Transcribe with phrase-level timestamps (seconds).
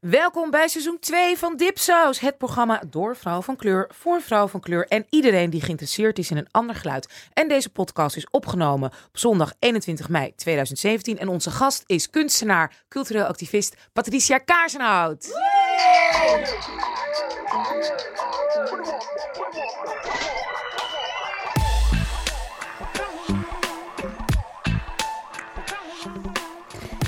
[0.00, 4.60] Welkom bij seizoen 2 van Dipsaus, het programma door vrouw van kleur, voor vrouw van
[4.60, 7.28] kleur en iedereen die geïnteresseerd is in een ander geluid.
[7.32, 12.84] En deze podcast is opgenomen op zondag 21 mei 2017 en onze gast is kunstenaar,
[12.88, 15.28] cultureel activist Patricia Kaarsenhout.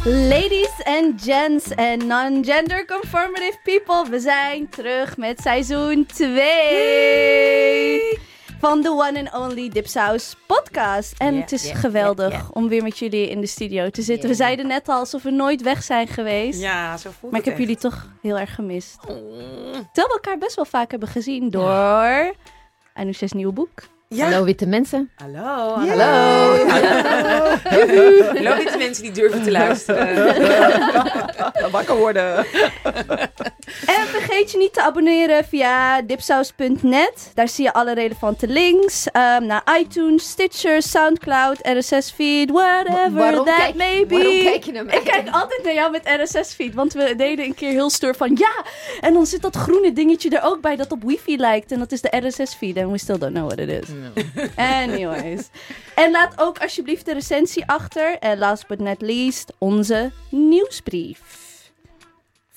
[0.05, 8.19] Ladies and gents en non-gender conformative people, we zijn terug met seizoen 2
[8.59, 11.15] van de one and only Dipsaus podcast.
[11.19, 12.47] En Ja, het is ja, geweldig ja, ja.
[12.53, 14.29] om weer met jullie in de studio te zitten.
[14.29, 14.29] Ja.
[14.29, 16.61] We zeiden net al alsof we nooit weg zijn geweest.
[16.61, 18.99] Ja, zo voelt Maar ik heb jullie toch heel erg gemist.
[19.09, 19.15] Mm.
[19.73, 22.35] Terwijl we elkaar best wel vaak hebben gezien door
[22.95, 23.83] Anousha's nieuwe boek.
[24.15, 24.25] Ja.
[24.25, 25.11] Hallo witte mensen.
[25.15, 25.75] Hallo.
[25.87, 26.67] Hallo.
[28.35, 30.25] Hallo dit mensen die durven te luisteren.
[31.71, 32.37] Wakker worden.
[33.87, 37.31] En vergeet je niet te abonneren via dipsaus.net.
[37.35, 43.57] Daar zie je alle relevante links ehm, naar iTunes, Stitcher, Soundcloud, RSS-feed, whatever Waarom that
[43.57, 44.15] kijk- may be.
[44.15, 44.97] Waarom kijk je naar mij?
[44.97, 48.37] Ik kijk altijd naar jou met RSS-feed, want we deden een keer heel stoer van
[48.37, 48.65] ja.
[49.01, 51.73] En dan zit dat groene dingetje er ook bij dat op wifi lijkt.
[51.73, 53.89] En dat is de RSS-feed en we still don't know what it is.
[54.57, 55.49] Anyways.
[55.95, 58.19] En laat ook alsjeblieft de recensie achter.
[58.19, 61.40] En last but not least, onze nieuwsbrief.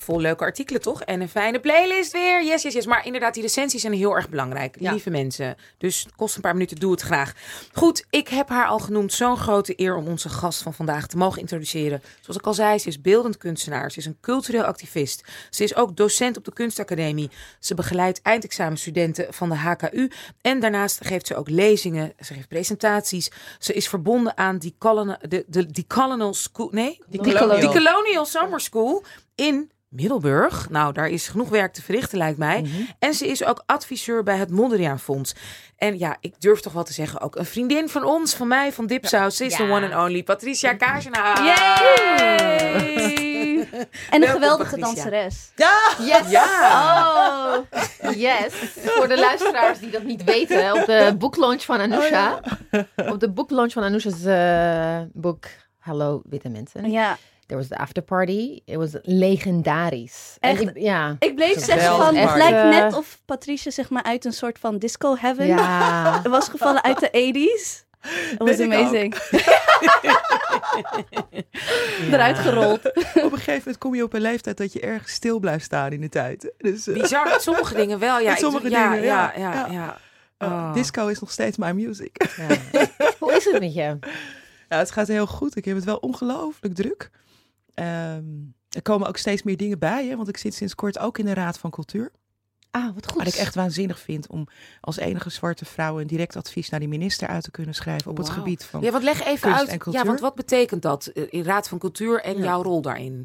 [0.04, 1.02] Vol leuke artikelen toch?
[1.02, 2.44] En een fijne playlist weer.
[2.44, 2.86] Yes, yes, yes.
[2.86, 4.76] Maar inderdaad, die recensies zijn heel erg belangrijk.
[4.80, 4.90] Ja.
[4.90, 5.56] Lieve mensen.
[5.78, 7.32] Dus kost een paar minuten, doe het graag.
[7.72, 9.12] Goed, ik heb haar al genoemd.
[9.12, 12.02] Zo'n grote eer om onze gast van vandaag te mogen introduceren.
[12.20, 13.90] Zoals ik al zei, ze is beeldend kunstenaar.
[13.90, 15.24] Ze is een cultureel activist.
[15.50, 17.30] Ze is ook docent op de kunstacademie.
[17.58, 20.10] Ze begeleidt eindexamenstudenten van de HKU.
[20.40, 22.12] En daarnaast geeft ze ook lezingen.
[22.20, 23.30] Ze geeft presentaties.
[23.58, 26.68] Ze is verbonden aan die colonial, de, de, die colonial school.
[26.70, 27.00] Nee?
[27.06, 27.60] Die, Colonial.
[27.60, 30.70] die Colonial Summer School in Middelburg.
[30.70, 32.64] Nou, daar is genoeg werk te verrichten, lijkt mij.
[32.98, 35.34] En ze is ook adviseur bij het Mondriaan Fonds.
[35.76, 38.72] En ja, ik durf toch wel te zeggen, ook een vriendin van ons, van mij,
[38.72, 39.36] van Dipsaus.
[39.36, 41.44] Ze is de one and only Patricia Kaarsenhaar.
[41.44, 43.22] Yay!
[44.10, 45.50] En een geweldige danseres.
[45.56, 45.78] Ja!
[45.98, 46.30] Yes.
[46.30, 47.56] Ja.
[47.56, 48.52] Oh, Yes.
[48.84, 52.40] Voor de luisteraars die dat niet weten, op de boeklaunch van Anousha.
[52.96, 55.44] Op de boeklaunch van Anousha's eh, boek
[55.78, 56.90] Hallo Witte Mensen.
[56.90, 57.16] ja.
[57.46, 58.60] There was the after party.
[58.64, 60.36] It was legendarisch.
[60.40, 60.60] En Echt?
[60.62, 61.16] ik- ja.
[61.18, 64.58] Ik bleef zeggen van, het lijkt Eh, net of Patricia zeg maar uit een soort
[64.58, 66.22] van disco heaven Ja.
[66.28, 67.82] was gevallen uit de 80s.
[68.32, 69.14] It was amazing.
[72.10, 72.84] Eruit gerold.
[72.96, 75.90] Op een gegeven moment kom je op een leeftijd dat je erg stil blijft staan
[75.92, 76.52] in de tijd.
[76.58, 78.20] Dus eh, Bizar met sommige dingen wel.
[78.20, 79.52] Ja, ik- sommige ja, dingen, ja, ja.
[79.52, 79.72] ja, ja.
[79.72, 79.96] Ja.
[80.38, 80.48] Oh.
[80.68, 82.26] eh, disco is nog steeds mijn music.
[82.36, 82.56] Ja.
[83.18, 83.98] Hoe is het met je?
[84.68, 85.56] Ja, het gaat heel goed.
[85.56, 87.10] Ik heb het wel ongelooflijk druk.
[87.74, 88.24] Ehm,
[88.68, 91.24] er komen ook steeds meer dingen bij, hè, want ik zit sinds kort ook in
[91.24, 92.12] de Raad van Cultuur.
[92.70, 93.24] Ah, wat goed.
[93.24, 94.46] Wat ik echt waanzinnig vind om
[94.80, 98.16] als enige zwarte vrouw een direct advies naar die minister uit te kunnen schrijven op
[98.16, 98.82] het gebied van.
[98.82, 99.84] Ja, want leg even uit.
[99.90, 102.42] Ja, want wat betekent dat eh, in Raad van Cultuur en Ja.
[102.42, 103.24] jouw rol daarin?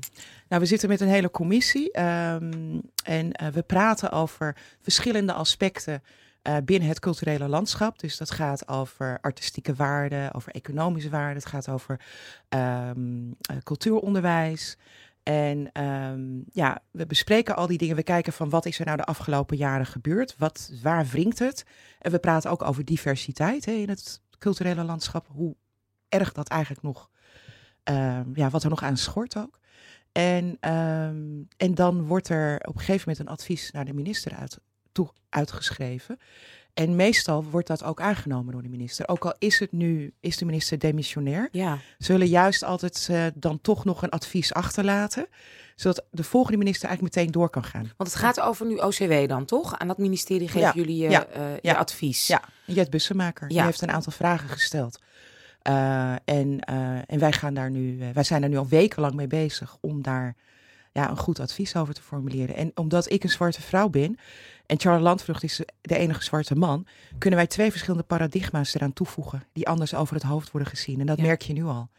[0.50, 6.04] Nou, we zitten met een hele commissie ehm, en eh, we praten over verschillende aspecten
[6.50, 8.00] eh, binnen het culturele landschap.
[8.00, 12.00] Dus dat gaat over artistieke waarden, over economische waarden, het gaat over
[12.50, 14.78] ehm, eh, cultuuronderwijs.
[15.24, 16.22] En ehm,
[16.52, 17.96] ja, we bespreken al die dingen.
[17.96, 20.36] We kijken van wat is er nou de afgelopen jaren gebeurd?
[20.38, 21.66] Wat, waar wringt het?
[22.00, 25.28] En we praten ook over diversiteit hè, in het culturele landschap.
[25.28, 25.56] Hoe
[26.08, 27.10] erg dat eigenlijk nog,
[27.84, 29.60] ehm, ja, wat er nog aan schort ook.
[30.12, 30.58] En,
[31.58, 34.60] en dan wordt er op een gegeven moment een advies naar de minister uit,
[35.00, 36.20] toe uitgeschreven.
[36.74, 39.08] En meestal wordt dat ook aangenomen door de minister.
[39.08, 41.78] Ook al is het nu, is de minister demissionair, Ja.
[41.98, 45.28] zullen juist altijd eh, dan toch nog een advies achterlaten.
[45.76, 47.92] Zodat de volgende minister eigenlijk meteen door kan gaan.
[47.98, 49.78] Want het gaat over nu OCW dan, toch?
[49.80, 52.28] Aan dat ministerie geven Ja, jullie je, ja, eh, je advies.
[52.28, 53.48] Ja, Jet Bussemaker.
[53.48, 55.00] Die heeft een aantal vragen gesteld.
[55.62, 56.60] Eh, en,
[57.06, 60.36] en wij, gaan daar nu, wij zijn daar nu al wekenlang mee bezig om daar
[60.92, 62.56] ja, een goed advies over te formuleren.
[62.56, 64.18] En omdat ik een zwarte vrouw ben
[64.70, 66.88] en Charles Landvlucht is de enige zwarte man,
[67.18, 71.00] kunnen wij twee verschillende paradigma's eraan toevoegen die anders over het hoofd worden gezien.
[71.00, 71.24] En dat Ja.
[71.24, 71.90] merk je nu al.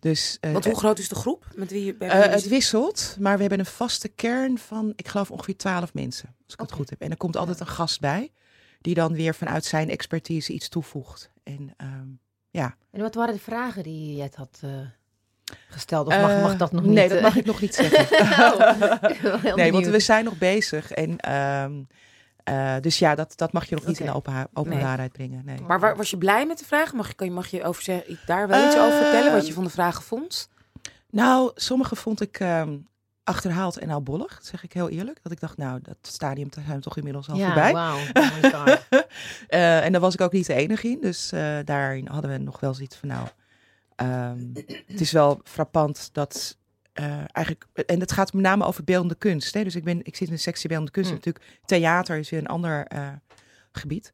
[0.00, 3.16] Dus eh, Want hoe groot is de groep met wie je bij eh, het wisselt,
[3.20, 6.72] maar we hebben een vaste kern van, ik geloof ongeveer twaalf mensen, als ik het
[6.72, 7.00] goed heb.
[7.00, 8.32] En er komt altijd een gast bij,
[8.80, 11.30] die dan weer vanuit zijn expertise iets toevoegt.
[11.42, 12.06] En ehm,
[12.50, 12.76] ja.
[12.90, 14.70] En wat waren de vragen die Jet had eh,
[15.68, 16.06] gesteld?
[16.06, 17.08] Of mag, Eh, mag dat nog nee, niet?
[17.08, 17.22] dat eh?
[17.24, 18.06] mag ik nog niet zeggen.
[19.44, 20.90] Oh, nee, want we zijn nog bezig.
[20.90, 21.82] En, ehm,
[22.44, 25.42] eh, dus ja, dat, dat mag je nog niet in de openha- openbaarheid brengen.
[25.44, 25.60] Nee.
[25.60, 26.96] Maar waar, was je blij met de vragen?
[26.96, 29.32] Mag je, kan je, mag je over zeggen, daar wel iets over vertellen?
[29.32, 30.48] Wat je van de vragen vond?
[31.10, 32.76] Nou, sommige vond ik, ehm,
[33.24, 35.18] achterhaald en albollig, dat zeg ik heel eerlijk.
[35.22, 37.72] Dat ik dacht, nou, dat stadium zijn we toch inmiddels al ja, voorbij.
[37.72, 37.98] wauw.
[38.54, 38.66] Oh.
[39.48, 41.00] Eh, en daar was ik ook niet de enige in.
[41.00, 43.28] Dus eh, daarin hadden we nog wel zoiets van, nou,
[43.96, 44.38] ehm,
[44.86, 46.56] het is wel frappant dat
[46.94, 49.54] eh, eigenlijk, en het gaat met name over beeldende kunst.
[49.54, 49.64] Hè?
[49.64, 51.10] Dus ik, ben, ik zit in de sectie beeldende kunst.
[51.10, 51.16] Mm.
[51.16, 53.08] Natuurlijk, theater is weer een ander eh,
[53.72, 54.12] gebied.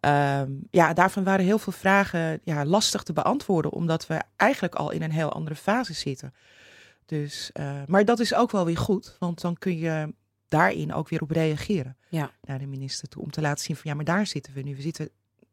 [0.00, 4.90] Ehm, ja, daarvan waren heel veel vragen ja, lastig te beantwoorden, omdat we eigenlijk al
[4.90, 6.34] in een heel andere fase zitten.
[7.06, 10.14] Dus, eh, maar dat is ook wel weer goed, want dan kun je
[10.48, 12.30] daarin ook weer op reageren Ja.
[12.42, 13.22] naar de minister toe.
[13.22, 14.76] Om te laten zien van ja, maar daar zitten we nu.
[14.76, 15.08] We zitten,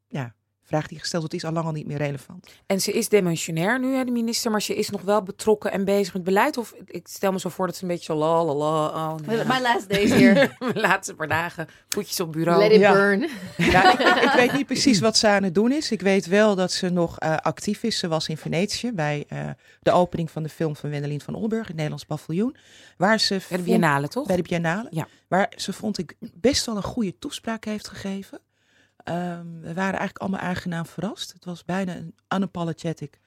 [0.08, 0.34] ja,
[0.70, 2.48] vraag die gesteld wordt is al lang al niet meer relevant.
[2.66, 5.86] En ze is demissionair nu, hè, de minister, maar ze is nog wel betrokken en
[5.86, 6.58] bezig met beleid.
[6.58, 8.86] Of ik stel me zo voor dat ze een beetje zo la la la.
[8.88, 9.38] Oh, nee.
[9.46, 10.52] My last days here.
[10.60, 12.60] Mijn laatste paar dagen, voetjes op bureau.
[12.62, 12.94] Let it Ja.
[12.94, 13.30] burn.
[13.58, 15.92] Ja, ik, ik weet niet precies wat ze aan het doen is.
[15.92, 17.98] Ik weet wel dat ze nog eh, actief is.
[18.00, 19.50] Ze was in Venetië bij eh,
[19.82, 22.56] de opening van de film van Wendelin van Olburg, het Nederlands paviljoen.
[22.98, 24.28] Waar ze Bij de vond- Biennale, toch?
[24.28, 24.88] bij de Biennale.
[24.92, 25.08] Ja.
[25.28, 28.40] Waar ze vond ik best wel een goede toespraak heeft gegeven.
[29.10, 31.34] Ehm, we waren eigenlijk allemaal aangenaam verrast.
[31.34, 33.20] Het was bijna een unapologetic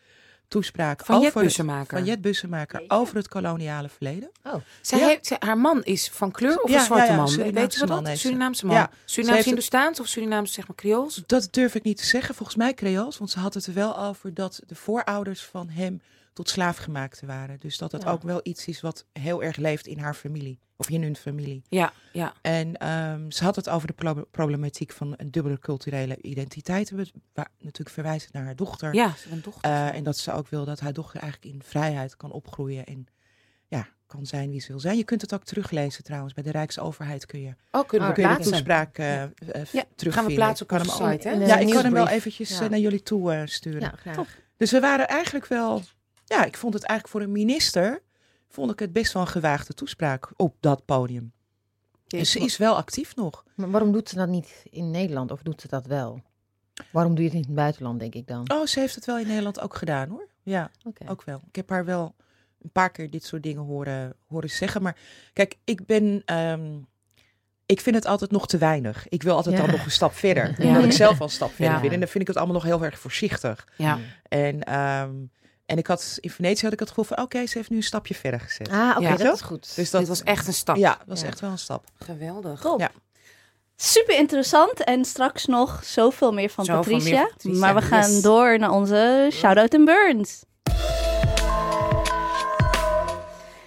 [0.49, 1.97] toespraak Van Jet over Bussemaker.
[1.99, 4.31] van Jet Bussemaker over het koloniale verleden.
[4.81, 5.07] Zij Ja.
[5.07, 7.29] heeft, zij- haar man is van kleur of Ja, een zwarte ja, ja, man?
[7.29, 8.09] Surinaamse Weet je wat?
[8.09, 8.17] ze.
[8.17, 8.77] Surinaamse man.
[8.77, 8.83] Ja.
[8.91, 11.23] Ze Surinaams heeft het- Hindoestaans of Surinaams zeg maar Creools?
[11.27, 12.35] Dat durf ik niet te zeggen.
[12.35, 16.01] Volgens mij Creools, want ze had het er wel over dat de voorouders van hem
[16.33, 17.61] tot slaafgemaakte waren.
[17.61, 18.11] Dus dat het Ja.
[18.11, 20.59] ook wel iets is wat heel erg leeft in haar familie.
[20.77, 21.63] Of in hun familie.
[21.69, 22.33] Ja, ja.
[22.41, 26.91] En ehm, ze had het over de pro- problematiek van een dubbele culturele identiteit.
[26.91, 28.95] We- Waar natuurlijk verwijzen naar haar dochter.
[28.95, 29.71] Ja, een dochter.
[29.71, 32.85] Eh, en dat ze ook wil dat haar dochter eigenlijk in vrijheid kan opgroeien.
[32.87, 33.07] En
[33.69, 34.97] ja, kan zijn wie ze wil zijn.
[34.97, 36.35] Je kunt het ook teruglezen trouwens.
[36.35, 40.13] Bij de Rijksoverheid kun je, oh, kunnen we kun je de toespraak eh, Ja, terugvinden.
[40.13, 41.39] gaan we plaatsen op site, hè?
[41.39, 42.69] de Ja, ik kan hem wel eventjes Ja.
[42.69, 43.81] naar jullie toe sturen.
[43.81, 44.39] Ja, graag.
[44.57, 45.83] Dus we waren eigenlijk wel,
[46.33, 48.03] ja, ik vond het eigenlijk voor een minister,
[48.49, 51.33] vond ik het best wel een gewaagde toespraak op dat podium.
[52.09, 53.45] En ze is wel actief nog.
[53.55, 56.23] Maar waarom doet ze dat niet in Nederland of doet ze dat wel?
[56.91, 58.51] Waarom doe je het niet in het buitenland, denk ik dan?
[58.51, 60.29] Oh, ze heeft het wel in Nederland ook gedaan hoor.
[60.43, 60.71] Ja,
[61.09, 61.41] ook wel.
[61.49, 62.15] Ik heb haar wel
[62.63, 64.83] een paar keer dit soort dingen horen, horen zeggen.
[64.83, 64.97] Maar
[65.33, 66.79] kijk, ik ben, ehm,
[67.67, 69.09] ik vind het altijd nog te weinig.
[69.09, 69.63] Ik wil altijd Ja.
[69.63, 70.55] dan nog een stap verder.
[70.63, 70.67] Ja.
[70.69, 71.91] Omdat ik zelf al een stap verder Ja.
[71.91, 73.69] En dan vind ik het allemaal nog heel erg voorzichtig.
[73.77, 73.99] Ja.
[74.29, 75.11] En, ehm,
[75.73, 77.83] en ik had in Venetië had ik het gevoel van, oké, ze heeft nu een
[77.83, 78.69] stapje verder gezet.
[78.69, 79.17] Ah, oké, Ja.
[79.17, 79.77] dat is goed.
[79.77, 80.77] Dus dat Dit was echt een stap.
[80.77, 81.27] Ja, dat was Ja.
[81.27, 81.85] echt wel een stap.
[81.99, 82.61] Geweldig.
[82.61, 82.81] Top.
[82.81, 82.91] Ja.
[83.77, 84.85] Super interessant.
[84.85, 87.21] En straks nog zoveel meer van Zoveel meer Patricia.
[87.21, 88.23] van Patricia, Maar we gaan yes.
[88.23, 90.43] door naar onze shout-out en burns.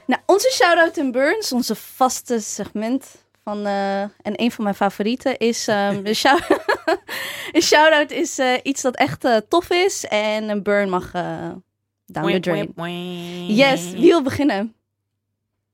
[0.08, 3.06] Nou, onze shout-out en burns, onze vaste segment
[3.44, 3.66] van...
[3.66, 5.68] eh, en een van mijn favorieten is...
[5.68, 6.48] ehm een shout-
[7.52, 10.06] een shout-out is eh, iets dat echt eh, tof is.
[10.06, 11.52] En een burn mag eh,
[12.06, 12.74] down the drain.
[13.56, 14.76] Yes, wie wil beginnen?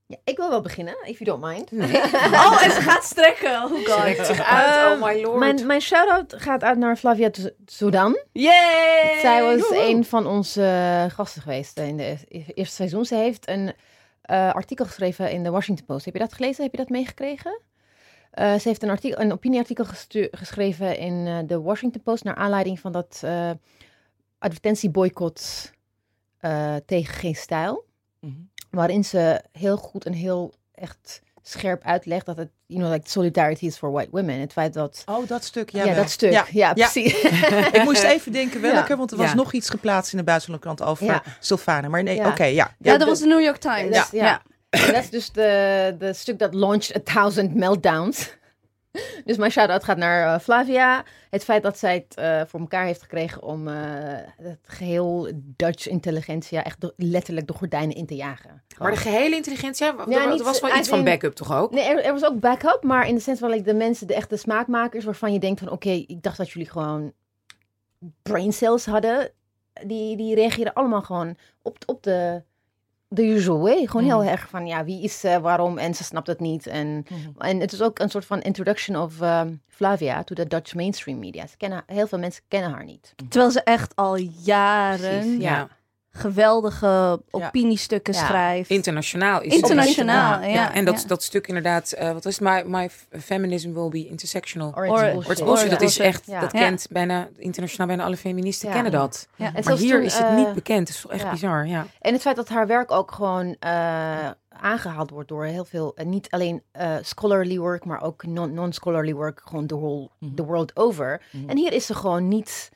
[0.06, 1.72] Ja, ik wil wel beginnen, if you don't mind.
[2.46, 3.64] Oh, en ze gaat strekken.
[3.64, 4.26] Oh god.
[4.26, 5.40] Zich uit, Ehm, oh my lord.
[5.40, 7.30] Mijn, mijn shout-out gaat uit naar Flavia
[7.66, 8.20] Sudan.
[8.32, 9.20] Yay!
[9.22, 13.06] Zij was een van onze gasten geweest in de e- eerste seizoen.
[13.06, 13.74] Ze heeft een
[14.22, 16.06] eh, artikel geschreven in de Washington Post.
[16.06, 16.64] Heb je dat gelezen?
[16.64, 17.62] Heb je dat meegekregen?
[18.32, 19.86] Eh, ze heeft een, artikel, een opinieartikel
[20.32, 22.24] geschreven in eh, de Washington Post...
[22.24, 23.52] naar aanleiding van dat eh
[24.40, 25.72] advertentieboycott
[26.42, 27.86] eh, tegen geen stijl.
[28.20, 28.34] Mhm.
[28.70, 33.66] Waarin ze heel goed en heel echt scherp uitlegt dat het, you know, like solidarity
[33.66, 34.40] is for white women.
[34.40, 35.04] Het feit dat...
[35.06, 35.70] Oh, dat stuk.
[35.70, 36.32] Ja, Ja, dat stuk.
[36.32, 36.46] Ja.
[36.52, 36.90] Ja, Ja.
[36.90, 37.22] precies.
[37.78, 38.98] Ik moest even denken welke, Ja.
[38.98, 39.36] want er was Ja.
[39.36, 41.24] nog iets geplaatst in de buitenlandkrant over Ja.
[41.40, 41.88] Sylvana.
[41.88, 42.28] Maar nee, Ja.
[42.28, 42.76] oké, ja.
[42.80, 42.98] Ja, ja.
[42.98, 43.96] dat was de New York Times.
[43.96, 44.06] Ja.
[44.12, 44.42] ja.
[44.70, 48.38] Dat is dus de, de stuk dat launched a thousand meltdowns.
[49.26, 51.04] Dus mijn shout-out gaat naar eh, Flavia.
[51.30, 53.74] Het feit dat zij het eh, voor elkaar heeft gekregen om eh,
[54.42, 58.64] het geheel Dutch intelligentia echt do- letterlijk de gordijnen in te jagen.
[58.80, 61.72] Maar de gehele intelligentie, ja, er, niet- was wel iets van backup toch ook?
[61.72, 64.16] Nee, er, er was ook backup, maar in de sens van like, de mensen, de
[64.16, 67.14] echte smaakmakers, waarvan je denkt van oké, ik dacht dat jullie gewoon
[68.22, 69.32] brain cells hadden.
[69.86, 72.44] Die, die reageerden allemaal gewoon op, op de,
[73.14, 73.86] de usual way.
[73.86, 74.28] Gewoon heel Mhm.
[74.28, 76.68] erg van ja, wie is ze, waarom en ze snapt het niet.
[76.68, 77.30] En, Mhm.
[77.42, 81.20] en het is ook een soort van introduction of um, Flavia to the Dutch mainstream
[81.20, 81.48] media.
[81.48, 83.14] Ze kennen, heel veel mensen kennen haar niet.
[83.30, 85.68] Terwijl ze echt al jaren Precies, Ja.
[86.12, 88.26] Geweldige opiniestukken Ja.
[88.26, 88.70] schrijft.
[88.70, 90.52] Internationaal is Internationaal, het.
[90.52, 91.08] ja, En dat, ja.
[91.08, 92.48] dat stuk inderdaad, eh, wat is het?
[92.48, 92.90] My, my
[93.20, 94.72] feminism will be intersectional.
[94.76, 95.26] Or Or- it's or bullshit.
[95.26, 96.40] Or it's bullshit, dat is echt, Ja.
[96.40, 96.60] dat Ja.
[96.60, 98.74] kent bijna, internationaal bijna alle feministen Ja.
[98.74, 99.28] kennen dat.
[99.36, 99.46] Ja.
[99.54, 101.32] En Maar hier toen, is het eh, niet bekend, het is toch echt ja.
[101.32, 101.86] bizar, ja.
[102.02, 106.10] En het feit dat haar werk ook gewoon eh, aangehaald wordt door heel veel, en
[106.10, 110.36] niet alleen eh, scholarly work, maar ook non- non-scholarly work, gewoon the whole, Mhm.
[110.36, 111.22] the world over.
[111.32, 111.50] Mhm.
[111.50, 112.70] En hier is ze gewoon niet,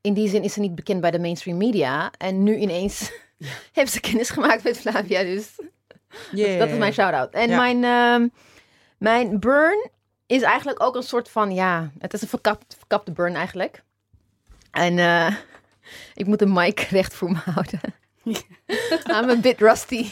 [0.00, 2.10] in die zin is ze niet bekend bij de mainstream media.
[2.18, 3.12] En nu ineens
[3.72, 5.48] heeft ze kennis gemaakt met Flavia, dus
[6.32, 6.58] Yeah.
[6.58, 7.32] Dat is mijn shout-out.
[7.32, 7.56] En Ja.
[7.56, 8.28] mijn, ehm,
[8.98, 9.90] mijn burn
[10.26, 13.82] is eigenlijk ook een soort van, ja, het is een verkapt, verkapte burn eigenlijk.
[14.70, 15.34] En eh,
[16.14, 17.80] ik moet de mic recht voor me houden.
[19.22, 20.06] I'm a bit rusty.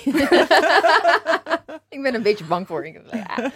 [1.89, 2.87] Ik ben een beetje bang voor.
[2.87, 3.37] Ik, ja.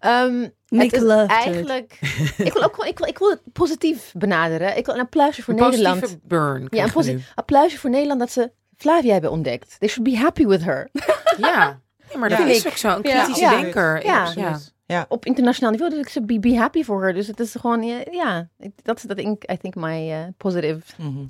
[0.00, 1.26] Ehm, het is it.
[1.28, 1.98] eigenlijk.
[2.38, 4.76] ik wil ook gewoon, ik wil, ik wil het positief benaderen.
[4.76, 6.00] Ik wil een applausje voor Een Nederland.
[6.00, 6.56] positieve burn.
[6.56, 9.76] Ja, een krijgen we posi- applausje voor Nederland dat ze Flavia hebben ontdekt.
[9.78, 10.88] They should be happy with her.
[11.38, 11.80] Ja.
[12.12, 12.44] ja, maar dat Ja.
[12.46, 12.88] is ook zo.
[12.88, 13.60] Een kritische Ja.
[13.60, 14.04] denker.
[14.04, 14.32] Ja.
[14.36, 14.58] ja.
[14.86, 15.04] Ja.
[15.08, 17.14] Op internationaal niveau, dus ik ze be, be happy for her.
[17.14, 18.48] Dus het is gewoon, ja,
[18.82, 20.80] dat is dat ik, I think my eh, positive.
[20.96, 21.24] Mhm.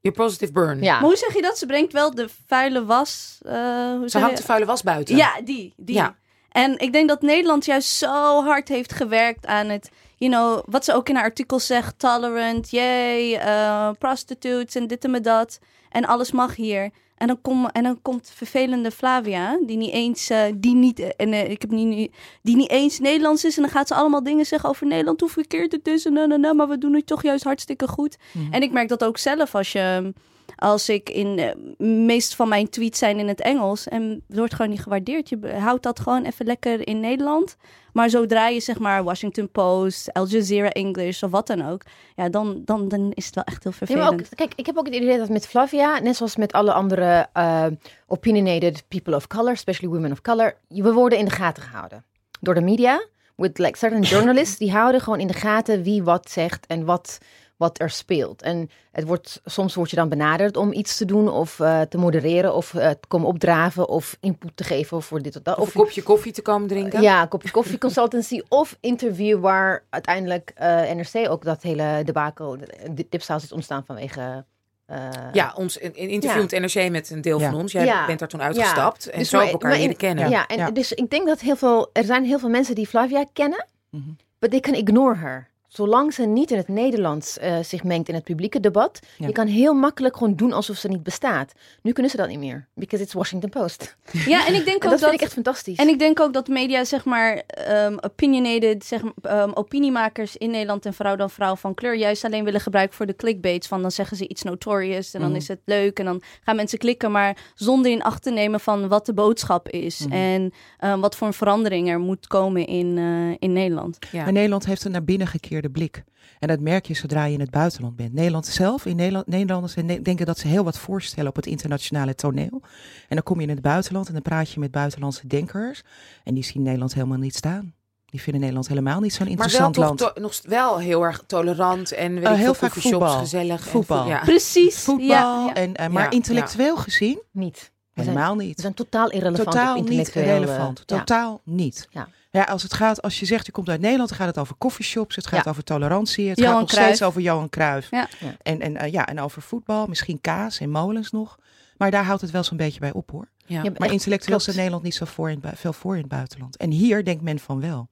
[0.00, 0.82] Je positive burn.
[0.82, 0.92] Ja.
[0.92, 1.58] Maar hoe zeg je dat?
[1.58, 3.38] Ze brengt wel de vuile was.
[3.42, 3.52] eh,
[3.96, 4.40] hoe Ze hangt je?
[4.40, 5.16] de vuile was buiten.
[5.16, 5.72] Ja, die.
[5.76, 5.94] die.
[5.94, 6.16] Ja.
[6.50, 10.84] En ik denk dat Nederland juist zo hard heeft gewerkt aan het, you know, wat
[10.84, 15.58] ze ook in haar artikel zegt, tolerant, yay, eh, prostitutes en dit en dat.
[15.90, 16.90] En alles mag hier.
[17.20, 21.08] En dan, kom, en dan komt vervelende Flavia, die niet eens, eh, die niet, eh,
[21.16, 22.10] en eh, ik heb niet,
[22.42, 23.56] die niet eens Nederlands is.
[23.56, 26.26] En dan gaat ze allemaal dingen zeggen over Nederland, hoe verkeerd het is en na,
[26.26, 28.16] na, maar we doen het toch juist hartstikke goed.
[28.32, 28.52] Mhm.
[28.52, 30.12] En ik merk dat ook zelf als je,
[30.56, 34.54] als ik in, eh, meest van mijn tweets zijn in het Engels en het wordt
[34.54, 35.28] gewoon niet gewaardeerd.
[35.28, 37.56] Je houdt dat gewoon even lekker in Nederland.
[37.92, 41.82] Maar zodra je zeg maar Washington Post, Al Jazeera English of wat dan ook,
[42.16, 44.12] ja, dan, dan, dan is het wel echt heel vervelend.
[44.12, 47.28] ook, kijk, ik heb ook het idee dat met Flavia, net zoals met alle andere
[47.32, 47.66] eh,
[48.06, 52.04] opinionated people of color, especially women of color, we worden in de gaten gehouden.
[52.40, 56.30] Door de media, with like certain journalists, die houden gewoon in de gaten wie wat
[56.30, 57.18] zegt en wat,
[57.60, 58.42] wat er speelt.
[58.42, 61.98] En het wordt, soms word je dan benaderd om iets te doen of eh, te
[61.98, 65.58] modereren of eh, te komen opdraven of input te geven voor dit of dat.
[65.58, 67.02] Of een kopje koffie te komen drinken.
[67.02, 72.56] Ja, kopje koffie consultancy of interview waar uiteindelijk eh, NRC ook dat hele debakel,
[72.90, 74.44] de dipsaus is ontstaan vanwege...
[74.86, 76.58] eh, Ja, ons een een interview Ja.
[76.60, 77.50] met NRC met een deel Ja.
[77.50, 77.72] van ons.
[77.72, 78.06] Jij Ja.
[78.06, 79.06] bent daar toen uitgestapt.
[79.10, 80.30] En Dus zo maar- elkaar maar in- leren kennen.
[80.30, 80.70] Ja, en Ja.
[80.70, 84.02] dus ik denk dat heel veel, er zijn heel veel mensen die Flavia kennen, Mhm.
[84.38, 85.48] but they can ignore her.
[85.74, 89.26] Zolang ze niet in het Nederlands eh, zich mengt in het publieke debat, Ja.
[89.26, 91.52] je kan heel makkelijk gewoon doen alsof ze niet bestaat.
[91.82, 93.96] Nu kunnen ze dat niet meer, because it's Washington Post.
[94.26, 95.76] Ja, en ik denk En ook dat dat, vind ik echt fantastisch.
[95.76, 100.50] En ik denk ook dat media, zeg maar, ehm, opinionated, zeg maar, ehm, opiniemakers in
[100.50, 103.66] Nederland en vooral dan vrouw van kleur, juist alleen willen gebruiken voor de clickbaits.
[103.68, 105.38] Van dan zeggen ze iets notorious en dan Mhm.
[105.38, 108.88] is het leuk en dan gaan mensen klikken, maar zonder in acht te nemen van
[108.88, 110.12] wat de boodschap is Mhm.
[110.12, 113.98] en ehm, wat voor een verandering er moet komen in, eh, in Nederland.
[114.12, 114.22] Ja.
[114.24, 115.26] Maar Nederland heeft een naar binnen
[115.60, 116.04] gekeerde blik.
[116.38, 118.12] En dat merk je zodra je in het buitenland bent.
[118.12, 122.14] Nederland zelf, in Nederland, Nederlanders ne- denken dat ze heel wat voorstellen op het internationale
[122.14, 122.60] toneel.
[123.08, 125.82] En dan kom je in het buitenland en dan praat je met buitenlandse denkers.
[126.24, 127.74] En die zien Nederland helemaal niet staan.
[128.06, 130.18] Die vinden Nederland helemaal niet zo'n Maar wel, interessant toch land.
[130.20, 133.18] nog wel heel erg tolerant en weet Eh, heel veel, vaak voetbal.
[133.18, 133.64] gezellig.
[133.64, 134.06] en Voetbal.
[134.06, 134.18] ja.
[134.20, 134.78] Precies.
[134.78, 135.54] Voetbal, Ja, ja.
[135.54, 137.70] En, eh, maar Ja, intellectueel gezien niet.
[137.92, 138.60] Helemaal we niet.
[138.60, 140.82] zijn totaal irrelevant Totaal niet relevant.
[140.86, 140.96] ja.
[140.98, 141.88] Totaal niet.
[141.90, 142.08] Ja.
[142.30, 144.54] Ja, als het gaat, als je zegt je komt uit Nederland, dan gaat het over
[144.58, 145.50] coffeeshops, het gaat Ja.
[145.50, 146.88] over tolerantie, het Johan gaat nog Cruijff.
[146.88, 147.90] steeds over Johan Cruijff.
[147.90, 148.08] Ja.
[148.20, 148.34] Ja.
[148.42, 151.38] En, en, eh, ja, en over voetbal, misschien kaas en molens nog.
[151.76, 153.28] Maar daar houdt het wel zo'n beetje bij op hoor.
[153.46, 153.62] Ja.
[153.62, 154.42] Ja, Maar intellectueel klopt.
[154.42, 156.56] staat Nederland niet zo voor in, veel voor in het buitenland.
[156.56, 157.88] En hier denkt men van wel.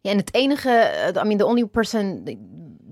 [0.00, 2.22] Ja, en het enige, eh, I mean, the only person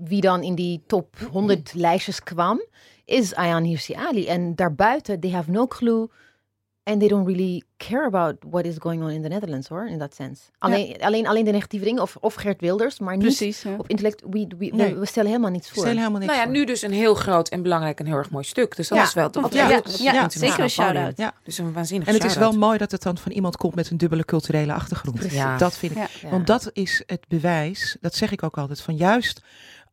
[0.03, 2.61] wie dan in die top 100 lijstjes kwam,
[3.05, 4.27] is Ayaan Hirsi Ali.
[4.27, 6.09] En daarbuiten, they have no clue.
[6.89, 9.97] And they don't really care about what is going on in the Netherlands, hoor, in
[9.99, 10.41] that sense.
[10.57, 13.61] Alleen, alleen, alleen de negatieve dingen, of, of Gert Wilders, maar niet Precies.
[13.61, 13.75] ja.
[13.77, 14.21] op intellect.
[14.21, 14.95] We, we, we- Nee.
[14.95, 15.77] we stellen helemaal niets voor.
[15.83, 16.53] Stel helemaal niks Nou ja, voor.
[16.53, 18.75] nu dus een heel groot en belangrijk en heel erg mooi stuk.
[18.75, 19.03] Dus dat Ja.
[19.03, 21.17] is wel toch Ja, zeker een shout-out.
[21.17, 21.33] Ja.
[21.43, 23.89] Dus een waanzinnig En het is wel mooi dat het dan van iemand komt met
[23.89, 25.15] een dubbele culturele achtergrond.
[25.15, 25.37] Precies.
[25.37, 25.57] Ja.
[25.57, 26.09] Dat vind ik.
[26.29, 29.41] Want dat is het bewijs, dat zeg ik ook altijd, van juist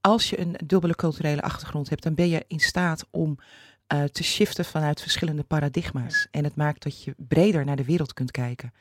[0.01, 3.39] als je een dubbele culturele achtergrond hebt, dan ben je in staat om
[3.87, 6.29] eh, te shiften vanuit verschillende paradigma's.
[6.31, 8.73] En het maakt dat je breder naar de wereld kunt kijken.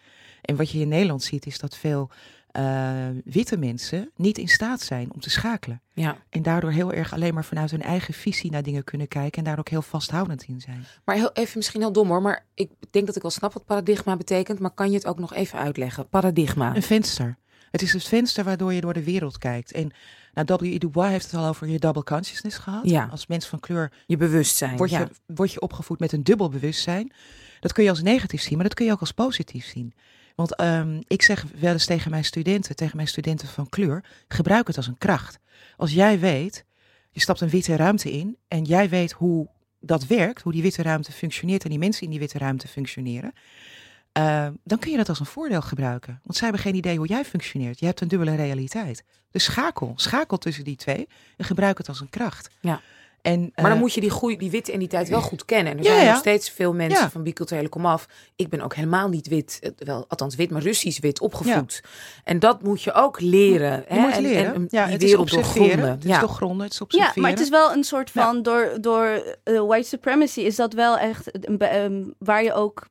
[0.42, 2.10] En wat je in Nederland ziet, is dat veel
[2.52, 5.82] eh, witte mensen niet in staat zijn om te schakelen.
[5.94, 6.18] Ja.
[6.30, 9.44] En daardoor heel erg alleen maar vanuit hun eigen visie naar dingen kunnen kijken en
[9.44, 10.86] daar ook heel vasthoudend in zijn.
[11.06, 13.66] Maar heel, even misschien heel dom hoor, maar ik denk dat ik wel snap wat
[13.66, 14.60] paradigma betekent.
[14.60, 16.10] Maar kan je het ook nog even uitleggen?
[16.10, 16.76] Paradigma.
[16.76, 17.38] Een venster.
[17.72, 19.72] Het is het venster waardoor je door de wereld kijkt.
[19.72, 19.92] En
[20.36, 20.78] nou, W.E.
[20.78, 22.90] Du Bois heeft het al over je double consciousness gehad.
[22.90, 23.08] Ja.
[23.12, 24.78] Als mens van kleur Je bewustzijn.
[24.78, 27.12] word je, word je opgevoed met een dubbel bewustzijn.
[27.60, 29.94] Dat kun je als negatief zien, maar dat kun je ook als positief zien.
[30.36, 34.68] Want ehm, ik zeg wel eens tegen mijn studenten, tegen mijn studenten van kleur, gebruik
[34.68, 35.40] het als een kracht.
[35.78, 36.66] Als jij weet,
[37.12, 39.50] je stapt een witte ruimte in en jij weet hoe
[39.80, 43.34] dat werkt, hoe die witte ruimte functioneert en die mensen in die witte ruimte functioneren,
[44.16, 46.20] eh, dan kun je dat als een voordeel gebruiken.
[46.24, 47.80] Want zij hebben geen idee hoe jij functioneert.
[47.80, 49.04] Je hebt een dubbele realiteit.
[49.32, 51.08] Dus schakel, schakel tussen die twee
[51.38, 52.50] en gebruik het als een kracht.
[52.62, 52.82] Ja.
[53.22, 55.72] En, Maar dan eh, moet je die, goeie, die witte identiteit wel goed kennen.
[55.72, 56.10] En er Ja, zijn ja.
[56.12, 57.10] nog steeds veel mensen Ja.
[57.10, 58.08] van biculturele komaf.
[58.36, 61.84] Ik ben ook helemaal niet wit, eh, wel, althans wit, maar Russisch wit opgevoed.
[62.24, 63.72] En dat moet je ook leren.
[63.88, 64.00] je hè?
[64.00, 64.54] moet En- leren.
[64.54, 65.60] En, ja, het is observeren.
[65.68, 65.90] doorgronden.
[65.92, 66.20] Het is Ja.
[66.20, 67.14] doorgronden, het is observeren.
[67.16, 68.24] Ja, maar het is wel een soort Ja.
[68.26, 72.88] van, door, door eh, white supremacy is dat wel echt, ehm, waar je ook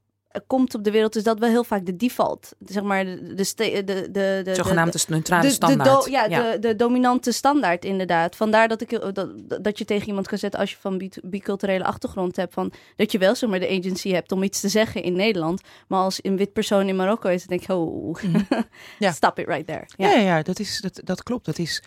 [0.46, 2.52] komt op de wereld, is dat wel heel vaak de default.
[2.66, 6.04] Zeg maar, de, de, ste- de, de, de, Zogenaamde neutrale de, de, standaard.
[6.04, 8.36] do- ja, De, de dominante standaard inderdaad.
[8.36, 9.28] Vandaar dat, ik, eh, dat,
[9.62, 12.52] dat je tegen iemand kan zetten als je van bi- biculturele achtergrond hebt.
[12.52, 15.60] Van, dat je wel zomaar de agency hebt om iets te zeggen in Nederland.
[15.88, 18.42] Maar als een wit persoon in Marokko is, dan denk ik, oh, Mhm.
[18.98, 19.12] Ja.
[19.12, 19.84] stop it right there.
[19.96, 20.16] Ja, Ja.
[20.18, 21.44] ja, ja, dat, is, dat, dat klopt.
[21.46, 21.82] Dat is,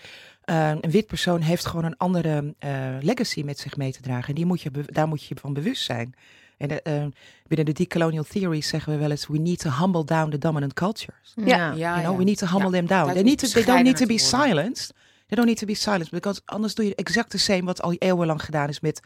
[0.48, 4.30] eh, een wit persoon heeft gewoon een andere eh, legacy met zich mee te dragen.
[4.30, 6.13] En die moet je, be- daar moet je van bewust zijn.
[6.58, 7.08] En eh, eh,
[7.48, 9.27] binnen de decolonial theories zeggen we wel eens...
[9.27, 11.34] we need to humble down the dominant cultures.
[11.36, 11.46] Ja.
[11.46, 12.01] Ja, You ja.
[12.01, 13.13] know, we need to humble them down.
[13.13, 14.94] They, need to, they don't need to be silenced.
[15.27, 16.12] They don't need to be silenced.
[16.12, 19.01] Because anders doe je exact the same wat al eeuwenlang gedaan is met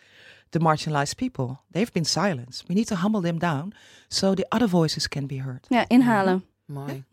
[0.49, 1.57] the marginalized people.
[1.71, 2.67] They've been silenced.
[2.67, 3.73] We need to humble them down
[4.07, 5.65] so the other voices can be heard.
[5.69, 6.43] ja, inhalen.
[6.71, 7.03] Mooi.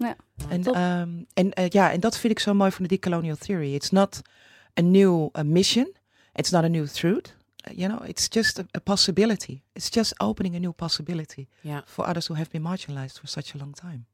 [0.48, 0.74] En, Top.
[0.74, 3.74] ehm, en eh, ja, en dat vind ik zo mooi van de decolonial theory.
[3.74, 4.20] It's not
[4.78, 5.92] a new uh, mission.
[6.34, 7.34] It's not a new truth.
[7.70, 9.60] Uh, you know, it's just a, a possibility.
[9.72, 11.82] It's just opening a new possibility Ja.
[11.86, 14.04] for others who have been marginalized for such a long time.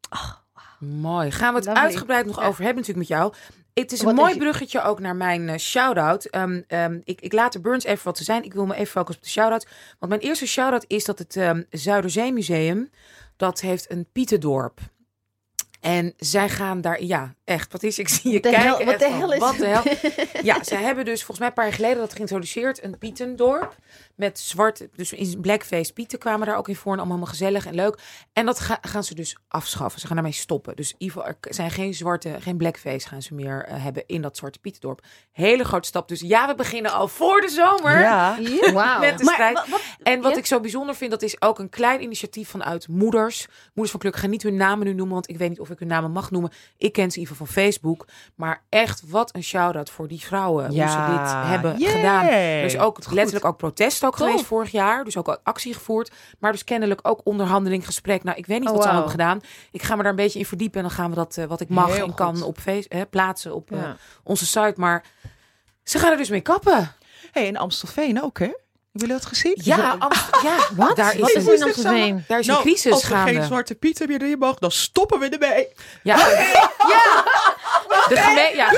[0.78, 1.30] Mooi.
[1.30, 1.84] Gaan we het Lovely.
[1.84, 2.46] uitgebreid nog Ja.
[2.46, 3.34] over hebben natuurlijk met jou.
[3.74, 6.24] Het is een Wat mooi is bruggetje ook naar mijn eh, shout-out.
[6.24, 8.44] Ehm, ehm, ik, ik laat de Burns even wat te zijn.
[8.44, 9.66] Ik wil me even focussen op de shout-out.
[9.98, 12.90] Want mijn eerste shout-out is dat het ehm Zuiderzeemuseum...
[13.36, 14.80] dat heeft een Pietendorp.
[15.84, 17.02] En zij gaan daar...
[17.02, 17.72] Ja, echt.
[17.72, 17.98] Wat is...
[17.98, 18.68] Ik zie je Wat de kijken.
[18.76, 19.82] hel- wat de hel is Wat de hel.
[20.42, 22.84] Ja, zij hebben dus volgens mij een paar jaar geleden dat geïntroduceerd.
[22.84, 23.76] Een Pietendorp.
[24.16, 24.86] Met zwart...
[24.96, 26.92] Dus in blackface Pieten kwamen daar ook in voor.
[26.92, 27.98] En allemaal gezellig en leuk.
[28.32, 30.00] En dat ga- gaan ze dus afschaffen.
[30.00, 30.76] Ze gaan daarmee stoppen.
[30.76, 34.36] Dus geval, er zijn geen zwarte, geen blackface gaan ze meer eh, hebben in dat
[34.36, 35.00] zwarte Pietendorp.
[35.32, 36.08] Hele grote stap.
[36.08, 37.98] Dus ja, we beginnen al voor de zomer.
[38.00, 38.38] Ja.
[38.72, 39.00] Wauw.
[39.00, 39.68] Met de strijd.
[39.70, 43.46] wat, En wat ik zo bijzonder vind, dat is ook een klein initiatief vanuit moeders.
[43.66, 45.70] Moeders van Kluk, ik ga niet hun namen nu noemen, want ik weet niet of
[45.74, 46.50] ik hun namen mag noemen.
[46.76, 48.06] Ik ken ze geval van Facebook.
[48.34, 50.64] Maar echt, wat een shout-out voor die vrouwen.
[50.66, 52.24] Hoe ze dit hebben gedaan.
[52.26, 53.12] Er is ook Goed.
[53.14, 54.26] letterlijk ook protest ook Tof.
[54.26, 55.04] geweest vorig jaar.
[55.04, 56.10] Dus ook actie gevoerd.
[56.38, 58.22] Maar dus kennelijk ook onderhandeling, gesprek.
[58.24, 59.40] Nou, ik weet niet Oh, wat ze hebben gedaan.
[59.70, 60.80] Ik ga me daar een beetje in verdiepen.
[60.80, 62.44] En dan gaan we dat, eh, wat ik mag Heel en kan, goed.
[62.44, 63.96] op face, hè, plaatsen op eh, Ja.
[64.22, 64.74] onze site.
[64.76, 65.04] Maar
[65.82, 66.92] ze gaan er dus mee kappen.
[67.32, 68.50] Hey, in Amstelveen ook, hè?
[68.94, 69.58] Hebben jullie dat gezien?
[69.62, 70.96] Ja, Amst- ja Wat?
[70.96, 72.24] daar Wat is, is een- er in Amstelveen?
[72.28, 73.32] daar is een Nou, crisis als er gaande.
[73.32, 75.68] geen zwarte pieten meer in mag, dan stoppen we ermee.
[76.02, 76.16] Ja,
[78.08, 78.68] De geme ja.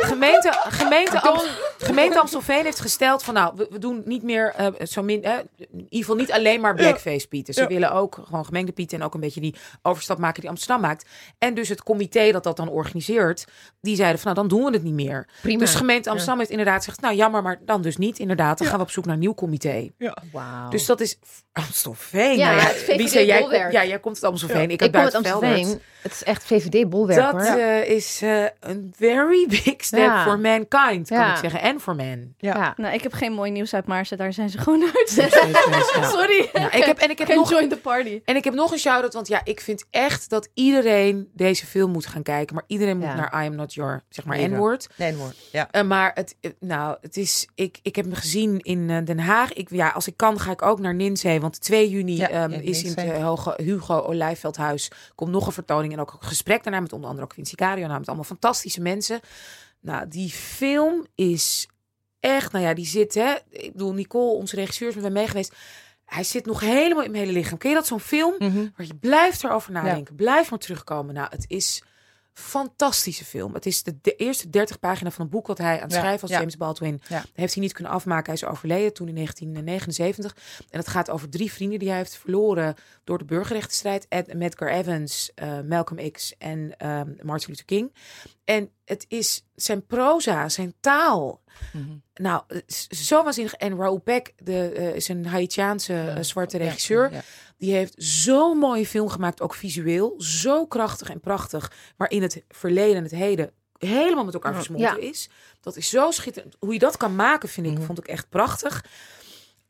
[0.00, 1.40] gemeente, gemeente, Am
[1.78, 5.32] gemeente Amstelveen heeft gesteld van nou, we, we doen niet meer eh, zo min, eh,
[5.56, 7.54] in ieder geval niet alleen maar blackface pieten.
[7.54, 7.66] Ze Ja.
[7.66, 11.08] willen ook gewoon gemengde pieten en ook een beetje die overstap maken die Amsterdam maakt.
[11.38, 13.44] En dus het comité dat dat dan organiseert,
[13.80, 15.26] die zeiden van nou, dan doen we het niet meer.
[15.42, 15.58] Prima.
[15.58, 18.58] Dus gemeente Amsterdam heeft inderdaad gezegd, nou jammer, maar dan dus niet inderdaad.
[18.58, 19.90] Dan gaan we op zoek naar een nieuw comité.
[20.32, 20.68] Wauw.
[20.70, 21.18] Dus dat is
[21.52, 22.36] Amstelveen.
[22.38, 24.70] Ja, nou het VVD Lisa, jij, ja, jij komt uit Amstelveen.
[24.70, 25.14] Ik ik kom uit.
[25.14, 25.80] Amstelveen.
[26.02, 27.40] Het is echt VVD-bolwerk Dat hoor.
[27.58, 27.88] eh,
[28.22, 30.22] is eh, een very big step Ja.
[30.24, 31.32] for mankind, kan Ja.
[31.32, 31.60] ik zeggen.
[31.60, 32.34] En voor men.
[32.38, 32.56] Ja.
[32.56, 32.74] Ja.
[32.76, 34.16] Nou, ik heb geen mooi nieuws uit Maarsen.
[34.18, 35.08] Daar zijn ze gewoon uit.
[36.10, 36.48] Sorry.
[36.52, 38.20] Ja, ik heb, en, ik heb Can nog, join the party.
[38.24, 41.90] en ik heb nog een shout-out, want ja, ik vind echt dat iedereen deze film
[41.90, 42.54] moet gaan kijken.
[42.54, 43.14] Maar iedereen moet Ja.
[43.14, 44.38] naar I Am Not Your, zeg maar.
[44.50, 44.88] N-woord.
[44.96, 45.32] Nee, hoor.
[45.52, 45.68] Ja.
[45.70, 49.18] Eh, maar het, eh, nou, het is, ik, ik heb hem gezien in eh, Den
[49.18, 49.52] Haag.
[49.52, 51.40] Ik, ja, als ik kan, ga ik ook naar Ninzee.
[51.40, 54.90] Want 2 juni Ja, ehm, is in het Hugo Olijveldhuis.
[55.14, 57.86] Komt nog een vertoning en ook een gesprek daarna met onder andere ook Vinci Cario.
[57.86, 59.20] Nou, met allemaal fantastische mensen.
[59.80, 61.68] Nou, die film is
[62.20, 63.34] echt, nou ja, die zit, hè.
[63.50, 65.54] Ik bedoel, Nicole, onze regisseur, is met mij mee geweest.
[66.04, 67.58] Hij zit nog helemaal in mijn hele lichaam.
[67.58, 68.34] Ken je dat, zo'n film?
[68.38, 68.68] Mhm.
[68.76, 70.14] Maar je blijft erover nadenken.
[70.14, 71.14] Blijf maar terugkomen.
[71.14, 71.82] Nou, het is
[72.32, 73.54] fantastische film.
[73.54, 75.98] Het is de, de eerste 30 pagina van een boek wat hij aan het Ja,
[75.98, 76.30] schrijven was.
[76.30, 76.38] ja.
[76.38, 77.00] James Baldwin.
[77.08, 77.24] Ja.
[77.32, 78.24] Heeft hij niet kunnen afmaken.
[78.24, 80.36] Hij is overleden toen in 1979.
[80.70, 84.06] En het gaat over drie vrienden die hij heeft verloren door de burgerrechtenstrijd.
[84.08, 87.94] Ed, Medgar Evans, eh, Malcolm X en ehm, Martin Luther King.
[88.44, 91.40] En het is zijn proza, zijn taal.
[91.72, 91.92] Mhm.
[92.14, 93.54] Nou, is zo waanzinnig.
[93.54, 97.12] En Raoul Peck de, eh, is een Haitiaanse eh, zwarte regisseur.
[97.12, 97.20] ja.
[97.58, 100.14] Die heeft zo'n mooie film gemaakt, ook visueel.
[100.18, 101.72] Zo krachtig en prachtig.
[101.96, 104.56] Waarin het verleden en het heden helemaal met elkaar Ja.
[104.56, 105.28] versmolten is.
[105.60, 106.56] Dat is zo schitterend.
[106.58, 107.82] Hoe je dat kan maken, vind ik, Mhm.
[107.82, 108.84] vond ik echt prachtig.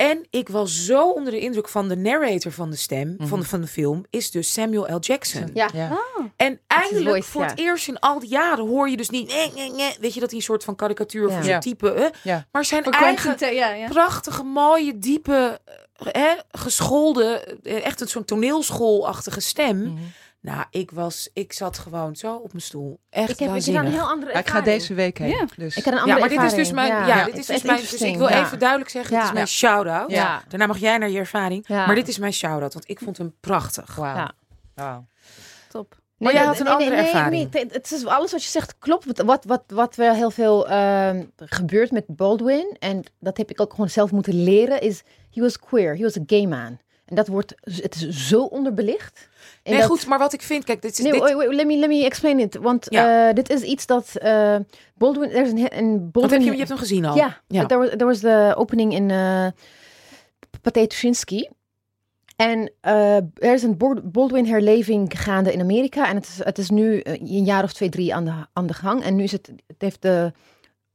[0.03, 3.47] En ik was zo onder de indruk van de narrator van de stem van, de,
[3.47, 4.05] van de film.
[4.11, 4.99] Is dus Samuel L.
[5.01, 5.51] Jackson.
[5.55, 5.69] Ja.
[5.73, 5.99] Ja.
[6.37, 7.49] En eindelijk, voice, voor ja.
[7.49, 9.29] het eerst in al die jaren, hoor je dus niet...
[9.29, 11.35] Nee, nee, nee, weet je, dat hij een soort van karikatuur Ja.
[11.35, 11.87] van zo'n type...
[11.87, 12.31] hè?
[12.31, 12.47] Ja.
[12.53, 13.37] Maar zijn Voor eigen
[13.88, 15.61] prachtige, mooie, diepe,
[15.95, 19.83] eh, hè, geschoolde, eh, echt een zo'n toneelschoolachtige stem.
[19.83, 19.97] Mhm.
[20.42, 22.98] Nou, ik was, ik zat gewoon zo op mijn stoel.
[23.11, 24.78] Echt Ik heb, ik heb een heel andere Ja, ik ga ervaring.
[24.78, 25.28] deze week heen.
[25.28, 25.46] Ja.
[25.57, 25.76] Dus.
[25.76, 26.66] Ik had een Ja, andere maar dit is ervaring.
[26.66, 28.44] dus mijn, ja, Ja, dit is echt dus mijn, dus ik wil ja.
[28.44, 29.26] even duidelijk zeggen, dit Ja.
[29.28, 30.11] is mijn shout-out.
[30.11, 30.42] Ja.
[30.48, 31.64] Daarna mag jij naar je ervaring.
[31.68, 31.87] Ja.
[31.87, 33.94] Maar dit is mijn shout-out, want ik vond hem prachtig.
[33.94, 34.16] Wauw.
[34.16, 34.33] Ja.
[34.74, 35.07] Wauw.
[35.68, 36.00] Top.
[36.16, 37.52] Maar jij had een andere ervaring.
[37.52, 39.05] Nee, het is alles wat je zegt klopt.
[39.07, 43.61] Wat, wat, wat, wat wel heel veel ehm, gebeurt met Baldwin, en dat heb ik
[43.61, 46.78] ook gewoon zelf moeten leren, is he was queer, he was a gay man.
[47.05, 49.28] En dat wordt, het is zo onderbelicht.
[49.64, 50.98] Nee, dat- goed, maar wat ik vind, kijk, dit is...
[50.98, 52.57] Nee, dit, wait, wait, let, me, let me explain it.
[52.57, 53.28] Want Ja.
[53.28, 54.57] eh, dit is iets dat eh,
[54.94, 56.38] Baldwin, er is een, een Baldwin...
[56.38, 57.16] heb je, je hebt hem gezien al.
[57.16, 57.66] Ja, Ja.
[57.66, 59.46] There, was, there was the opening in uh,
[60.61, 61.48] Pathé Tuschinski.
[62.37, 66.09] En eh, er is een Bol- Baldwin-herleving gaande in Amerika.
[66.09, 68.74] En het is, het is nu een jaar of twee, drie aan de, aan de
[68.74, 69.02] gang.
[69.02, 70.33] En nu is het, het heeft de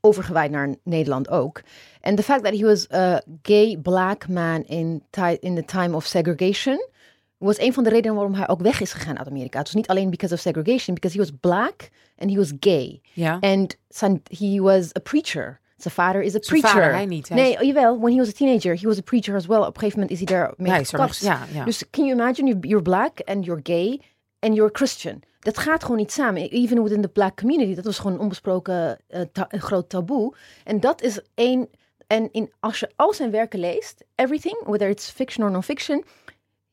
[0.02, 1.62] overgewaaid naar Nederland ook.
[2.02, 5.04] En the fact that he was a gay black man in,
[5.40, 6.88] in the time of segregation...
[7.38, 9.58] was een van de redenen waarom hij ook weg is gegaan uit Amerika.
[9.58, 13.02] Het was niet alleen because of segregation, because he was black and he was gay.
[13.14, 13.38] Ja.
[13.40, 13.78] And
[14.38, 15.60] he was a preacher.
[15.78, 16.70] Zijn vader is a preacher.
[16.70, 17.30] vader, hij niet.
[17.30, 18.00] Hij Nee, is- oh, jawel.
[18.00, 19.58] When he was a teenager, he was a preacher as well.
[19.58, 21.18] Op een gegeven moment is hij daar mee gekapt.
[21.20, 21.64] ja, ja.
[21.64, 24.02] Dus can you imagine, you- you're black and you're gay
[24.40, 25.22] and you're Christian.
[25.40, 26.50] Dat gaat gewoon niet samen.
[26.50, 27.76] Even within the black community.
[27.76, 30.34] Dat was gewoon een onbesproken eh, ta- een groot taboe.
[30.64, 31.70] En dat is één...
[32.08, 36.04] En in, als je al zijn werken leest, everything, whether it's fiction or non-fiction,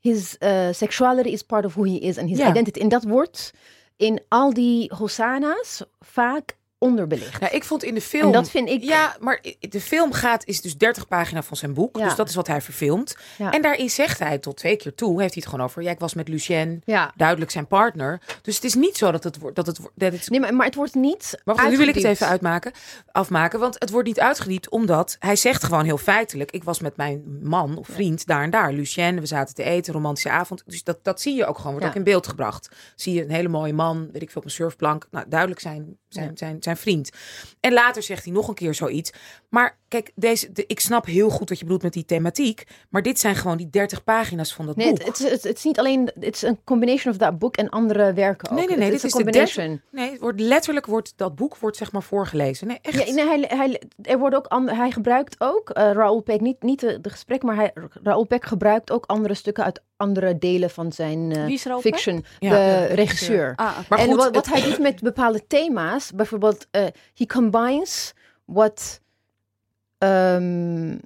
[0.04, 2.80] his uh, sexuality is part of who he is and his identity.
[2.80, 3.52] En dat wordt
[3.96, 7.40] in al die hosana's vaak onderbelicht.
[7.40, 8.24] Ja, ik vond in de film...
[8.26, 8.82] En dat vind ik...
[8.82, 11.96] Ja, maar de film gaat, is dus 30 pagina van zijn boek.
[11.96, 12.04] Ja.
[12.04, 13.16] Dus dat is wat hij verfilmt.
[13.38, 13.52] Ja.
[13.52, 15.82] En daarin zegt hij tot twee keer toe, heeft hij het gewoon over.
[15.82, 17.12] Ja, ik was met Lucien, Ja.
[17.16, 18.20] duidelijk zijn partner.
[18.42, 19.56] Dus het is niet zo dat het wordt.
[19.56, 22.04] Dat het, dat het Nee, maar, maar het wordt niet maar nu wil ik het
[22.04, 22.72] even uitmaken,
[23.12, 23.60] afmaken.
[23.60, 26.50] Want het wordt niet uitgediept omdat hij zegt gewoon heel feitelijk.
[26.50, 28.72] Ik was met mijn man of vriend daar en daar.
[28.72, 30.62] Lucien, we zaten te eten, romantische avond.
[30.66, 32.70] Dus dat, dat zie je ook gewoon, wordt ook in beeld gebracht.
[32.96, 35.06] Zie je een hele mooie man, weet ik veel, op een surfplank.
[35.10, 36.36] Nou, duidelijk zijn, zijn, Ja.
[36.36, 37.10] zijn, zijn vriend.
[37.60, 39.12] En later zegt hij nog een keer zoiets.
[39.48, 42.64] Maar kijk, deze, de, ik snap heel goed wat je bedoelt met die thematiek.
[42.88, 44.98] Maar dit zijn gewoon die 30 pagina's van dat Nee, boek.
[44.98, 46.10] het, het, is- het, is niet alleen...
[46.20, 48.56] Het is een combination of dat boek en andere werken ook.
[48.58, 49.80] Nee, nee, nee, Het dit een is de combination.
[49.90, 52.66] Nee, het wordt letterlijk wordt dat boek wordt zeg maar voorgelezen.
[52.66, 53.08] Nee, echt.
[53.08, 56.62] Ja, nee, hij, hij, er wordt ook ander, hij gebruikt ook, eh Raoul Peck, niet,
[56.62, 57.72] niet de, de gesprek, maar hij,
[58.02, 62.24] Raoul Peck gebruikt ook andere stukken uit andere delen van zijn eh, fiction.
[62.38, 62.50] Ja.
[62.50, 63.52] de Ja, regisseur.
[63.56, 68.12] Ah, Maar en goed, wat, hij doet met bepaalde thema's, bijvoorbeeld, eh he combines
[68.44, 69.00] what
[69.98, 71.00] um,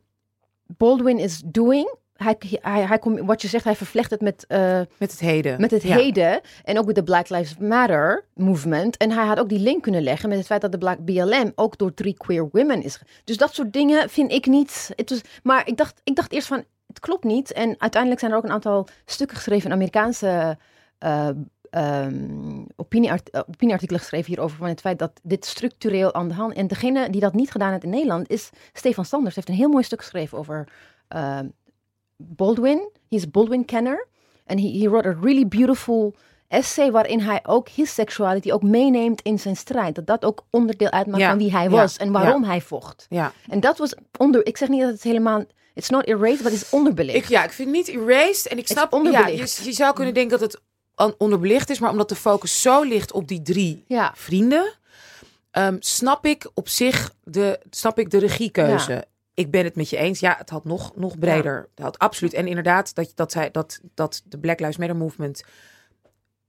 [0.66, 1.96] Baldwin is doing.
[2.16, 5.60] Hij, hij, hij, kom- wat je zegt, hij vervlecht het met, eh, met het heden.
[5.60, 5.96] met het Ja.
[5.96, 8.96] heden en ook met de Black Lives Matter movement.
[8.96, 11.52] En hij had ook die link kunnen leggen met het feit dat de Black BLM
[11.54, 13.00] ook door drie queer women is.
[13.24, 14.90] Dus dat soort dingen vind ik niet.
[14.96, 17.52] Het was, maar ik dacht, ik dacht eerst van, het klopt niet.
[17.52, 20.58] En uiteindelijk zijn er ook een aantal stukken geschreven in Amerikaanse
[21.04, 21.28] uh,
[21.70, 26.54] um, opinieart uh, opinieartikelen geschreven hierover van het feit dat dit structureel aan de hand.
[26.54, 29.34] En degene die dat niet gedaan heeft in Nederland is Stefan Sanders.
[29.34, 30.68] Hij heeft een heel mooi stuk geschreven over
[31.14, 31.38] uh,
[32.16, 32.90] Baldwin.
[33.08, 34.06] Hij is Baldwin-kenner.
[34.44, 36.14] En he, he wrote a really beautiful
[36.48, 39.94] essay waarin hij ook his sexuality ook meeneemt in zijn strijd.
[39.94, 42.48] Dat dat ook onderdeel uitmaakt Ja, van wie hij ja, was en waarom ja.
[42.48, 43.06] hij vocht.
[43.08, 43.32] Ja.
[43.48, 44.46] En dat was onder.
[44.46, 45.44] Ik zeg niet dat het helemaal.
[45.78, 47.16] It's not erased, maar het is onderbelicht.
[47.24, 48.46] Ik, ja, ik vind het niet erased.
[48.46, 49.56] En ik snap, ja, onderbelicht.
[49.56, 50.60] je, je zou kunnen denken dat het
[51.18, 54.12] onderbelicht is, maar omdat de focus zo ligt op die drie Ja.
[54.16, 54.74] vrienden,
[55.50, 58.92] ehm, snap ik op zich de, snap ik de regiekeuze.
[58.92, 59.04] Ja.
[59.34, 60.20] Ik ben het met je eens.
[60.20, 61.68] Ja, het had nog, nog breder.
[61.74, 62.32] Het had absoluut.
[62.32, 65.42] En inderdaad, dat, dat, zij, dat, dat de Black Lives Matter movement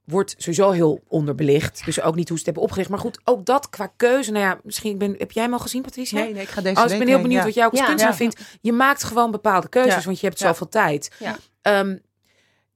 [0.09, 1.85] wordt sowieso heel onderbelicht.
[1.85, 2.89] Dus ook niet hoe ze het hebben opgericht.
[2.89, 4.31] Maar goed, ook dat qua keuze.
[4.31, 6.19] Nou ja, misschien ben, heb jij hem al gezien, Patricia?
[6.19, 7.45] Nee, nee, ik ga deze Oh, dus week ik ben heel benieuwd ja.
[7.45, 7.85] wat jij ook als Ja.
[7.85, 8.19] kunstenaar Ja.
[8.19, 8.41] vindt.
[8.61, 10.01] Je maakt gewoon bepaalde keuzes, Ja.
[10.03, 10.47] want je hebt Ja.
[10.47, 11.11] zoveel tijd.
[11.19, 11.37] Ja.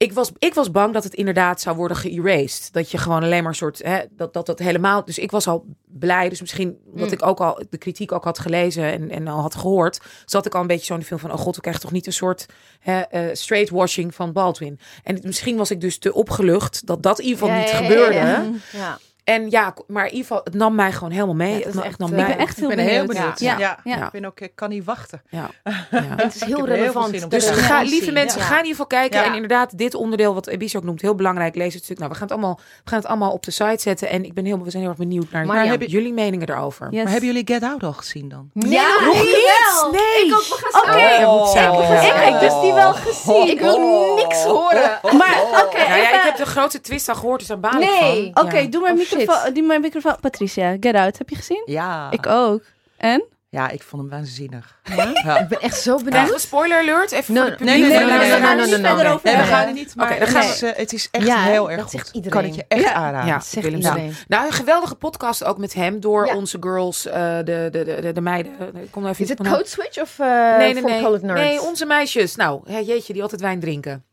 [0.04, 2.70] Ik, was, ik was bang dat het inderdaad zou worden geërased.
[2.74, 3.84] Dat je gewoon alleen maar een soort...
[3.84, 5.06] Hè, dat, dat dat helemaal...
[5.06, 6.30] Dus ik was al blij.
[6.30, 7.14] Dus misschien dat Mm.
[7.14, 10.00] ik ook al de kritiek ook had gelezen en, en al had gehoord.
[10.26, 11.32] Zat ik al een beetje zo in de film van...
[11.32, 12.46] Oh god, we krijgen toch niet een soort
[12.80, 14.80] hè, eh, straightwashing van Baldwin.
[15.04, 17.78] En misschien was ik dus te opgelucht dat dat in ieder geval Ja, niet ja,
[17.78, 18.52] gebeurde.
[18.72, 18.98] ja.
[19.24, 21.58] En ja, maar in ieder geval, het nam mij gewoon helemaal mee.
[21.58, 23.16] Ja, dat het echt, nam eh, mij- ik ben echt heel Ik ben heel benieuwd.
[23.16, 23.40] benieuwd.
[23.40, 23.58] Ja.
[23.58, 24.06] Ja, Ja.
[24.06, 25.22] Ik, ben ook, ik kan niet wachten.
[25.30, 25.50] Ja.
[25.92, 26.04] ja.
[26.16, 27.30] Het is heel relevant.
[27.32, 28.46] Dus ga, lieve mensen, Ja.
[28.46, 29.20] ga in ieder geval kijken.
[29.20, 29.26] Ja.
[29.26, 31.56] En inderdaad, dit onderdeel wat Ebis ook noemt, heel belangrijk.
[31.56, 31.98] Lees het stuk.
[31.98, 34.10] Nou, we gaan het allemaal, we gaan het allemaal op de site zetten.
[34.10, 35.76] En ik ben heel, we zijn heel erg benieuwd naar, Maar ja.
[35.78, 36.88] jullie meningen erover.
[36.92, 37.04] Yes.
[37.04, 38.50] Maar hebben jullie Get Out al gezien dan?
[38.54, 39.88] Ja, nog ik niet.
[39.92, 40.26] Nee.
[40.28, 41.48] Ik ook, we gaan Oké.
[41.60, 41.80] samen.
[41.80, 43.48] Oh, Ik, heb dus die wel gezien.
[43.50, 45.00] Ik wil niks horen.
[45.02, 48.46] Maar oké, Nou ik heb de grootste twist al gehoord, dus daar baal ik van.
[48.46, 49.54] Oké, doe mijn Oh, microfoon.
[49.54, 50.16] Doe mijn microfoon.
[50.22, 51.62] Patricia, Get Out, heb je gezien?
[51.66, 52.12] Ja.
[52.12, 52.62] Ik ook.
[52.98, 53.24] En?
[53.50, 54.80] Ja, ik vond hem waanzinnig.
[54.96, 55.40] Ja?
[55.40, 56.42] Ik ben echt zo benieuwd.
[56.42, 57.12] spoiler alert?
[57.12, 57.98] Even No, voor de nee, publiek.
[57.98, 59.14] nee, nee, nee, we gaan nee, er nee, niet nee, verder nee.
[59.14, 59.58] over Nee, we hebben.
[59.58, 62.06] gaan er niet, maar het, is, eh, het is echt Ja, heel dat erg zegt
[62.06, 62.16] goed.
[62.16, 62.40] iedereen.
[62.42, 62.94] Kan ik je echt Ja.
[62.94, 63.80] aanraden.
[63.82, 63.96] Ja.
[64.28, 66.36] Nou, een geweldige podcast ook met hem door Ja.
[66.36, 68.52] onze girls, eh, de, de, de, de, de meiden.
[68.76, 71.20] Ik kom even Is het Code Switch of uh, Nee, nee, nee.
[71.22, 72.36] Nee, onze meisjes.
[72.36, 74.04] Nou, hè, jeetje, die altijd wijn drinken.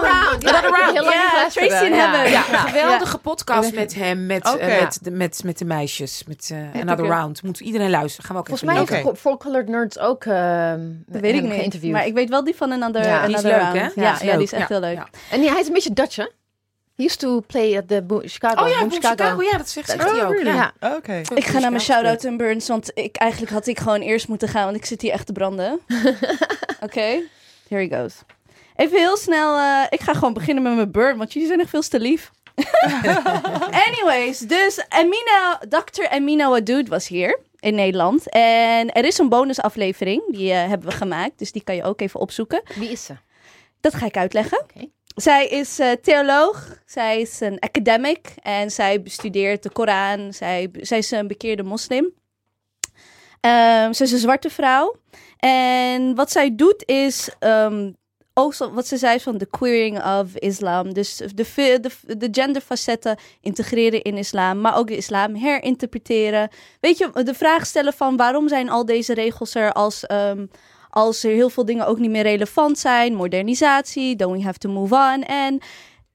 [0.00, 0.42] Oh, round.
[0.42, 0.76] Ja, round.
[0.92, 1.48] heel lang Ja.
[1.48, 2.10] Tracy en Ja.
[2.10, 2.30] Heather.
[2.32, 2.62] Ja, Ja.
[2.62, 3.80] een geweldige podcast Ja.
[3.80, 6.24] met hem, met, eh, met, de, met, met de meisjes.
[6.26, 7.06] Met eh, Another.
[7.06, 7.42] Round.
[7.42, 8.26] Moet iedereen luisteren.
[8.26, 9.18] Gaan we ook Volgens even mij heeft.
[9.20, 10.72] For Colored Nerds ook uh,
[11.06, 11.52] Dat weet ik niet.
[11.52, 11.92] geïnterviewd.
[11.92, 13.58] Maar ik weet wel die van Another, Ja, Die is leuk, hè?
[13.58, 13.92] Round.
[13.94, 14.96] Ja, Ja, die is echt Ja, heel leuk.
[14.96, 15.08] ja.
[15.30, 16.26] En hij is een beetje Dutch, hè?
[16.96, 18.62] He used to play at the Bo- Chicago.
[18.64, 19.42] Oh ja, Boom Chicago.
[19.42, 20.32] Ja, dat zegt hij ook.
[20.32, 20.54] really?
[20.54, 20.72] Ja.
[20.80, 21.20] Oké.
[21.34, 24.48] Ik ga naar mijn shout-out en burns, want ik, eigenlijk had ik gewoon eerst moeten
[24.48, 25.80] gaan, want ik zit hier echt te branden.
[26.86, 27.20] Oké,
[27.68, 28.14] here he goes.
[28.80, 31.70] Even heel snel, eh, ik ga gewoon beginnen met mijn burn, want jullie zijn echt
[31.70, 32.30] veel te lief.
[33.86, 36.08] Anyways, dus Amina, Dr.
[36.08, 38.28] Amina Wadood was hier in Nederland.
[38.28, 42.00] En er is een bonusaflevering, die eh, hebben we gemaakt, dus die kan je ook
[42.00, 42.62] even opzoeken.
[42.74, 43.14] Wie is ze?
[43.80, 44.64] Dat ga ik uitleggen.
[45.14, 50.32] Zij is eh, theoloog, zij is een academic en zij bestudeert de Koran.
[50.32, 52.12] Zij, zij is een bekeerde moslim.
[53.40, 54.96] Ehm, ze is een zwarte vrouw.
[55.36, 57.90] En wat zij doet is, ehm,
[58.48, 60.94] wat ze zei van de queering of islam.
[60.94, 66.48] Dus de, de, de genderfacetten integreren in islam, maar ook de islam herinterpreteren.
[66.80, 70.06] Weet je, de vraag stellen van waarom zijn al deze regels er als...
[70.06, 70.46] ehm,
[70.92, 74.70] als er heel veel dingen ook niet meer relevant zijn, modernisatie, don't we have to
[74.70, 75.22] move on.
[75.22, 75.60] En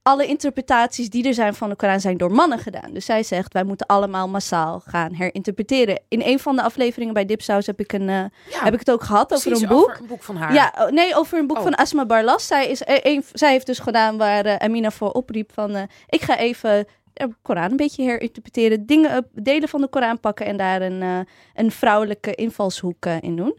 [0.08, 2.94] alle interpretaties die er zijn van de Koran zijn door mannen gedaan.
[2.94, 6.02] Dus zij zegt, wij moeten allemaal massaal gaan herinterpreteren.
[6.08, 8.92] In een van de afleveringen bij Dipsaus heb ik, een, eh, Ja, heb ik het
[8.92, 9.90] ook gehad over een boek.
[9.90, 10.54] Over een boek van haar.
[10.54, 11.64] Ja, oh, nee, over een boek Oh.
[11.64, 12.48] van Asma Barlas.
[12.48, 15.88] Zij, is, eh, een, zij heeft dus gedaan waar eh, Amina voor opriep van...
[16.10, 18.86] ik ga even de Koran een beetje herinterpreteren.
[18.86, 23.58] Dingen, delen van de Koran pakken en daar een, een vrouwelijke invalshoek in doen.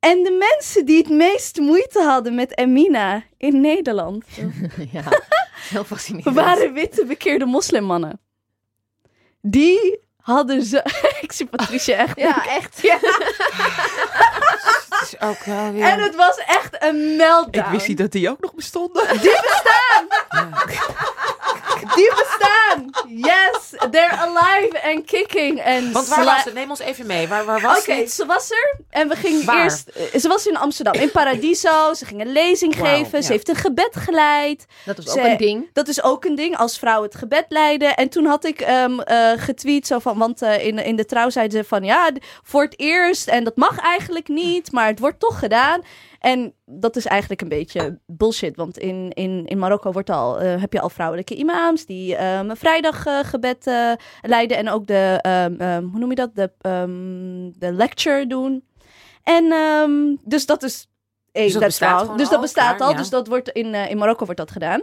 [0.00, 4.24] En de mensen die het meest moeite hadden met Amina in Nederland...
[4.92, 5.02] ja,
[5.70, 6.34] heel fascinerend.
[6.34, 8.20] waren witte bekeerde moslimmannen.
[9.40, 10.84] Die hadden ze...
[11.20, 12.18] ik zie Patricia echt...
[12.18, 12.82] Ja, echt.
[12.82, 12.98] Ja.
[14.88, 15.84] Het is ook wel weer...
[15.84, 17.66] En het was echt een meltdown.
[17.66, 19.06] Ik wist niet dat die ook nog bestonden.
[19.20, 20.06] Die bestaan!
[23.08, 23.74] Yes!
[23.90, 25.60] They're alive and kicking.
[25.60, 26.54] En Want waar was het?
[26.54, 27.28] Neem ons even mee.
[27.28, 28.76] Waar, waar was Oké, ze was er.
[28.90, 29.62] En we gingen Waar?
[29.62, 29.88] eerst...
[29.88, 31.94] eh, Ze was in Amsterdam, in Paradiso.
[31.94, 33.22] Ze ging een lezing geven.
[33.22, 34.66] Ze heeft een gebed geleid.
[34.84, 35.70] Dat was Ze- ook een ding.
[35.72, 37.94] Dat is ook een ding, als vrouw het gebed leiden.
[37.96, 40.18] En toen had ik ehm, eh, getweet zo van...
[40.18, 41.84] Want eh, in, in de trouw zeiden ze van...
[41.84, 42.10] Ja,
[42.42, 43.28] voor het eerst.
[43.28, 44.72] En dat mag eigenlijk niet.
[44.72, 45.82] Maar het wordt toch gedaan.
[46.18, 48.56] En dat is eigenlijk een beetje bullshit.
[48.56, 51.86] Want in, in, in Marokko wordt al, eh, heb je al vrouwelijke imams...
[51.86, 54.56] die ehm, een vrijdaggebed eh leiden.
[54.56, 55.18] En ook de...
[55.22, 56.34] ehm, ehm, hoe noem je dat?
[56.34, 58.64] De, ehm, de lecture doen.
[59.22, 59.44] En
[60.24, 60.88] dus dat is...
[61.32, 62.94] Hey, Dus dat bestaat Dus dat al, bestaat klaar, al.
[62.94, 62.98] ja.
[63.00, 64.82] Dus dat wordt in, eh, in Marokko wordt dat gedaan.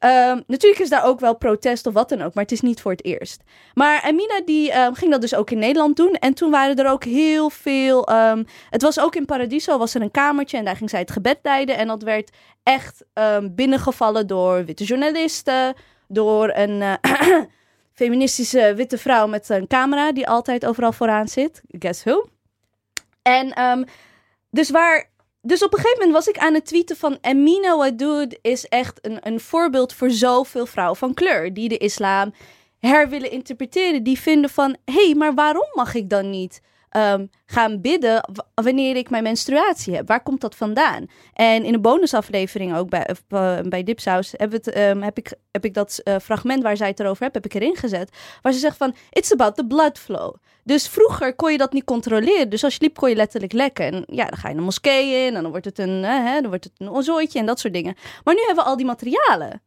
[0.00, 2.80] Ehm, natuurlijk is daar ook wel protest of wat dan ook, maar het is niet
[2.80, 3.42] voor het eerst.
[3.74, 6.14] Maar Amina die ehm, ging dat dus ook in Nederland doen.
[6.14, 8.06] En toen waren er ook heel veel.
[8.06, 11.10] ehm, het was ook in Paradiso, was er een kamertje en daar ging zij het
[11.10, 11.76] gebed leiden.
[11.76, 12.30] En dat werd
[12.62, 13.04] echt
[13.50, 15.74] binnengevallen door witte journalisten,
[16.08, 16.94] door een eh,
[17.92, 21.62] feministische witte vrouw met een camera die altijd overal vooraan zit.
[21.68, 22.26] Guess who?
[23.22, 23.86] En
[24.50, 25.10] dus waar
[25.42, 28.98] dus op een gegeven moment was ik aan het tweeten van Amina Wadood is echt
[29.06, 32.32] een, een voorbeeld voor zoveel vrouwen van kleur die de islam
[32.78, 34.02] her willen interpreteren.
[34.02, 38.96] Die vinden van, hé, hey, maar waarom mag ik dan niet ehm, gaan bidden wanneer
[38.96, 40.08] ik mijn menstruatie heb?
[40.08, 41.06] Waar komt dat vandaan?
[41.32, 45.74] En in een bonusaflevering ook bij, eh, bij Dipsaus heb, ehm, heb, ik, heb ik
[45.74, 48.10] dat eh, fragment waar zij het erover heeft, heb ik erin gezet.
[48.42, 50.34] Waar ze zegt van, it's about the blood flow.
[50.64, 52.48] Dus vroeger kon je dat niet controleren.
[52.48, 53.92] Dus als je liep kon je letterlijk lekken.
[53.92, 56.40] En ja, dan ga je een moskee in en dan wordt het een, eh, hè,
[56.40, 57.94] dan wordt het een ozooitje en dat soort dingen.
[58.24, 59.62] Maar nu hebben we al die materialen.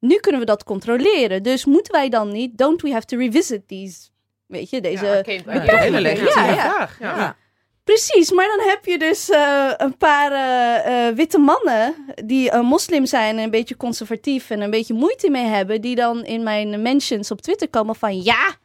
[0.00, 1.42] Nu kunnen we dat controleren.
[1.42, 4.08] Dus moeten wij dan niet, don't we have to revisit these,
[4.48, 5.22] weet je, deze...
[5.24, 6.70] Ja, een hele legitieme Ja, ja.
[6.70, 6.98] vraag.
[6.98, 7.16] Ja.
[7.16, 7.36] Ja.
[7.88, 12.64] Precies, maar dan heb je dus eh, een paar eh, eh, witte mannen die een
[12.64, 16.42] moslim zijn en een beetje conservatief en een beetje moeite mee hebben, die dan in
[16.42, 18.56] mijn mentions op Twitter komen van ja,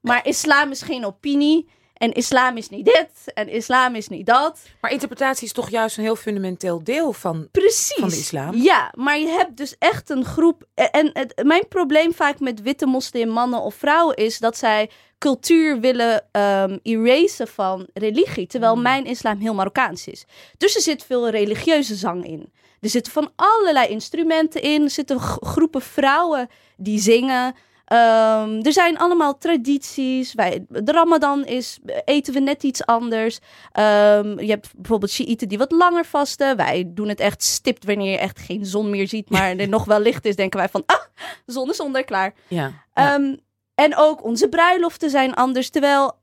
[0.00, 4.60] maar islam is geen opinie en islam is niet dit en islam is niet dat.
[4.80, 7.48] Maar interpretatie is toch juist een heel fundamenteel deel van...
[7.50, 7.96] Precies.
[8.00, 8.54] Van de islam?
[8.54, 10.64] Ja, maar je hebt dus echt een groep.
[10.74, 14.90] En het, mijn probleem vaak met witte moslim mannen of vrouwen is dat zij
[15.24, 18.46] cultuur willen ehm erasen van religie.
[18.46, 20.24] Terwijl mijn islam heel Marokkaans is.
[20.58, 22.52] Dus er zit veel religieuze zang in.
[22.80, 24.82] Er zitten van allerlei instrumenten in.
[24.82, 27.54] Er zitten groepen vrouwen die zingen.
[27.84, 30.34] Ehm, er zijn allemaal tradities.
[30.34, 33.38] Wij, de Ramadan is, eten we net iets anders.
[33.72, 36.56] Ehm, je hebt bijvoorbeeld Shiiten die wat langer vasten.
[36.56, 39.84] Wij doen het echt stipt wanneer je echt geen zon meer ziet, maar er nog
[39.84, 40.36] wel licht is.
[40.36, 41.04] Denken wij van, ah,
[41.46, 42.34] zon is onder, klaar.
[42.48, 42.72] Ja.
[42.94, 43.36] ja.
[43.74, 45.70] En ook onze bruiloften zijn anders.
[45.70, 46.18] Terwijl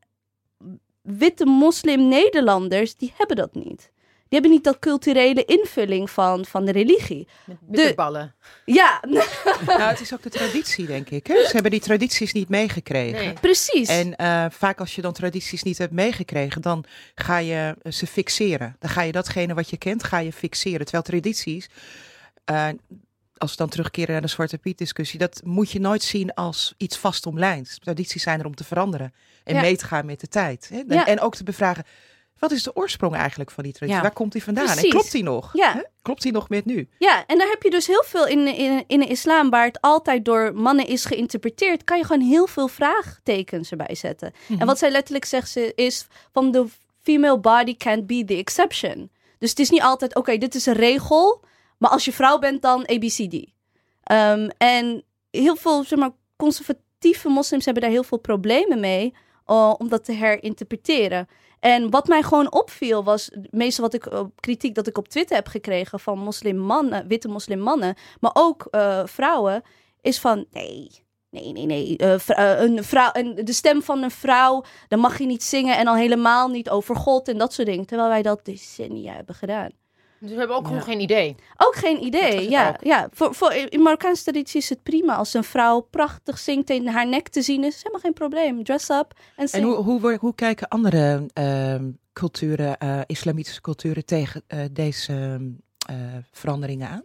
[1.01, 3.91] witte moslim-Nederlanders, die hebben dat niet.
[4.31, 7.27] Die hebben niet dat culturele invulling van, van de religie.
[7.45, 8.35] Met bitterballen.
[8.65, 8.99] Ja.
[9.65, 11.27] Nou, het is ook de traditie, denk ik.
[11.27, 11.35] Hè?
[11.45, 13.25] Ze hebben die tradities niet meegekregen.
[13.25, 13.33] Nee.
[13.33, 13.89] Precies.
[13.89, 16.83] En eh, vaak als je dan tradities niet hebt meegekregen, dan
[17.15, 18.75] ga je eh, ze fixeren.
[18.79, 20.81] Dan ga je datgene wat je kent, ga je fixeren.
[20.81, 21.69] Terwijl tradities,
[22.45, 22.67] eh,
[23.41, 26.73] als we dan terugkeren naar de Zwarte Piet discussie, dat moet je nooit zien als
[26.77, 27.77] iets vast omlijnd.
[27.81, 29.61] Tradities zijn er om te veranderen en Ja.
[29.61, 30.69] mee te gaan met de tijd.
[30.73, 30.77] Hè?
[30.79, 31.05] En, Ja.
[31.07, 31.83] en ook te bevragen,
[32.39, 34.01] wat is de oorsprong eigenlijk van die traditie?
[34.01, 34.07] Ja.
[34.07, 34.77] Waar komt die vandaan?
[34.77, 35.49] En klopt die nog?
[35.53, 35.73] Ja.
[35.73, 35.81] Hè?
[36.01, 36.89] Klopt die nog met nu?
[36.99, 39.81] Ja, en daar heb je dus heel veel in, in, in de islam, waar het
[39.81, 44.33] altijd door mannen is geïnterpreteerd, kan je gewoon heel veel vraagtekens erbij zetten.
[44.59, 46.65] En wat zij letterlijk zegt ze, is van de
[47.01, 49.11] female body can't be the exception.
[49.39, 51.41] Dus het is niet altijd, oké, dit is een regel,
[51.81, 53.51] maar als je vrouw bent dan ABCD.
[54.03, 59.13] Ehm, en heel veel, zeg maar, conservatieve moslims hebben daar heel veel problemen mee
[59.47, 61.27] uh, om dat te herinterpreteren.
[61.59, 65.35] En wat mij gewoon opviel was, meestal wat ik uh, kritiek dat ik op Twitter
[65.35, 69.61] heb gekregen van moslimmannen, witte moslimmannen, maar ook uh, vrouwen,
[70.01, 70.89] is van nee.
[71.29, 71.95] Nee, nee, nee.
[71.97, 76.47] Een vrouw, de stem van een vrouw, dan mag je niet zingen en al helemaal
[76.47, 77.85] niet over God en dat soort dingen.
[77.85, 79.80] Terwijl wij dat decennia hebben gedaan.
[80.21, 80.67] Dus we hebben ook ja.
[80.67, 81.35] gewoon geen idee.
[81.57, 82.69] Ook geen idee, ja.
[82.69, 82.75] ook.
[82.83, 83.07] ja.
[83.11, 87.07] Voor, voor, in Marokkaanse traditie is het prima als een vrouw prachtig zingt en haar
[87.07, 87.77] nek te zien is.
[87.77, 88.63] helemaal geen probleem.
[88.63, 89.63] Dress up en zing.
[89.63, 91.75] En hoe, hoe, hoe kijken andere uh,
[92.13, 95.13] culturen, uh, islamitische culturen, tegen uh, deze
[95.91, 95.97] uh,
[96.31, 97.03] veranderingen aan?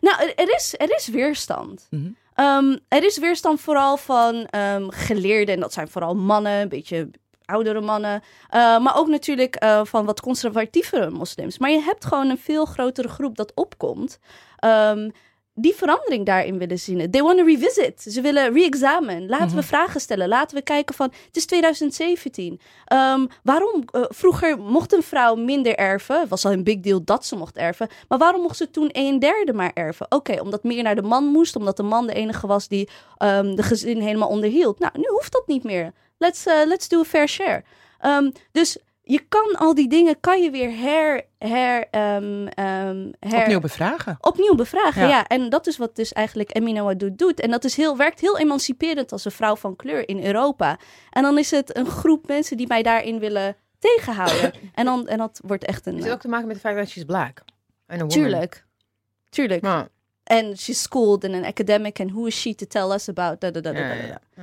[0.00, 1.86] Nou, er, er, is, er is weerstand.
[1.90, 2.44] Mm -hmm.
[2.46, 5.54] um, er is weerstand vooral van um, geleerden.
[5.54, 7.10] En dat zijn vooral mannen, een beetje
[7.48, 8.22] oudere mannen.
[8.54, 11.58] Uh, maar ook natuurlijk uh, van wat conservatievere moslims.
[11.58, 14.18] Maar je hebt gewoon een veel grotere groep dat opkomt.
[14.64, 15.12] Um,
[15.60, 17.10] die verandering daarin willen zien.
[17.10, 18.02] They want to revisit.
[18.02, 19.26] Ze willen re-examen.
[19.26, 19.60] Laten mm -hmm.
[19.60, 20.28] we vragen stellen.
[20.28, 21.12] Laten we kijken van...
[21.26, 22.60] Het is 2017.
[22.92, 23.84] Um, waarom?
[23.92, 26.20] Uh, vroeger mocht een vrouw minder erven.
[26.20, 27.88] Het was al een big deal dat ze mocht erven.
[28.08, 30.06] Maar waarom mocht ze toen een derde maar erven?
[30.06, 31.56] Oké, okay, omdat meer naar de man moest.
[31.56, 34.78] Omdat de man de enige was die um, de gezin helemaal onderhield.
[34.78, 35.92] Nou, nu hoeft dat niet meer.
[36.18, 37.62] Let's, uh, let's do a fair share.
[38.00, 38.78] Um, dus
[39.08, 44.16] je kan al die dingen, kan je weer her, her, um, um, her opnieuw bevragen.
[44.20, 45.08] Opnieuw bevragen, ja.
[45.08, 45.26] ja.
[45.26, 47.40] En dat is wat dus eigenlijk Emina Wadoud doet.
[47.40, 50.78] En dat is heel, werkt heel emanciperend als een vrouw van kleur in Europa.
[51.10, 54.52] En dan is het een groep mensen die mij daarin willen tegenhouden.
[54.74, 55.94] en, dan, en dat wordt echt een...
[55.94, 57.44] Het heeft ook te maken met het feit dat she's black.
[57.86, 58.64] En een Tuurlijk.
[59.28, 59.64] Tuurlijk.
[59.64, 59.88] Ja.
[60.24, 62.00] En she's schooled and an academic.
[62.00, 63.40] And who is she to tell us about...
[63.40, 64.42] Da, da, da, da, ja, da,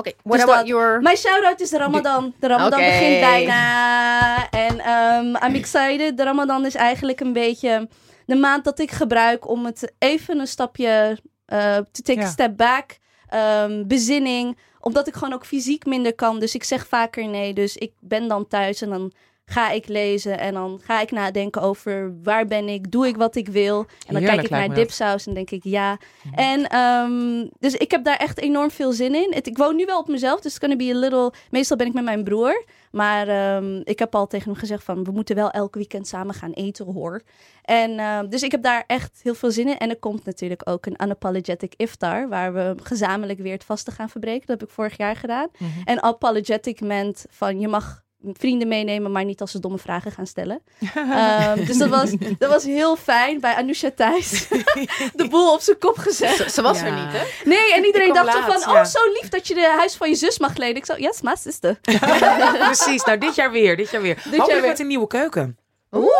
[0.00, 1.00] okay, what Dus about dat- your...
[1.02, 2.34] Mijn shout-out is Ramadan.
[2.40, 4.50] De Ramadan begint bijna.
[4.50, 6.16] En ehm I'm excited.
[6.16, 7.88] De Ramadan is eigenlijk een beetje
[8.26, 12.26] de maand dat ik gebruik om het even een stapje eh te take Ja.
[12.26, 12.98] a step back.
[13.28, 14.58] Ehm, bezinning.
[14.80, 16.38] Omdat ik gewoon ook fysiek minder kan.
[16.38, 17.52] Dus ik zeg vaker nee.
[17.54, 19.12] Dus ik ben dan thuis en dan
[19.50, 20.38] ga ik lezen.
[20.38, 22.90] En dan ga ik nadenken over waar ben ik.
[22.90, 23.78] Doe ik wat ik wil.
[23.78, 25.98] En dan Heerlijk kijk ik naar dipsaus en denk ik ja.
[26.34, 29.32] En ehm, dus ik heb daar echt enorm veel zin in.
[29.34, 31.32] Het, ik woon nu wel op mezelf, dus it's gonna be a little...
[31.50, 32.64] Meestal ben ik met mijn broer.
[32.90, 35.04] Maar ehm, ik heb al tegen hem gezegd van...
[35.04, 37.22] we moeten wel elk weekend samen gaan eten, hoor.
[37.62, 39.78] En ehm, dus ik heb daar echt heel veel zin in.
[39.78, 42.28] En er komt natuurlijk ook een unapologetic iftar...
[42.28, 44.46] waar we gezamenlijk weer het vasten gaan verbreken.
[44.46, 45.48] Dat heb ik vorig jaar gedaan.
[45.58, 45.70] Mhm.
[45.84, 47.60] En apologetic meant van...
[47.60, 48.02] je mag
[48.32, 50.62] vrienden meenemen, maar niet als ze domme vragen gaan stellen.
[50.94, 54.48] Ehm, dus dat was, dat was heel fijn bij Anousha thuis.
[55.14, 56.36] de boel op zijn kop gezet.
[56.36, 56.86] Ze, ze was Ja.
[56.86, 57.24] er niet, hè?
[57.44, 58.80] Nee, en iedereen dacht zo laat, van, ja.
[58.80, 60.76] oh, zo lief dat je de huis van je zus mag lenen.
[60.76, 61.78] Ik zo, yes, my sister.
[62.66, 64.16] Precies, nou dit jaar weer, dit jaar weer.
[64.16, 64.68] jaar Hopelijk weer.
[64.70, 65.58] met een nieuwe keuken.
[65.92, 66.10] Oeh.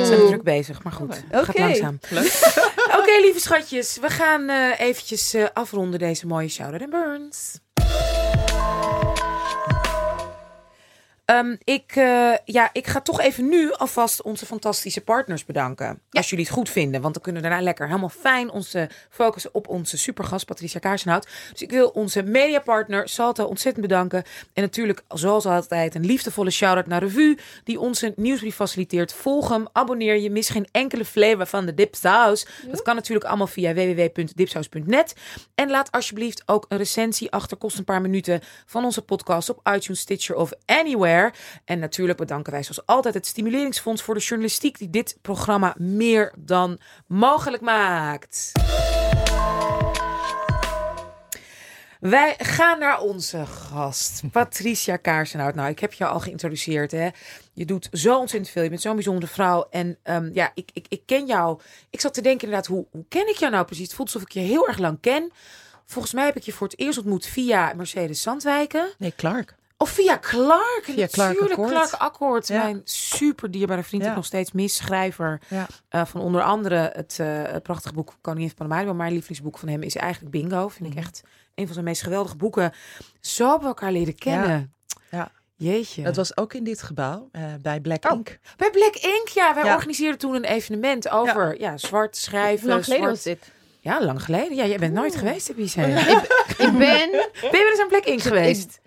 [0.00, 1.14] We zijn druk bezig, maar goed.
[1.28, 1.60] Het gaat Oké.
[1.60, 1.98] langzaam.
[3.00, 3.98] Oké, lieve schatjes.
[4.00, 7.58] We gaan eh, eventjes eh, afronden deze mooie Shout and Burns.
[11.30, 16.00] Ehm, ik, eh, ja, ik ga toch even nu alvast onze fantastische partners bedanken.
[16.10, 17.00] Als jullie het goed vinden.
[17.00, 20.80] Want dan kunnen we daarna lekker helemaal fijn ons eh, focussen op onze supergast Patricia
[20.80, 21.28] Kaarsenhout.
[21.52, 24.22] Dus ik wil onze mediapartner Salto ontzettend bedanken.
[24.52, 27.38] En natuurlijk, zoals altijd, een liefdevolle shout-out naar Revue.
[27.64, 29.12] Die onze nieuwsbrief faciliteert.
[29.12, 30.30] Volg hem, abonneer je.
[30.30, 32.46] Mis geen enkele flavor van de Dipsaus.
[32.70, 35.14] Dat kan natuurlijk allemaal via www.dipsaus.net.
[35.54, 37.56] En laat alsjeblieft ook een recensie achter.
[37.56, 41.19] Kost een paar minuten van onze podcast op iTunes, Stitcher of anywhere.
[41.64, 46.32] En natuurlijk bedanken wij zoals altijd het Stimuleringsfonds voor de journalistiek die dit programma meer
[46.38, 48.52] dan mogelijk maakt.
[52.00, 55.54] Wij gaan naar onze gast, Patricia Kaarsenhout.
[55.54, 56.90] Nou, ik heb je al geïntroduceerd.
[56.90, 57.08] Hè?
[57.52, 58.62] Je doet zo ontzettend veel.
[58.62, 59.66] Je bent zo'n bijzondere vrouw.
[59.70, 61.60] En um, ja, ik, ik, ik ken jou.
[61.90, 63.86] Ik zat te denken inderdaad, hoe, hoe ken ik jou nou precies?
[63.86, 65.32] Het voelt alsof ik je heel erg lang ken.
[65.86, 68.92] Volgens mij heb ik je voor het eerst ontmoet via Mercedes Zandwijken.
[68.98, 69.54] Nee, Clark.
[69.82, 70.80] Of via Clark.
[70.82, 71.70] Via Clark Natuurlijk, Akkoord.
[71.72, 72.48] Clark Akkoord.
[72.48, 72.62] Ja.
[72.62, 74.02] Mijn super dierbare vriend.
[74.02, 74.08] Ja.
[74.10, 75.40] Ik nog steeds misschrijver.
[75.48, 75.66] Ja.
[75.88, 78.88] eh, van onder andere het eh, prachtige boek Koningin van Paramaribo.
[78.88, 80.68] Maar mijn lievelingsboek van hem is eigenlijk Bingo.
[80.68, 81.02] Vind ik Mhm.
[81.04, 81.22] echt
[81.54, 82.72] een van zijn meest geweldige boeken.
[83.20, 84.74] Zo hebben we elkaar leren kennen.
[85.10, 85.30] Ja.
[85.56, 86.02] Jeetje.
[86.02, 88.12] Dat was ook in dit gebouw, eh, bij Black Oh.
[88.16, 88.38] Ink.
[88.56, 89.54] Bij Black Ink, ja.
[89.54, 89.74] Wij Ja.
[89.74, 91.76] organiseerden toen een evenement over ja.
[91.78, 92.60] zwart schrijven.
[92.60, 93.52] Hoe lang geleden zwart- was dit?
[93.80, 94.56] Ja, lang geleden.
[94.56, 96.08] Ja, jij bent nooit geweest, heb je gezegd.
[96.08, 96.78] ik, ik ben...
[97.10, 97.10] Ben
[97.40, 98.80] je wel eens aan Black Ink geweest?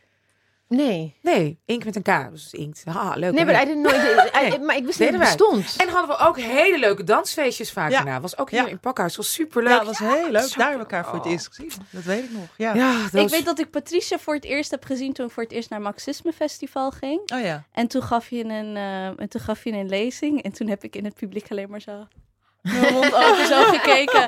[0.75, 1.15] Nee.
[1.21, 2.31] Nee, Ink met een K.
[2.31, 2.83] Dus inkt.
[2.87, 3.33] Ah, leuk.
[3.33, 3.95] Nee, maar, I didn't know,
[4.43, 4.59] I- Nee.
[4.59, 5.75] maar ik wist niet dat het bestond.
[5.77, 7.95] En hadden we ook hele leuke dansfeestjes vaak Ja.
[8.03, 8.21] daarna.
[8.21, 8.67] Was ook hier Ja.
[8.67, 9.15] in Pakhuis.
[9.15, 9.71] Was super leuk.
[9.71, 10.31] Ja, dat was heel leuk.
[10.31, 11.31] Daar hebben we elkaar voor het Oh.
[11.31, 11.71] eerst gezien.
[11.89, 12.47] Dat weet ik nog.
[12.57, 12.73] Ja.
[12.73, 15.31] Ja, dat Ik was- weet dat ik Patricia voor het eerst heb gezien toen ik
[15.31, 17.31] voor het eerst naar Marxisme Festival ging.
[17.33, 17.63] Oh ja.
[17.71, 20.43] En toen gaf je een, eh, en toen gaf je een lezing.
[20.43, 22.07] En toen heb ik in het publiek alleen maar zo.
[22.63, 24.27] Mijn mond open zo gekeken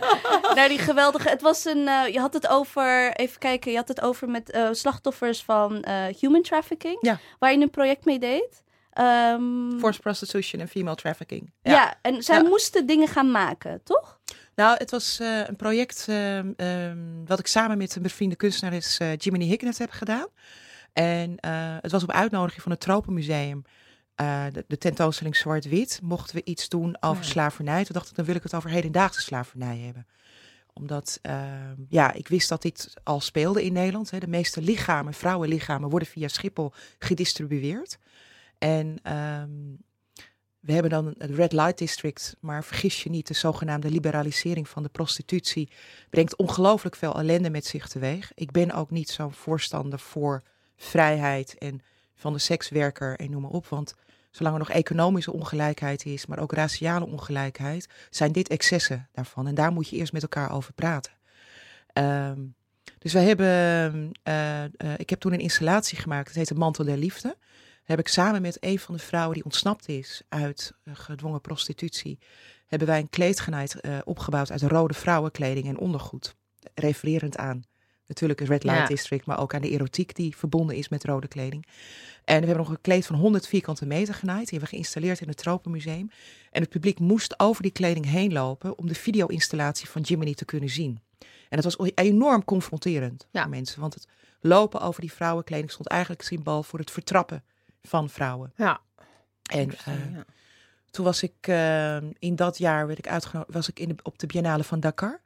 [0.55, 1.29] naar die geweldige.
[1.29, 1.87] Het was een.
[1.87, 3.13] eh, je had het over.
[3.15, 3.71] Even kijken.
[3.71, 6.97] Je had het over met eh, slachtoffers van eh, human trafficking.
[7.01, 7.19] Ja.
[7.39, 8.63] Waar je een project mee deed.
[8.93, 11.51] Ehm, Forced prostitution en female trafficking.
[11.61, 11.93] ja.
[12.01, 12.47] en zij Ja.
[12.47, 14.19] moesten dingen gaan maken, toch?
[14.55, 19.45] Nou, het was een project ehm, ehm, wat ik samen met een bevriende kunstenares Jiminy
[19.45, 20.27] Hicknet heb gedaan.
[20.93, 21.37] En
[21.81, 23.63] het was op uitnodiging van het Tropenmuseum.
[24.15, 25.99] Eh, de, de tentoonstelling Zwart-Wit.
[26.03, 27.29] Mochten we iets doen over Ja.
[27.29, 27.83] slavernij.
[27.83, 30.07] Toen dacht ik, dan wil ik het over hedendaagse slavernij hebben.
[30.73, 34.11] Omdat, ehm, ja, ik wist dat dit al speelde in Nederland.
[34.11, 34.19] Hè.
[34.19, 37.97] De meeste lichamen, vrouwenlichamen, worden via Schiphol gedistribueerd.
[38.57, 39.49] En ehm,
[40.59, 44.83] we hebben dan het Red Light District, maar vergis je niet, de zogenaamde liberalisering van
[44.83, 45.69] de prostitutie
[46.09, 48.31] brengt ongelooflijk veel ellende met zich teweeg.
[48.35, 50.43] Ik ben ook niet zo'n voorstander voor
[50.75, 51.81] vrijheid en
[52.15, 53.95] van de sekswerker en noem maar op, want
[54.35, 59.47] zolang er nog economische ongelijkheid is, maar ook raciale ongelijkheid, zijn dit excessen daarvan.
[59.47, 61.11] En daar moet je eerst met elkaar over praten.
[61.93, 62.39] Ehm,
[62.97, 66.85] dus wij hebben, eh, eh, ik heb toen een installatie gemaakt, het heet de Mantel
[66.85, 67.37] der Liefde
[67.83, 72.19] heb ik samen met een van de vrouwen die ontsnapt is uit eh, gedwongen prostitutie,
[72.67, 76.35] hebben wij een kleedgenaaid opgebouwd uit rode vrouwenkleding en ondergoed.
[76.73, 77.63] Refererend aan
[78.07, 78.87] natuurlijk het Red Light Ja.
[78.87, 81.65] District, maar ook aan de erotiek die verbonden is met rode kleding.
[82.23, 84.39] En we hebben nog een kleed van 100 vierkante meter genaaid.
[84.49, 86.09] Die hebben we geïnstalleerd in het Tropenmuseum.
[86.51, 90.45] En het publiek moest over die kleding heen lopen om de video-installatie van Jiminy te
[90.45, 90.99] kunnen zien.
[91.49, 93.41] En dat was enorm confronterend Ja.
[93.41, 93.79] voor mensen.
[93.81, 94.07] Want het
[94.39, 97.43] lopen over die vrouwenkleding stond eigenlijk symbool voor het vertrappen
[97.83, 98.53] van vrouwen.
[98.55, 98.81] Ja.
[99.51, 100.25] En eh, ja.
[100.91, 104.19] toen was ik eh, in dat jaar werd ik uitgenodigd, was ik in de, op
[104.19, 105.21] de Biennale van Dakar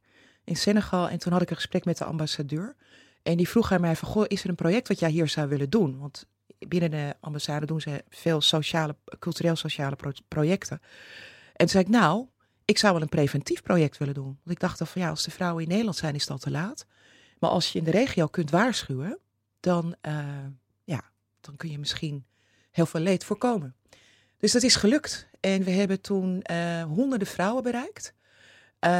[0.50, 1.10] in Senegal.
[1.10, 2.76] En toen had ik een gesprek met de ambassadeur.
[3.24, 5.48] En die vroeg aan mij van, goh, is er een project wat jij hier zou
[5.48, 6.00] willen doen?
[6.00, 6.26] Want
[6.60, 10.82] binnen de ambassade doen ze veel sociale, cultureel-sociale pro- projecten.
[11.48, 12.28] En toen zei ik, nou,
[12.66, 14.26] ik zou wel een preventief project willen doen.
[14.44, 16.52] Want ik dacht dan van, ja, als de vrouwen in Nederland zijn, is al te
[16.52, 16.86] laat.
[17.40, 19.20] Maar als je in de regio kunt waarschuwen,
[19.60, 20.46] dan, eh,
[20.84, 21.04] ja,
[21.42, 22.26] dan kun je misschien
[22.72, 23.76] heel veel leed voorkomen.
[24.38, 25.28] Dus dat is gelukt.
[25.40, 28.14] En we hebben toen eh, honderden vrouwen bereikt.
[28.80, 28.92] Eh,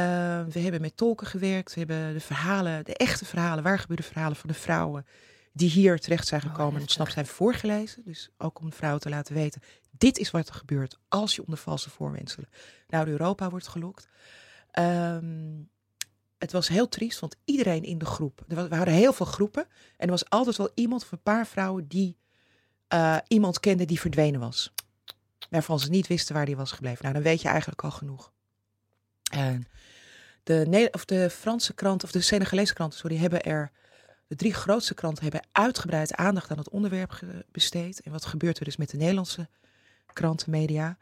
[0.44, 1.74] we hebben met tolken gewerkt.
[1.74, 5.06] We hebben de verhalen, de echte verhalen, waar gebeurde verhalen van de vrouwen
[5.52, 8.02] die hier terecht zijn gekomen en ontsnapt zijn voorgelezen.
[8.04, 11.42] Dus ook om de vrouwen te laten weten, dit is wat er gebeurt als je
[11.42, 12.48] onder valse voorwendselen
[12.88, 14.08] naar Europa wordt gelokt.
[14.70, 15.62] Ehm,
[16.38, 19.66] het was heel triest, want iedereen in de groep, er waren heel veel groepen
[19.96, 22.16] en er was altijd wel iemand of een paar vrouwen die
[22.88, 24.72] eh, iemand kende die verdwenen was.
[25.50, 27.02] Waarvan ze niet wisten waar die was gebleven.
[27.02, 28.32] Nou, dan weet je eigenlijk al genoeg.
[29.30, 29.66] En
[30.42, 33.70] de, of de Franse krant, of de Senegalese kranten, sorry, hebben er.
[34.26, 37.20] De drie grootste kranten hebben uitgebreid aandacht aan het onderwerp
[37.52, 38.00] besteed.
[38.00, 39.48] En wat gebeurt er dus met de Nederlandse
[40.12, 40.96] krantenmedia?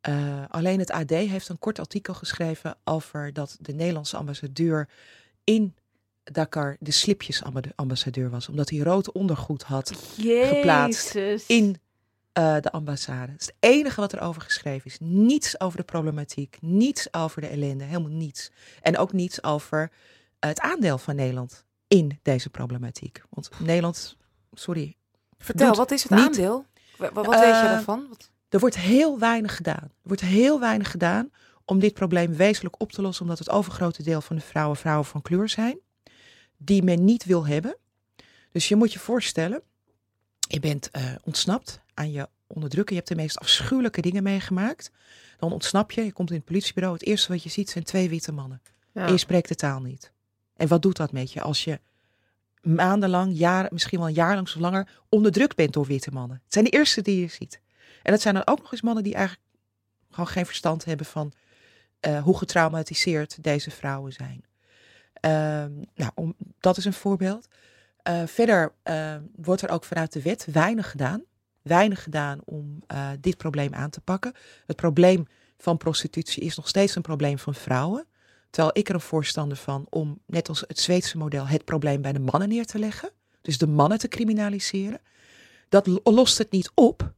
[0.00, 4.88] Eh, alleen het AD heeft een kort artikel geschreven over dat de Nederlandse ambassadeur
[5.44, 5.74] in
[6.24, 8.48] Dakar de slipjesambassadeur was.
[8.48, 11.14] Omdat hij rood ondergoed had Geplaatst
[11.46, 11.80] in
[12.34, 13.32] eh, de ambassade.
[13.32, 14.96] Dat is het enige wat er over geschreven is.
[15.00, 18.50] Niets over de problematiek, niets over de ellende, helemaal niets.
[18.82, 19.90] En ook niets over
[20.40, 23.22] het aandeel van Nederland in deze problematiek.
[23.30, 24.16] Want Nederland,
[24.52, 24.96] sorry,
[25.38, 26.66] Vertel, wat is het niet- aandeel?
[26.96, 28.06] Wa- wa- Wat, weet je Eh, daarvan?
[28.08, 29.82] Wat- er wordt heel weinig gedaan.
[29.82, 31.30] Er wordt heel weinig gedaan
[31.64, 35.06] om dit probleem wezenlijk op te lossen, omdat het overgrote deel van de vrouwen vrouwen
[35.06, 35.78] van kleur zijn,
[36.56, 37.76] die men niet wil hebben.
[38.52, 39.62] Dus je moet je voorstellen,
[40.48, 44.90] je bent eh, ontsnapt aan je onderdrukken, je hebt de meest afschuwelijke dingen meegemaakt.
[45.38, 48.08] Dan ontsnap je, je komt in het politiebureau, het eerste wat je ziet zijn twee
[48.08, 48.62] witte mannen.
[48.92, 49.06] Ja.
[49.06, 50.12] En je spreekt de taal niet.
[50.56, 51.80] En wat doet dat met je als je
[52.62, 56.40] maandenlang, jaren, misschien wel een jaar lang of langer onderdrukt bent door witte mannen.
[56.44, 57.60] Het zijn de eerste die je ziet.
[58.02, 59.46] En dat zijn dan ook nog eens mannen die eigenlijk
[60.10, 61.32] gewoon geen verstand hebben van
[62.06, 64.44] uh, hoe getraumatiseerd deze vrouwen zijn.
[65.12, 67.48] Ehm, nou, om, dat is een voorbeeld.
[68.08, 71.22] Uh, verder uh, wordt er ook vanuit de wet weinig gedaan.
[71.62, 72.82] Weinig gedaan om
[73.20, 74.32] dit probleem aan te pakken.
[74.66, 75.26] Het probleem
[75.58, 78.06] van prostitutie is nog steeds een probleem van vrouwen.
[78.50, 82.12] Terwijl ik er een voorstander van om, net als het Zweedse model, het probleem bij
[82.12, 83.10] de mannen neer te leggen.
[83.42, 85.00] Dus de mannen te criminaliseren.
[85.68, 87.12] Dat lost het niet op,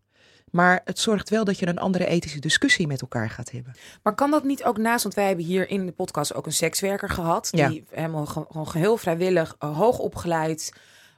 [0.51, 3.75] maar het zorgt wel dat je een andere ethische discussie met elkaar gaat hebben.
[4.03, 6.53] Maar kan dat niet ook naast, want wij hebben hier in de podcast ook een
[6.53, 7.49] sekswerker gehad.
[7.51, 7.81] Die ja.
[7.91, 10.73] helemaal gewoon geheel vrijwillig, uh, hoog opgeleid,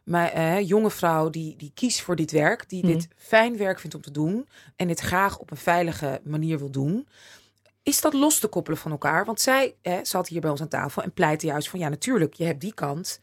[0.04, 2.68] maar uh, jonge vrouw die, die kiest voor dit werk.
[2.68, 3.26] Die dit mhm.
[3.26, 4.48] fijn werk vindt om te doen.
[4.76, 7.08] En dit graag op een veilige manier wil doen.
[7.82, 9.24] Is dat los te koppelen van elkaar?
[9.24, 12.34] Want zij hè, zat hier bij ons aan tafel en pleitte juist van ja, natuurlijk,
[12.34, 13.20] je hebt die kant.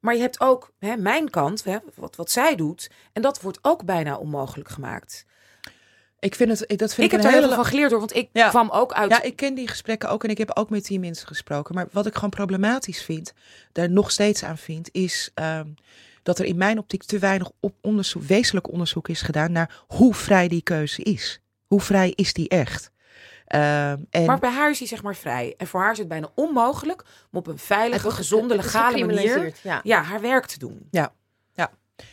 [0.00, 2.90] Maar je hebt ook hè, mijn kant, hè, wat, wat zij doet.
[3.12, 5.26] En dat wordt ook bijna onmogelijk gemaakt.
[6.20, 8.28] Ik vind het, dat vind ik, ik heb er heel van geleerd door, want ik
[8.32, 9.10] kwam ook uit.
[9.10, 11.74] Ja, ik ken die gesprekken ook en ik heb ook met die mensen gesproken.
[11.74, 13.32] Maar wat ik gewoon problematisch vind,
[13.72, 15.66] daar nog steeds aan vind, is ehm,
[16.22, 20.14] dat er in mijn optiek te weinig op onderzoek, wezenlijk onderzoek is gedaan naar hoe
[20.14, 21.40] vrij die keuze is.
[21.66, 22.90] Hoe vrij is die echt?
[23.54, 24.24] Uh, en...
[24.24, 25.54] Maar bij haar is hij zeg maar vrij.
[25.56, 29.80] En voor haar is het bijna onmogelijk om op een veilige, gezonde, legale manier ja.
[29.82, 30.02] ja.
[30.02, 30.86] haar werk te doen.
[30.90, 31.12] Ja.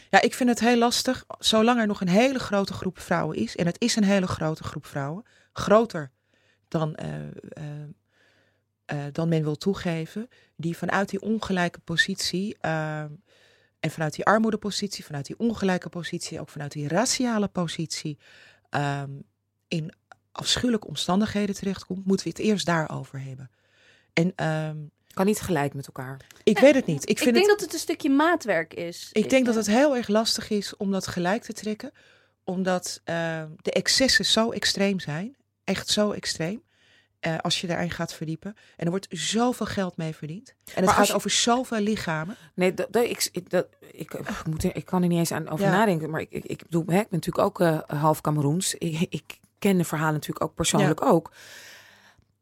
[0.10, 0.22] Ja.
[0.22, 1.26] ik vind het heel lastig.
[1.40, 3.56] Zolang er nog een hele grote groep vrouwen is.
[3.56, 5.26] En het is een hele grote groep vrouwen.
[5.54, 6.12] Groter
[6.68, 7.76] dan, uh,
[8.94, 10.28] uh, dan men wil toegeven.
[10.56, 12.58] Die vanuit die ongelijke positie.
[12.60, 13.10] Ehm,
[13.80, 18.18] en vanuit die armoedepositie, vanuit die ongelijke positie, ook vanuit die raciale positie,
[18.70, 19.12] ehm,
[19.68, 19.94] in
[20.32, 23.50] afschuwelijke omstandigheden terechtkomt, moeten we het eerst daarover hebben.
[24.14, 26.18] En um, kan niet gelijk met elkaar.
[26.44, 27.10] Ik weet het niet.
[27.10, 29.10] Ik, vind denk dat het een stukje maatwerk is.
[29.12, 31.92] Ik denk dat het heel erg lastig is om dat gelijk te trekken,
[32.44, 36.66] omdat uh, de excessen zo extreem zijn, echt zo extreem.
[37.22, 38.56] Uh, als je daarin gaat verdiepen.
[38.76, 40.54] En er wordt zoveel geld mee verdiend.
[40.76, 42.36] En het gaat over zoveel lichamen.
[42.54, 45.50] Nee, dat, dat, ik, ik, dat, ik, ik, moet, ik kan er niet eens aan
[45.50, 46.10] over nadenken.
[46.10, 48.76] Maar ik, ik, ik bedoel, hè, ik ben natuurlijk ook uh, half Cameroens.
[48.76, 51.32] Ik, ik ken de verhalen natuurlijk ook persoonlijk ook.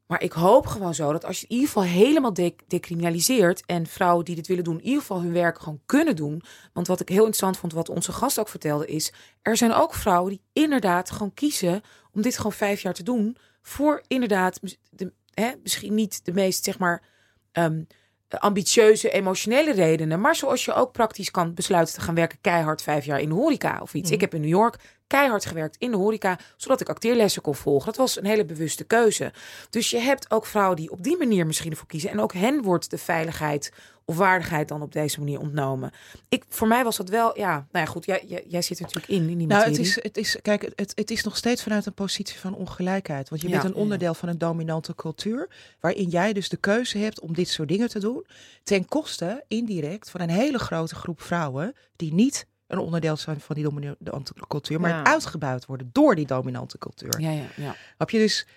[0.07, 3.87] Maar ik hoop gewoon zo dat als je in ieder geval helemaal de decriminaliseert en
[3.87, 6.41] vrouwen die dit willen doen, in ieder geval hun werk gewoon kunnen doen.
[6.73, 9.93] Want wat ik heel interessant vond, wat onze gast ook vertelde, is er zijn ook
[9.93, 11.81] vrouwen die inderdaad gewoon kiezen
[12.11, 13.37] om dit gewoon vijf jaar te doen.
[13.61, 17.03] Voor inderdaad, de, hè, misschien niet de meest, zeg maar,
[17.51, 17.83] ehm,
[18.29, 20.21] ambitieuze, emotionele redenen.
[20.21, 23.35] Maar zoals je ook praktisch kan besluiten te gaan werken keihard vijf jaar in de
[23.35, 24.05] horeca of iets.
[24.05, 24.13] Mhm.
[24.13, 27.85] Ik heb in New York keihard gewerkt in de horeca, zodat ik acteerlessen kon volgen.
[27.85, 29.33] Dat was een hele bewuste keuze.
[29.69, 32.09] Dus je hebt ook vrouwen die op die manier misschien ervoor kiezen.
[32.09, 33.71] En ook hen wordt de veiligheid
[34.05, 35.91] of waardigheid dan op deze manier ontnomen.
[36.29, 38.83] Ik, voor mij was dat wel, ja, nou ja, goed, jij, jij, jij zit er
[38.83, 41.63] natuurlijk in, in die nou, Het is, het is, kijk, het, het is nog steeds
[41.63, 43.29] vanuit een positie van ongelijkheid.
[43.29, 45.49] Want je bent een onderdeel van een dominante cultuur,
[45.79, 48.25] waarin jij dus de keuze hebt om dit soort dingen te doen,
[48.63, 53.55] ten koste, indirect, van een hele grote groep vrouwen die niet een onderdeel zijn van
[53.55, 57.19] die dominante cultuur, maar uitgebuit worden door die dominante cultuur.
[57.21, 57.75] Ja, ja, ja.
[57.97, 58.47] Heb je dus,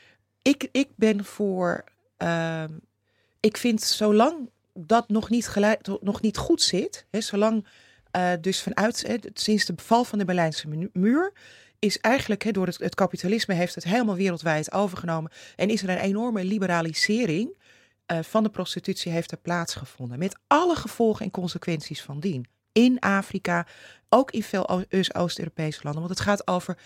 [0.42, 1.84] ik, ik ben voor,
[2.18, 2.64] uh,
[3.40, 4.50] ik vind zolang
[4.80, 5.50] dat nog niet,
[6.00, 7.66] nog niet goed zit, hè, zolang
[8.16, 11.32] uh, dus vanuit, hè, sinds de beval van de Berlijnse muur,
[11.78, 15.88] is eigenlijk hè, door het, het kapitalisme heeft het helemaal wereldwijd overgenomen en is er
[15.88, 17.50] een enorme liberalisering
[18.12, 20.18] uh, van de prostitutie heeft er plaatsgevonden.
[20.18, 22.46] Met alle gevolgen en consequenties van dien.
[22.72, 23.66] In Afrika,
[24.08, 24.68] ook in veel
[25.12, 26.02] Oost-Europese landen.
[26.02, 26.78] Want het gaat over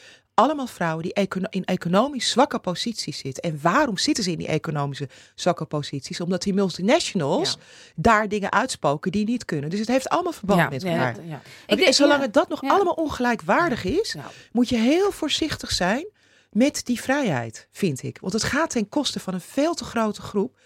[0.42, 3.42] allemaal vrouwen die in economisch zwakke posities zitten.
[3.42, 6.20] En waarom zitten ze in die economische zwakke posities?
[6.20, 7.58] Omdat die multinationals
[7.94, 9.70] daar dingen uitspoken die niet kunnen.
[9.70, 11.24] Dus het heeft allemaal verband met elkaar.
[11.26, 14.16] Ja, en zolang het dat nog allemaal ongelijkwaardig is,
[14.52, 16.06] moet je heel voorzichtig zijn
[16.50, 18.18] met die vrijheid, vind ik.
[18.20, 20.58] Want het gaat ten koste van een veel te grote groep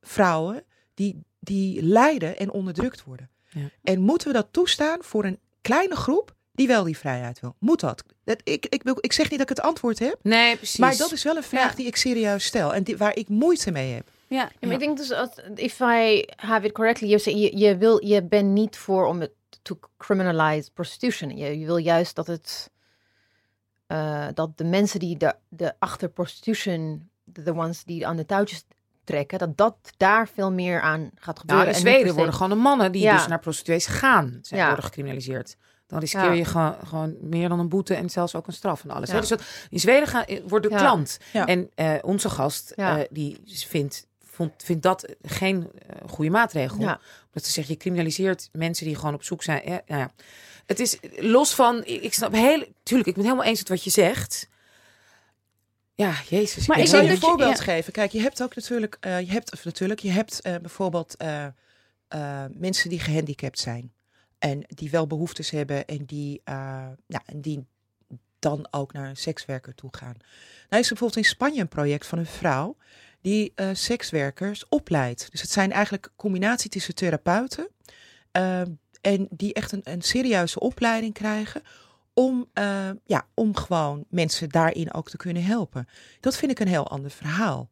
[0.00, 0.64] vrouwen
[0.94, 3.30] die, die lijden en onderdrukt worden.
[3.82, 7.54] En moeten we dat toestaan voor een kleine groep die wel die vrijheid wil.
[7.58, 8.04] Moet dat?
[8.24, 10.18] dat ik, ik, ik zeg niet dat ik het antwoord heb.
[10.22, 10.78] Nee, precies.
[10.78, 13.70] Maar dat is wel een vraag die ik serieus stel en die, waar ik moeite
[13.70, 14.08] mee heb.
[14.26, 17.76] Ja, ja maar ik denk dus, als, if I have it correctly, je, je, je,
[17.76, 19.32] wil, je bent niet voor om het
[19.62, 21.36] to criminalize prostitution.
[21.36, 22.70] Je, je wil juist dat het,
[23.88, 28.64] uh, dat de mensen die de, de achter prostitution, de ones die aan de touwtjes
[29.04, 31.64] trekken, dat dat daar veel meer aan gaat gebeuren.
[31.66, 34.66] Nou, in Zweden worden gewoon de mannen die dus naar prostituees gaan, zijn ja.
[34.66, 35.56] worden gecriminaliseerd.
[35.86, 38.90] Dan riskeer je gewoon, gewoon meer dan een boete en zelfs ook een straf en
[38.90, 39.10] alles.
[39.10, 41.18] Dus dat, in Zweden gaan, wordt de klant.
[41.32, 46.80] En uh, onze gast, uh, die vindt vond, vind dat geen eh, goede maatregel.
[46.80, 47.00] Ja.
[47.30, 49.62] Dat ze zeggen, je criminaliseert mensen die gewoon op zoek zijn.
[49.64, 50.10] Ja, nou ja.
[50.66, 53.84] Het is los van, ik snap heel, tuurlijk, ik ben het helemaal eens met wat
[53.84, 54.48] je zegt.
[55.94, 56.66] Ja, jezus.
[56.66, 57.92] Maar Ik zal je een je- voorbeeld geven.
[57.92, 61.44] Kijk, je hebt ook natuurlijk, eh, je hebt, of natuurlijk, je hebt eh, bijvoorbeeld eh,
[62.08, 63.92] eh, mensen die gehandicapt zijn.
[64.44, 66.40] En die wel behoeftes hebben en die,
[67.06, 67.66] ja, en die
[68.38, 70.16] dan ook naar een sekswerker toe gaan.
[70.68, 72.76] Nou is er bijvoorbeeld in Spanje een project van een vrouw
[73.20, 75.30] die eh, sekswerkers opleidt.
[75.30, 77.68] Dus het zijn eigenlijk een combinatie tussen therapeuten
[78.30, 78.60] eh,
[79.00, 81.62] en die echt een, een serieuze opleiding krijgen
[82.14, 82.48] om,
[83.04, 85.88] ja, om gewoon mensen daarin ook te kunnen helpen.
[86.20, 87.70] Dat vind ik een heel ander verhaal.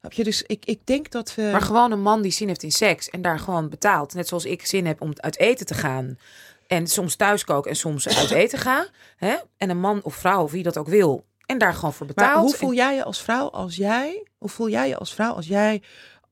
[0.00, 0.24] Snap je?
[0.24, 1.48] Dus ik, ik denk dat we.
[1.52, 4.14] Maar gewoon een man die zin heeft in seks en daar gewoon betaalt.
[4.14, 6.18] Net zoals ik zin heb om uit eten te gaan.
[6.66, 8.86] En soms thuis en soms uit eten ga.
[9.16, 9.36] Hè?
[9.56, 11.24] En een man of vrouw, of wie dat ook wil.
[11.46, 12.34] En daar gewoon voor betaalt.
[12.34, 15.32] Maar hoe voel jij je als vrouw als jij, hoe voel jij je als vrouw
[15.32, 15.82] als jij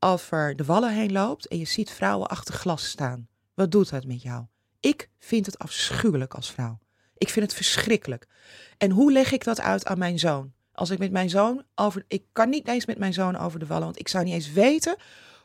[0.01, 3.29] over de wallen heen loopt en je ziet vrouwen achter glas staan?
[3.55, 4.45] Wat doet dat met jou?
[4.81, 6.79] Ik vind het afschuwelijk als vrouw.
[7.17, 8.27] Ik vind het verschrikkelijk.
[8.77, 10.53] En hoe leg ik dat uit aan mijn zoon?
[10.79, 13.67] Als ik met mijn zoon over, ik kan niet eens met mijn zoon over de
[13.67, 14.97] wallen, want ik zou niet eens weten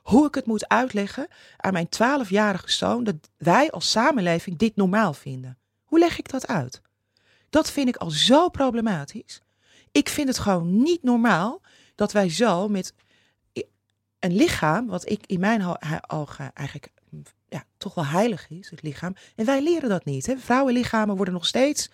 [0.02, 1.28] hoe ik het moet uitleggen
[1.58, 5.58] aan mijn twaalfjarige zoon dat wij als samenleving dit normaal vinden.
[5.84, 6.82] Hoe leg ik dat uit?
[7.50, 9.42] Dat vind ik al zo problematisch.
[9.92, 11.62] Ik vind het gewoon niet normaal
[11.96, 12.94] dat wij zo met
[14.20, 15.78] een lichaam, wat ik in mijn
[16.08, 16.92] ogen eigenlijk
[17.50, 19.16] ja, toch wel heilig is, het lichaam.
[19.36, 20.26] En wij leren dat niet.
[20.26, 20.38] Hè?
[20.38, 21.90] Vrouwenlichamen worden nog steeds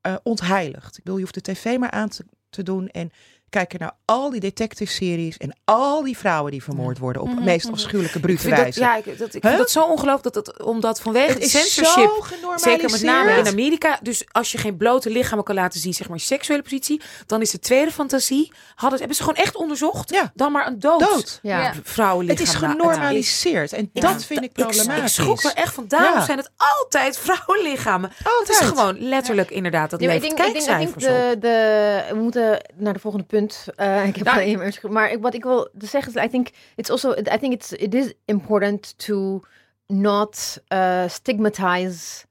[0.00, 0.96] eh, ontheiligd.
[0.96, 2.24] Ik bedoel, je hoeft de tv maar aan te,
[2.54, 2.88] te doen.
[2.88, 3.10] En
[3.54, 7.64] kijken naar al die detective-series en al die vrouwen die vermoord worden op Mhm, meest
[7.64, 7.74] mhm.
[7.74, 8.80] afschuwelijke, brute dat, wijze.
[8.80, 9.50] ja, ik, dat, ik Huh?
[9.50, 12.10] vind dat zo ongelooflijk dat het, omdat vanwege het censorship.
[12.56, 13.98] Zeker met name in Amerika.
[14.02, 17.50] Dus als je geen blote lichamen kan laten zien, zeg maar seksuele positie, dan is
[17.50, 18.52] de tweede fantasie.
[18.74, 20.10] Hadden, hebben ze gewoon echt onderzocht.
[20.10, 20.32] Ja.
[20.34, 21.38] Dan maar een dood, Dood.
[21.42, 21.74] Ja.
[21.82, 22.46] Vrouwenlichaam.
[22.46, 25.02] Het is genormaliseerd en Ja, dat vind ik problematisch.
[25.02, 25.84] ik schrok er echt van.
[25.88, 26.24] Daarom Ja.
[26.24, 28.10] zijn het altijd vrouwenlichamen.
[28.18, 28.78] Het is Altijd.
[28.78, 31.10] gewoon letterlijk inderdaad dat Ja, ik denk, ik denk, ik denk kijkcijfers op.
[31.10, 33.43] de, de, we moeten naar de volgende punt.
[33.76, 34.32] Eh, ik heb Ja.
[34.32, 34.78] alleen maar.
[34.90, 37.94] Maar ik, wat ik wil zeggen is, I think it's also, I think it's, it
[37.94, 39.42] is important to
[39.86, 42.24] not uh, stigmatize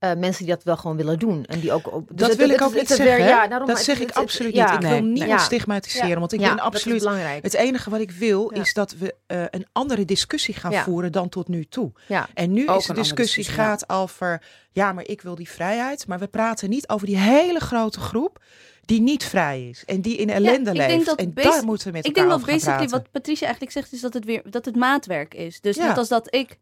[0.00, 1.44] uh, mensen die dat wel gewoon willen doen.
[1.44, 3.26] En die ook, op- dus dat het- wil het- ik ook niet zeggen.
[3.26, 4.72] ja, daarom- dat het- zeg ik het- het- absoluut ja.
[4.72, 4.82] niet.
[4.84, 5.38] Ik wil Nee, ja.
[5.38, 6.18] stigmatiseren.
[6.18, 6.98] Want ik ja, ben dat is absoluut...
[6.98, 7.42] belangrijk.
[7.42, 8.60] Het enige wat ik wil Ja.
[8.60, 10.82] is dat we eh, een andere discussie gaan Ja.
[10.82, 11.92] voeren dan tot nu toe.
[12.06, 12.28] Ja.
[12.34, 14.42] En nu Ook is de discussie gaat over...
[14.70, 16.06] Ja, maar ik wil die vrijheid.
[16.06, 18.42] Maar we praten niet over die hele grote groep
[18.86, 19.84] die niet vrij is.
[19.84, 21.14] En die in ellende ik leeft.
[21.14, 24.00] en daar moeten we met ik elkaar denk dat basically wat Patricia eigenlijk zegt is
[24.00, 25.60] dat het weer dat het maatwerk is.
[25.60, 25.86] Dus Ja.
[25.86, 26.58] net als dat ik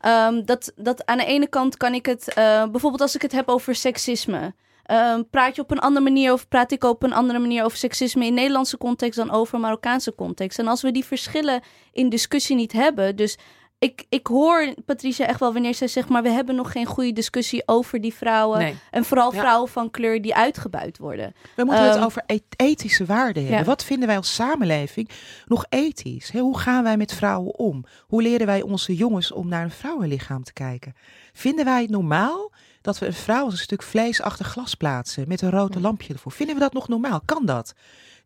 [0.00, 2.34] ehm, dat dat aan de ene kant kan ik het eh,
[2.70, 4.54] bijvoorbeeld als ik het heb over seksisme.
[4.84, 7.78] ehm, praat je op een andere manier of praat ik op een andere manier over
[7.78, 10.58] seksisme in Nederlandse context dan over Marokkaanse context?
[10.58, 11.60] En als we die verschillen
[11.92, 13.38] in discussie niet hebben, dus
[13.78, 17.12] ik, ik hoor Patricia echt wel wanneer zij zegt, maar we hebben nog geen goede
[17.12, 18.58] discussie over die vrouwen.
[18.58, 18.74] Nee.
[18.90, 19.38] En vooral Ja.
[19.40, 21.34] vrouwen van kleur die uitgebuit worden.
[21.56, 22.22] We moeten het Ehm, over
[22.56, 23.60] ethische waarden hebben.
[23.60, 23.64] ja.
[23.66, 25.08] Wat vinden wij als samenleving
[25.46, 26.32] nog ethisch?
[26.32, 27.84] Hoe gaan wij met vrouwen om?
[28.06, 30.94] Hoe leren wij onze jongens om naar een vrouwenlichaam te kijken?
[31.32, 35.28] Vinden wij het normaal dat we een vrouw als een stuk vlees achter glas plaatsen
[35.28, 36.32] met een rood lampje ervoor?
[36.32, 37.20] Vinden we dat nog normaal?
[37.24, 37.74] Kan dat?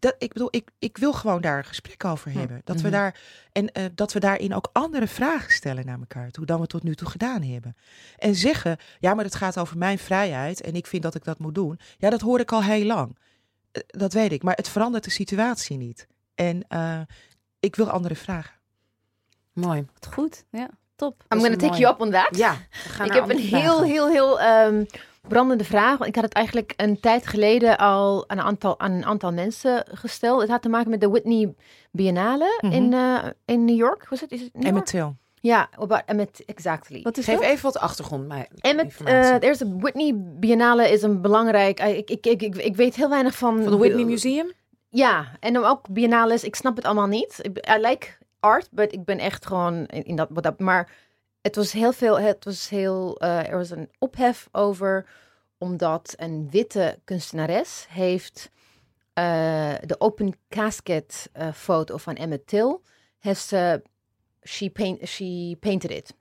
[0.02, 2.60] Dat, ik bedoel, ik, ik wil gewoon daar een gesprek over hebben.
[2.64, 2.90] Dat we Mhm.
[2.90, 3.20] daar,
[3.52, 6.82] en eh, dat we daarin ook andere vragen stellen naar elkaar toe dan we tot
[6.82, 7.76] nu toe gedaan hebben.
[8.18, 11.38] En zeggen, ja, maar het gaat over mijn vrijheid en ik vind dat ik dat
[11.38, 11.78] moet doen.
[11.98, 13.18] Ja, dat hoor ik al heel lang.
[13.72, 16.06] Eh, Dat weet ik, maar het verandert de situatie niet.
[16.34, 17.00] En eh,
[17.60, 18.54] ik wil andere vragen.
[19.52, 19.86] Mooi.
[20.10, 21.24] Goed, ja, top.
[21.28, 21.80] I'm gonna take mooi.
[21.80, 22.36] you up on that.
[22.36, 24.84] Ja, we gaan Ik naar heb een heel, heel, heel ehm,
[25.28, 25.96] brandende vraag.
[25.98, 29.32] Want ik had het eigenlijk een tijd geleden al aan een aantal, aan een aantal
[29.32, 30.40] mensen gesteld.
[30.40, 31.54] Het had te maken met de Whitney
[31.90, 32.72] Biennale Mhm.
[32.72, 34.08] in, eh, in New York.
[34.08, 34.32] Was het?
[34.32, 34.84] Is het New York?
[34.86, 35.16] Til.
[35.40, 37.02] Ja, about Emmet, exactly.
[37.02, 37.44] Wat is Geef dat?
[37.44, 38.28] even wat achtergrond.
[38.28, 39.18] Maar Emmet, informatie.
[39.30, 41.78] eh, er is de Whitney Biennale is een belangrijk...
[41.78, 43.62] eh, Ik, ik, ik, ik, ik weet heel weinig van...
[43.62, 44.52] van het Whitney Museum.
[44.88, 46.44] Ja, en dan ook biennales.
[46.44, 47.38] Ik snap het allemaal niet.
[47.42, 48.06] Ik, I like
[48.40, 50.58] art, but ik ben echt gewoon in, in dat, wat dat.
[50.60, 50.90] Maar
[51.42, 52.20] het was heel veel.
[52.20, 53.20] Het was heel.
[53.20, 55.06] eh, er was een ophef over,
[55.58, 58.50] omdat een witte kunstenares heeft
[59.12, 62.80] eh, de open casket eh, foto van Emmett Till.
[63.18, 63.82] Heeft ze.
[64.44, 65.08] She paint.
[65.08, 66.14] She painted it.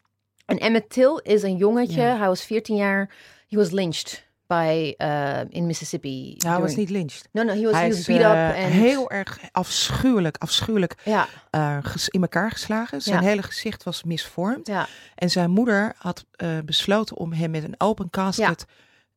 [0.46, 2.02] En Emmett Till is een jongetje.
[2.02, 3.16] Hij was 14 jaar.
[3.48, 6.34] He was lynched by uh, in Mississippi.
[6.38, 7.28] Nou, hij was niet lynched.
[7.32, 8.72] No, no, he was, hij he was is beat eh, up.
[8.72, 11.78] Heel erg afschuwelijk, afschuwelijk Ja, eh,
[12.08, 13.02] in elkaar geslagen.
[13.02, 13.28] Zijn Ja.
[13.30, 14.68] hele gezicht was misvormd.
[14.68, 14.88] ja.
[15.16, 18.66] En zijn moeder had eh, besloten om hem met een open casket,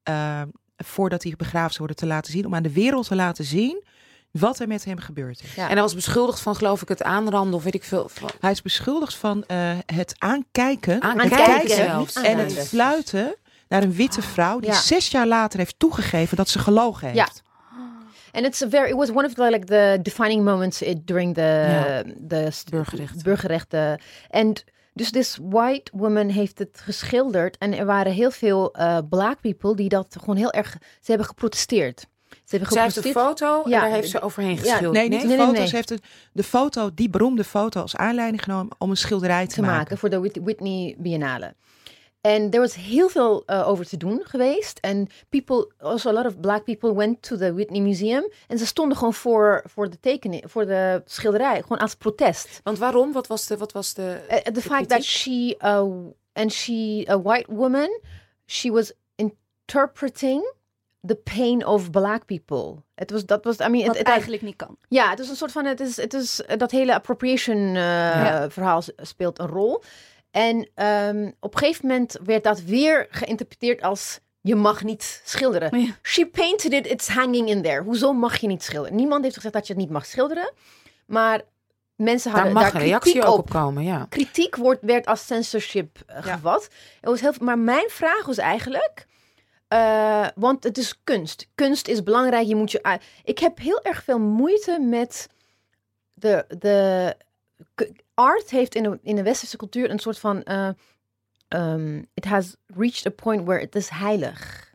[0.02, 0.42] eh,
[0.76, 2.46] voordat hij begraven zou worden, te laten zien.
[2.46, 3.84] Om aan de wereld te laten zien,
[4.30, 5.54] wat er met hem gebeurd is.
[5.54, 5.62] Ja.
[5.64, 8.08] En hij was beschuldigd van, geloof ik, het aanranden of weet ik veel.
[8.08, 12.14] Van, Hij is beschuldigd van eh, het aankijken, Aankijken het kijken zelfs.
[12.14, 13.36] en het fluiten
[13.68, 14.76] naar een witte vrouw die Ja.
[14.76, 17.18] zes jaar later heeft toegegeven dat ze gelogen heeft.
[17.18, 17.42] Ja.
[18.32, 21.40] And it's a very, it was one of the, like the defining moments during the,
[21.40, 22.02] Ja.
[22.28, 23.22] the Burgerrechten.
[23.22, 24.00] burgerrechten.
[24.30, 24.52] En
[24.92, 27.58] dus this white woman heeft het geschilderd.
[27.58, 31.26] En er waren heel veel eh, black people die dat gewoon heel erg, ze hebben
[31.26, 32.00] geprotesteerd.
[32.00, 33.50] Ze hebben zij heeft een geprotesteerd.
[33.50, 33.76] foto Ja.
[33.76, 34.92] en daar heeft ze overheen Ja, geschilderd.
[34.92, 35.58] Nee, niet Nee, de nee, foto's.
[35.58, 35.70] nee.
[35.70, 36.02] Heeft een-
[36.32, 39.98] de foto, die beroemde foto als aanleiding genomen om een schilderij te, te maken.
[39.98, 41.54] voor de Whit- Whitney Biennale.
[42.24, 44.78] En er was heel veel eh, over te doen geweest.
[44.78, 48.28] En people, also a lot of black people went to the Whitney Museum.
[48.48, 52.60] En ze stonden gewoon voor, voor de tekening, voor de schilderij, gewoon als protest.
[52.62, 53.12] Want waarom?
[53.12, 53.56] Wat was de...
[53.56, 55.82] Wat was de Uh, the fact that she, uh,
[56.32, 58.00] and she, a white woman,
[58.46, 60.52] she was interpreting
[61.06, 62.82] the pain of black people.
[62.94, 64.76] Het was, dat was, I mean, Wat het, eigenlijk niet kan.
[64.88, 68.50] ja, het is een soort van, het is, het is dat hele appropriation eh, Ja.
[68.50, 69.82] verhaal speelt een rol.
[70.34, 75.80] En ehm, op een gegeven moment werd dat weer geïnterpreteerd als je mag niet schilderen.
[75.80, 75.96] Ja.
[76.02, 77.82] She painted it, it's hanging in there.
[77.82, 78.96] Hoezo mag je niet schilderen?
[78.96, 80.52] Niemand heeft gezegd dat je het niet mag schilderen,
[81.06, 81.42] maar
[81.96, 84.06] mensen daar hadden mag daar een reactie op op komen, ja.
[84.08, 86.34] kritiek wordt, werd als censorship eh, Ja.
[86.34, 86.62] gevat.
[87.00, 89.06] Het was heel, maar mijn vraag was eigenlijk,
[89.68, 91.46] eh, want het is kunst.
[91.54, 92.46] Kunst is belangrijk.
[92.46, 95.28] Je moet je, ik heb heel erg veel moeite met
[96.14, 97.16] de, de
[98.14, 103.06] art heeft in de, in de westerse cultuur een soort van, ehm, it has reached
[103.06, 104.72] a point where it is heilig.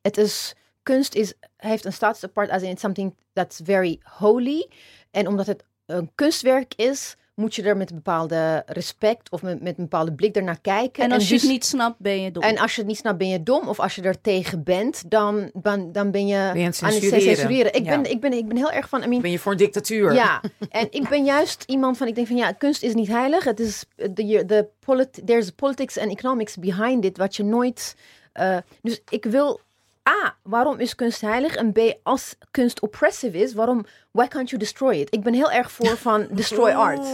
[0.00, 4.68] Het is kunst is heeft een status apart as in it's something that's very holy.
[5.10, 9.62] En omdat het een kunstwerk is, moet je er met een bepaalde respect of met,
[9.62, 11.04] met een bepaalde blik ernaar kijken.
[11.04, 12.42] En als je dus- het niet snapt, ben je dom.
[12.42, 13.68] en als je het niet snapt, ben je dom.
[13.68, 16.82] Of als je er tegen bent, dan, dan, dan ben je, Ben je aan het
[16.82, 17.36] aan het censureren.
[17.36, 17.74] censureren.
[17.74, 18.00] Ik, Ja.
[18.00, 20.12] ben, ik, ben, ik ben heel erg van, I mean, Ben je voor een dictatuur?
[20.14, 20.40] ja,
[20.70, 23.44] en ik ben juist iemand van, ik denk van ja, kunst is niet heilig.
[23.44, 27.96] Het is, de, de polit, there's politics and economics behind it, wat je nooit,
[28.32, 29.60] eh, dus ik wil,
[30.08, 31.54] A, waarom is kunst heilig?
[31.56, 35.14] En B, als kunst oppressive is, waarom, why can't you destroy it?
[35.14, 37.06] Ik ben heel erg voor van destroy art.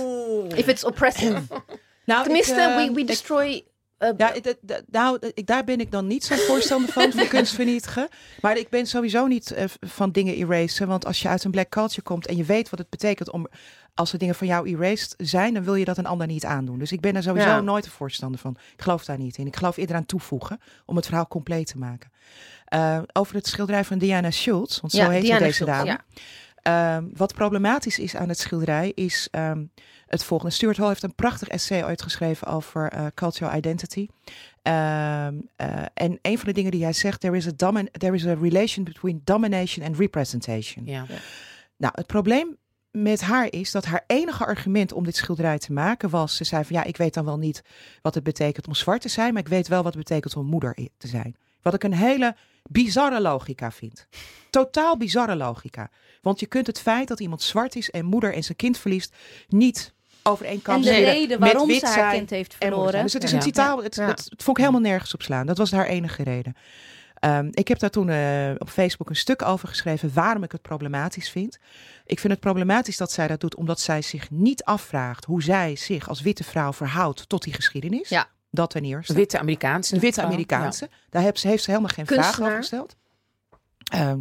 [0.59, 1.41] If it's oppressive.
[2.05, 3.65] Nou, Tenminste, ik, eh, we, we ik- destroy...
[3.99, 4.33] eh, Ja,
[4.91, 8.09] nou, ik, daar ben ik dan niet zo'n voorstander van, van kunst vernietigen.
[8.41, 10.89] Maar ik ben sowieso niet eh, van dingen erasen.
[10.89, 13.47] Want als je uit een black culture komt en je weet wat het betekent om...
[13.95, 16.79] Als er dingen van jou erased zijn, dan wil je dat een ander niet aandoen.
[16.79, 17.61] Dus ik ben er sowieso Ja.
[17.61, 18.57] nooit een voorstander van.
[18.77, 19.47] Ik geloof daar niet in.
[19.47, 22.11] Ik geloof eerder aan toevoegen om het verhaal compleet te maken.
[22.69, 25.87] Eh, over het schilderij van Diana Schultz, want zo ja, heet Diana deze Schultz, dame.
[25.87, 26.01] ja.
[26.63, 29.65] Ehm, wat problematisch is aan het schilderij is ehm,
[30.07, 30.53] het volgende.
[30.55, 34.07] Stuart Hall heeft een prachtig essay uitgeschreven over eh, cultural identity.
[34.63, 38.15] Ehm, eh, en een van de dingen die hij zegt, there is, a domin- there
[38.15, 40.87] is a relation between domination and representation.
[40.87, 41.05] Ja.
[41.77, 42.57] Nou, het probleem
[42.91, 46.65] met haar is dat haar enige argument om dit schilderij te maken was, ze zei
[46.65, 47.63] van ja, ik weet dan wel niet
[48.03, 50.47] wat het betekent om zwart te zijn, maar ik weet wel wat het betekent om
[50.47, 51.37] moeder te zijn.
[51.63, 52.37] Wat ik een hele
[52.69, 54.07] bizarre logica vind.
[54.51, 55.91] Totaal bizarre logica.
[56.23, 59.15] Want je kunt het feit dat iemand zwart is en moeder en zijn kind verliest
[59.49, 59.93] niet
[60.23, 63.03] over één kam en de reden waarom ze haar kind heeft verloren.
[63.03, 63.83] Dus het is een citaal.
[63.83, 65.47] Het, het vond ik helemaal nergens op slaan.
[65.47, 66.57] Dat was haar enige reden.
[67.15, 70.63] Ehm, ik heb daar toen eh, op Facebook een stuk over geschreven waarom ik het
[70.63, 71.59] problematisch vind.
[72.07, 75.77] Ik vind het problematisch dat zij dat doet omdat zij zich niet afvraagt hoe zij
[75.77, 78.09] zich als witte vrouw verhoudt tot die geschiedenis.
[78.09, 78.29] Ja.
[78.51, 79.15] Dat ten eerste.
[79.15, 79.99] Witte Amerikaanse.
[79.99, 80.23] Witte.
[80.23, 80.89] Amerikaanse.
[81.11, 82.97] Daar heeft ze, heeft ze helemaal geen vragen over gesteld.
[83.91, 84.21] Ehm,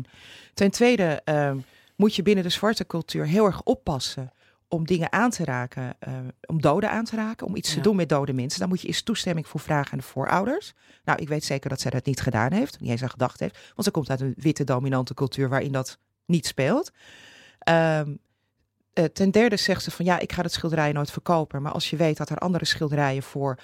[0.54, 1.58] ten tweede ehm,
[1.96, 4.32] moet je binnen de zwarte cultuur heel erg oppassen
[4.68, 6.14] om dingen aan te raken, eh,
[6.46, 8.60] om doden aan te raken, om iets te doen met dode mensen.
[8.60, 10.74] Dan moet je eerst toestemming voor vragen aan de voorouders.
[11.04, 13.58] Nou, ik weet zeker dat zij dat niet gedaan heeft, niet eens aan gedacht heeft,
[13.76, 16.92] want ze komt uit een witte dominante cultuur waarin dat niet speelt.
[17.60, 18.16] Ehm,
[18.98, 21.62] eh, ten derde zegt ze van ja, ik ga het schilderij nooit verkopen.
[21.62, 23.58] Maar als je weet dat er andere schilderijen voor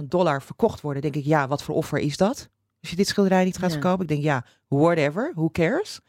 [0.00, 2.48] 500.000 dollar verkocht worden, denk ik ja, wat voor offer is dat?
[2.80, 3.78] Als je dit schilderij niet gaat Ja.
[3.80, 6.00] verkopen, ik denk ja, whatever, who cares?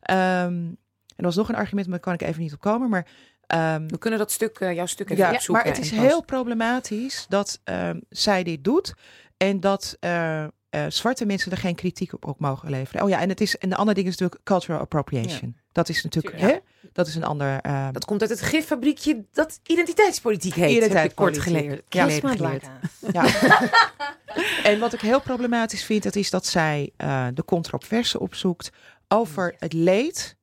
[0.00, 0.78] Ehm, en
[1.16, 2.88] er was nog een argument, maar daar kan ik even niet op komen.
[2.88, 3.06] Maar
[3.46, 5.64] ehm, We kunnen dat stuk, eh, jouw stuk even ja, opzoeken.
[5.64, 8.94] maar het is heel problematisch dat ehm, zij dit doet
[9.36, 13.02] en dat eh, eh, zwarte mensen er geen kritiek op, op mogen leveren.
[13.02, 15.56] Oh ja, en, het is, en de andere ding is natuurlijk cultural appropriation.
[15.72, 16.88] Dat is natuurlijk, Tuurlijk, hè?
[16.92, 17.60] Dat is een ander.
[17.60, 20.82] ehm, Dat komt uit het giffabriekje dat identiteitspolitiek heet.
[20.92, 21.42] Heb ik kort Identiteitspolitiek.
[21.42, 21.82] geleerd.
[21.88, 22.30] Ja.
[22.36, 22.66] Geleerd.
[23.12, 23.24] Ja.
[24.70, 28.70] en wat ik heel problematisch vind, dat is dat zij eh, de controverse opzoekt
[29.08, 30.36] over het leed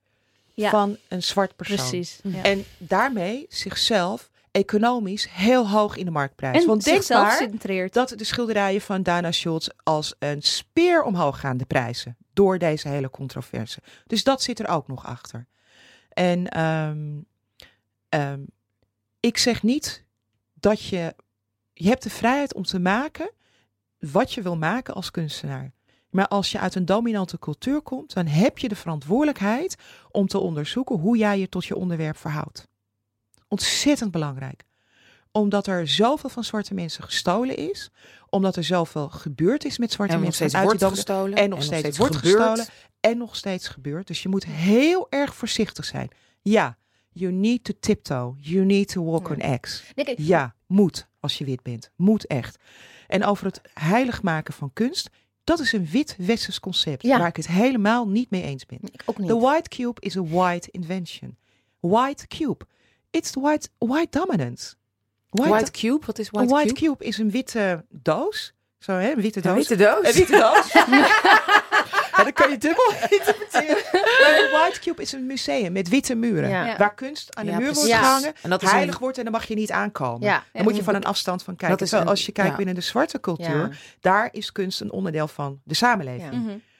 [0.53, 0.69] Ja.
[0.69, 1.75] van een zwart persoon.
[1.75, 2.19] Precies.
[2.23, 2.41] Ja.
[2.43, 6.61] En daarmee zichzelf economisch heel hoog in de markt prijst.
[6.61, 7.93] En Want denk maar centreert.
[7.93, 12.17] dat de schilderijen van Dana Schultz als een speer omhoog gaan, de prijzen.
[12.33, 13.79] door deze hele controverse.
[14.07, 15.47] Dus dat zit er ook nog achter.
[16.09, 17.19] En ehm,
[18.09, 18.41] ehm,
[19.19, 20.05] ik zeg niet
[20.53, 21.15] dat je.
[21.73, 23.31] Je hebt de vrijheid om te maken
[23.99, 25.71] wat je wil maken als kunstenaar.
[26.09, 29.75] Maar als je uit een dominante cultuur komt, dan heb je de verantwoordelijkheid
[30.11, 32.67] om te onderzoeken hoe jij je tot je onderwerp verhoudt.
[33.49, 34.63] Ontzettend belangrijk.
[35.31, 37.89] Omdat er zoveel van zwarte mensen gestolen is.
[38.29, 40.49] Omdat er zoveel gebeurd is met zwarte En nog mensen.
[40.49, 41.37] steeds wordt domin- gestolen.
[41.37, 42.65] en nog steeds, wordt gestolen.
[42.99, 44.07] En nog steeds gebeurt.
[44.07, 46.09] Dus je moet heel erg voorzichtig zijn.
[46.41, 46.77] Ja,
[47.11, 48.33] you need to tiptoe.
[48.37, 49.33] You need to walk Ja.
[49.33, 49.83] on eggs.
[49.95, 51.91] Nee, Ja, moet als je wit bent.
[51.95, 52.57] Moet echt.
[53.07, 55.09] En over het heilig maken van kunst,
[55.43, 57.03] dat is een wit-westers concept.
[57.03, 57.17] Ja.
[57.19, 58.79] Waar ik het helemaal niet mee eens ben.
[58.81, 59.27] ik ook niet.
[59.27, 61.37] The white cube is a white invention.
[61.79, 62.65] White cube.
[63.11, 64.75] It's the white, white dominance.
[65.29, 66.79] White, Cube, wat is White, white Cube?
[66.97, 67.05] cube?
[67.05, 68.53] is een witte doos.
[68.79, 69.67] Zo hè, een witte Een doos.
[69.67, 70.07] witte doos.
[70.07, 70.71] Een witte doos.
[72.17, 73.77] ja, dan kan je dubbel interpreteren.
[74.43, 76.49] Een white cube is een museum met witte muren.
[76.49, 76.77] Ja.
[76.77, 79.31] Waar kunst aan de Ja, muur wordt gehangen, En dat heilig een- wordt en dan
[79.33, 80.21] mag je niet aankomen.
[80.27, 80.43] Ja.
[80.53, 81.77] Dan moet je van een afstand van kijken.
[81.77, 85.59] Terwijl een- als je kijkt binnen de zwarte cultuur, daar is kunst een onderdeel van
[85.63, 86.31] de samenleving.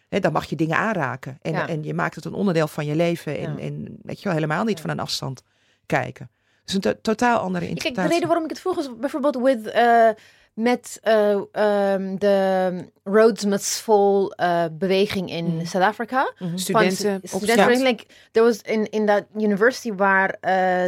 [0.09, 0.21] Mhm.
[0.21, 1.37] Dan mag je dingen aanraken.
[1.41, 3.37] En, en je maakt het een onderdeel van je leven.
[3.37, 5.41] En, en weet je wel, helemaal niet van een afstand
[5.89, 6.29] kijken.
[6.65, 8.11] Dus een to- totaal andere Kijk, de interpretatie.
[8.11, 10.09] reden waarom ik het vroeg is bijvoorbeeld with, eh,
[10.53, 15.67] met eh, ehm, de Rhodes Must Fall eh, beweging in.
[15.67, 16.33] Zuid-Afrika.
[16.39, 16.57] Mhm.
[16.57, 16.97] Studenten.
[16.97, 17.91] Van op studenten straat.
[17.91, 20.37] like, there was in, in that university waar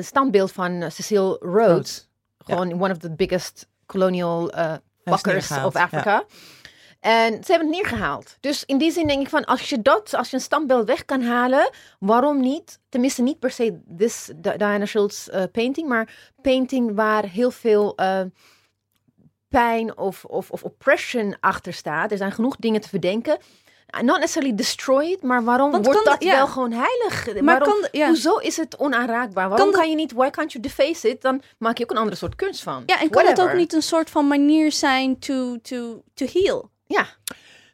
[0.04, 4.52] standbeeld van Cecile Rhodes, gewoon one of the biggest colonial
[5.04, 6.24] neergehaald, of Africa.
[7.02, 8.38] En ze hebben het neergehaald.
[8.40, 11.06] Dus in die zin denk ik van, als je dat, als je een standbeeld weg
[11.06, 12.80] kan halen, waarom niet?
[12.90, 17.96] Tenminste, niet per se this Di- Diana Schultz eh, painting, maar painting waar heel veel
[17.96, 18.22] eh,
[19.50, 22.12] pijn of, of, of oppression achter staat.
[22.12, 23.38] Er zijn genoeg dingen te verdenken.
[24.02, 26.36] Not necessarily destroyed, maar waarom Want wordt dat ja.
[26.36, 27.42] wel gewoon heilig?
[27.42, 28.08] Maar waarom, kan, ja.
[28.08, 29.50] Hoezo is het onaanraakbaar?
[29.50, 31.22] Waarom kan je niet, why can't you deface it?
[31.22, 32.84] Dan maak je ook een andere soort kunst van.
[32.86, 36.71] ja, en kan het ook niet een soort van manier zijn to, to, to heal?
[36.92, 37.06] Ja,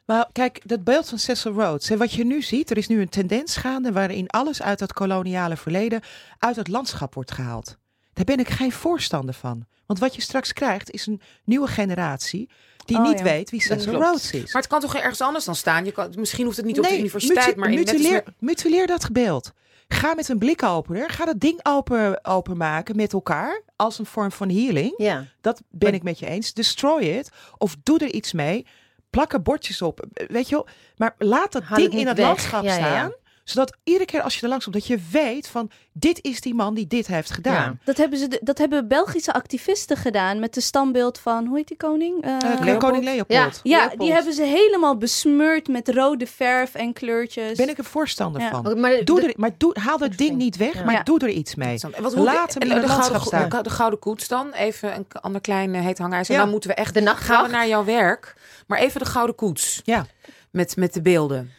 [0.04, 1.88] Maar kijk, dat beeld van Cecil Rhodes.
[1.88, 4.92] Hè, wat je nu ziet, er is nu een tendens gaande waarin alles uit dat
[4.92, 6.00] koloniale verleden
[6.38, 7.76] uit het landschap wordt gehaald.
[8.12, 9.66] Daar ben ik geen voorstander van.
[9.86, 12.50] Want wat je straks krijgt is een nieuwe generatie
[12.84, 13.24] die Oh, niet ja.
[13.24, 13.92] weet wie Cecil.
[13.92, 14.52] Rhodes is.
[14.52, 15.84] Maar het kan toch ergens anders dan staan?
[15.84, 18.34] Je kan, misschien hoeft het niet op de universiteit, maar in net als mutileer, met-
[18.38, 19.52] mutileer dat beeld.
[19.88, 24.48] Ga met een blikopener, ga dat ding open, openmaken met elkaar als een vorm van
[24.50, 24.94] healing.
[24.96, 25.24] ja.
[25.40, 26.52] Dat ben Maar- ik met je eens.
[26.52, 28.66] Destroy it of doe er iets mee.
[29.10, 30.06] Plak er bordjes op.
[30.12, 30.66] Weet je wel.
[30.96, 32.26] Maar laat dat Haal ding in het weg.
[32.26, 33.12] landschap Ja, ja.
[33.50, 36.54] Zodat iedere keer als je er langs komt, dat je weet van dit is die
[36.54, 37.80] man die dit heeft gedaan.
[37.84, 41.76] Dat hebben, ze, dat hebben Belgische activisten gedaan met de standbeeld van, hoe heet die
[41.76, 42.22] koning?
[42.24, 42.78] Eh, Eh, Leopold?
[42.78, 43.60] Koning Leopold.
[43.62, 43.88] Ja.
[43.96, 47.56] die hebben ze helemaal besmeurd met rode verf en kleurtjes.
[47.58, 48.50] Ben ik er voorstander Ja.
[48.50, 48.80] van.
[48.80, 50.84] Maar Doe de- er, maar doe, haal dat ding niet weg, Ja.
[50.84, 51.02] maar Ja.
[51.02, 51.68] doe er iets mee.
[51.72, 51.94] Interessant.
[51.94, 53.62] En wat, hoe, Laat hem en in de, landschap gouden, staan.
[53.62, 54.52] de, de gouden koets dan?
[54.52, 56.34] Even een ander klein uh, heet hangijzer.
[56.34, 56.40] Ja.
[56.40, 56.94] Dan moeten we echt...
[56.94, 57.46] de Gaan nachtwacht.
[57.46, 58.34] we naar jouw werk.
[58.66, 59.80] Maar even de gouden koets.
[59.84, 60.06] Ja.
[60.50, 61.50] Met, met de beelden.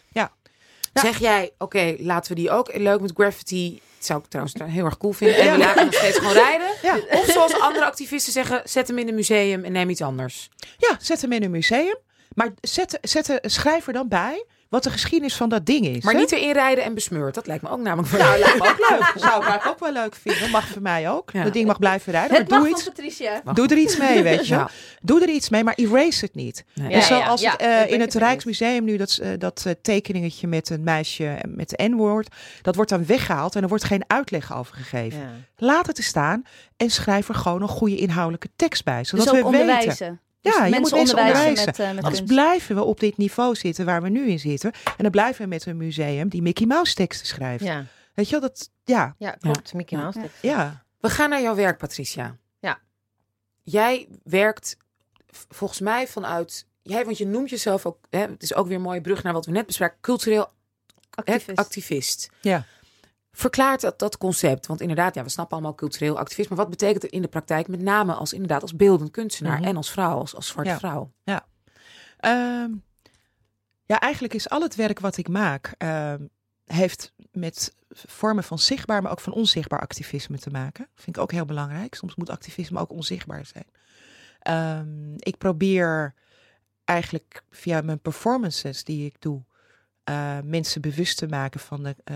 [0.93, 1.01] Ja.
[1.01, 3.81] Zeg jij, oké, laten we die ook leuk met graffiti.
[3.97, 5.37] Dat zou ik trouwens heel erg cool vinden.
[5.37, 5.51] En Ja.
[5.51, 6.67] we laten hem nog steeds gewoon rijden.
[6.81, 6.99] Ja.
[7.11, 10.49] Of zoals andere activisten zeggen, zet hem in een museum en neem iets anders.
[10.77, 11.97] ja, zet hem in een museum.
[12.35, 16.03] Maar zet, zet, schrijf er dan bij wat de geschiedenis van dat ding is.
[16.03, 16.19] Maar hè?
[16.19, 17.33] niet erin rijden en besmeurd.
[17.33, 19.13] Dat lijkt me ook namelijk wel Nou, lijkt me ook leuk.
[19.29, 20.49] Zou ik ook wel leuk vinden.
[20.49, 21.31] Mag voor mij ook.
[21.31, 21.43] Ja.
[21.43, 22.37] Dat ding mag blijven rijden.
[22.37, 22.87] Het maar doe van iets.
[22.87, 23.41] Patricia.
[23.53, 24.53] Doe er iets mee, weet je.
[24.53, 24.69] Ja.
[25.01, 26.63] Doe er iets mee, maar erase het niet.
[26.73, 26.89] Nee.
[26.89, 29.73] Ja, en zoals ja, het, ja, eh, in het Rijksmuseum nu, dat, eh, dat eh,
[29.81, 34.03] tekeningetje met een meisje met de N-woord, dat wordt dan weggehaald en er wordt geen
[34.07, 35.19] uitleg over gegeven.
[35.19, 35.29] Ja.
[35.57, 36.43] Laat het er staan
[36.77, 40.21] en schrijf er gewoon een goede inhoudelijke tekst bij, zodat Dus ook we weten.
[40.41, 41.65] Ja, Dus je mensen moet mensen onderwijzen onderwijzen.
[41.65, 42.33] met, eh, met Anders kunst.
[42.33, 44.71] blijven we op dit niveau zitten waar we nu in zitten.
[44.71, 47.63] En dan blijven we met een museum die Mickey Mouse teksten schrijft.
[47.63, 47.85] Ja.
[48.13, 49.73] Weet je wel, dat, ja, ja, klopt.
[49.73, 49.97] Mickey.
[49.97, 50.19] Mouse.
[50.19, 50.23] Ja.
[50.25, 50.41] tekst.
[50.41, 50.83] ja.
[50.99, 52.37] We gaan naar jouw werk, Patricia.
[52.59, 52.79] Ja.
[53.63, 54.77] Jij werkt
[55.49, 56.67] volgens mij vanuit...
[56.81, 57.97] Jij, want je noemt jezelf ook...
[58.09, 59.97] Hè, het is ook weer een mooie brug naar wat we net bespraken.
[60.01, 60.51] Cultureel
[61.09, 61.59] hè, Activist.
[61.59, 62.29] activist.
[62.41, 62.65] Ja.
[63.39, 64.67] Verklaart dat, dat concept.
[64.67, 66.49] Want inderdaad, ja, we snappen allemaal cultureel activist.
[66.49, 67.67] Maar wat betekent het in de praktijk?
[67.67, 69.57] Met name als inderdaad als beeldend kunstenaar.
[69.59, 69.67] Mhm.
[69.67, 70.77] En als vrouw, als, als zwarte Ja.
[70.77, 71.11] vrouw.
[72.17, 72.71] Ehm,
[73.85, 76.25] ja, eigenlijk is al het werk wat ik maak, ehm,
[76.65, 80.87] heeft met vormen van zichtbaar, maar ook van onzichtbaar activisme te maken.
[80.95, 81.95] Vind ik ook heel belangrijk.
[81.95, 83.65] Soms moet activisme ook onzichtbaar zijn.
[84.39, 86.13] Ehm, ik probeer
[86.85, 89.43] eigenlijk via mijn performances die ik doe,
[90.03, 92.15] eh, mensen bewust te maken van de, eh,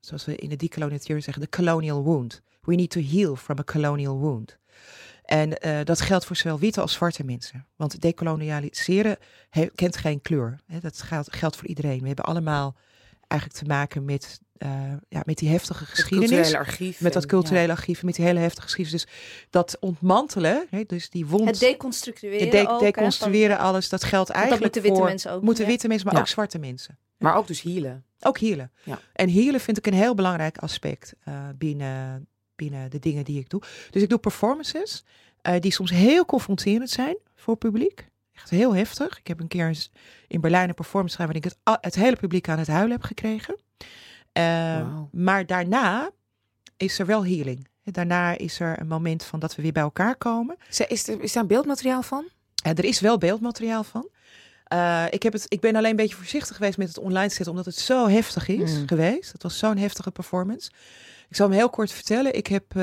[0.00, 2.42] zoals we in de decolonial zeggen, de colonial wound.
[2.60, 4.58] We need to heal from a colonial wound.
[5.24, 7.66] En eh, dat geldt voor zowel witte als zwarte mensen.
[7.76, 9.16] Want decolonialiseren
[9.74, 10.60] kent geen kleur.
[10.80, 12.00] Dat geldt voor iedereen.
[12.00, 12.76] We hebben allemaal
[13.26, 14.70] eigenlijk te maken met, eh,
[15.08, 16.54] ja, met die heftige geschiedenis.
[16.54, 17.00] archief.
[17.00, 19.04] Met dat culturele archief, met die hele heftige geschiedenis.
[19.04, 19.12] Dus
[19.50, 24.04] dat ontmantelen, hè, dus die wond, Het deconstrueren het de- ook, hè, deconstrueren, alles, dat
[24.04, 26.20] geldt van- dat eigenlijk moeten witte voor mensen ook moeten witte mensen, maar Ja.
[26.20, 26.98] ook zwarte mensen.
[27.18, 28.04] Maar ook dus healen.
[28.20, 28.72] Ook healen.
[28.82, 28.98] Ja.
[29.12, 33.50] En healen vind ik een heel belangrijk aspect eh, binnen, binnen de dingen die ik
[33.50, 33.62] doe.
[33.90, 35.04] Dus ik doe performances
[35.42, 38.08] eh, die soms heel confronterend zijn voor het publiek.
[38.34, 39.18] Echt heel heftig.
[39.18, 39.76] Ik heb een keer
[40.28, 43.02] in Berlijn een performance gedaan waarin ik het, het hele publiek aan het huilen heb
[43.02, 43.56] gekregen.
[44.32, 45.08] Eh, Wauw.
[45.12, 46.10] Maar daarna
[46.76, 47.68] is er wel healing.
[47.84, 50.56] Daarna is er een moment van dat we weer bij elkaar komen.
[50.68, 52.24] Is, er, is daar een beeldmateriaal van?
[52.62, 54.08] Eh, er is wel beeldmateriaal van.
[54.64, 57.50] Eh, ik, heb het, ik ben alleen een beetje voorzichtig geweest met het online zetten,
[57.50, 58.86] omdat het zo heftig is Mm.
[58.88, 59.32] geweest.
[59.32, 60.70] Het was zo'n heftige performance.
[61.28, 62.34] Ik zal hem heel kort vertellen.
[62.36, 62.80] Ik heb eh,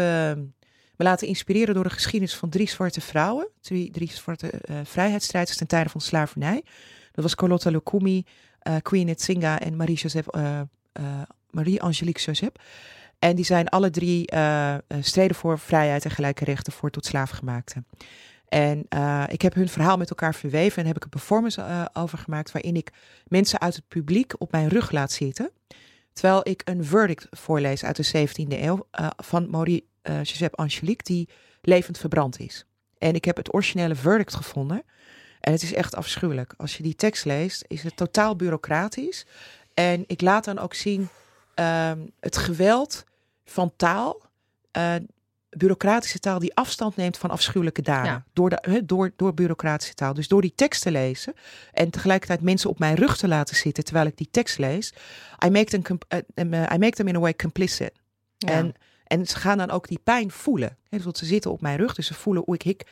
[0.95, 3.47] me laten inspireren door de geschiedenis van drie zwarte vrouwen.
[3.61, 6.63] Drie, drie zwarte eh, vrijheidsstrijders ten tijde van slavernij.
[7.11, 8.25] Dat was Carlotta Lucumi,
[8.59, 10.27] eh, Queen Nzinga en Marie-Joseph,
[11.49, 12.53] Marie-Angelique Joseph.
[13.19, 17.05] En die zijn alle drie eh, eh, streden voor vrijheid en gelijke rechten voor tot
[17.05, 17.85] slaafgemaakten.
[18.47, 21.85] En eh, ik heb hun verhaal met elkaar verweven en heb ik een performance eh,
[21.93, 22.91] over gemaakt waarin ik
[23.27, 25.51] mensen uit het publiek op mijn rug laat zitten.
[26.13, 28.87] Terwijl ik een verdict voorlees uit de 17e eeuw
[29.17, 31.29] van Marie eh Joseph Angelique, die
[31.61, 32.65] levend verbrand is.
[32.97, 34.83] En ik heb het originele verdict gevonden.
[35.39, 36.53] En het is echt afschuwelijk.
[36.57, 39.25] Als je die tekst leest, is het totaal bureaucratisch.
[39.73, 41.09] En ik laat dan ook zien
[41.57, 43.03] ehm, het geweld
[43.45, 44.25] van taal.
[44.71, 44.95] eh,
[45.49, 48.11] bureaucratische taal die afstand neemt van afschuwelijke daden.
[48.11, 48.23] Ja.
[48.33, 50.13] Door, de, door, door bureaucratische taal.
[50.13, 51.33] Dus door die tekst te lezen
[51.71, 54.93] en tegelijkertijd mensen op mijn rug te laten zitten terwijl ik die tekst lees.
[55.45, 57.91] I make them, eh, eh, I make them in a way complicit.
[58.37, 58.49] Ja.
[58.49, 60.77] En, en ze gaan dan ook die pijn voelen.
[60.89, 62.87] Hè, dus want ze zitten op mijn rug, dus ze voelen hoe ik, ik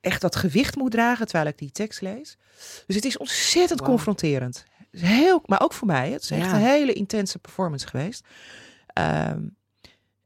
[0.00, 2.36] echt dat gewicht moet dragen terwijl ik die tekst lees.
[2.86, 4.64] Dus het is ontzettend confronterend.
[4.90, 6.10] Heel, maar ook voor mij.
[6.10, 6.54] Het is echt Ja.
[6.54, 8.24] een hele intense performance geweest.
[8.86, 9.42] Ehm,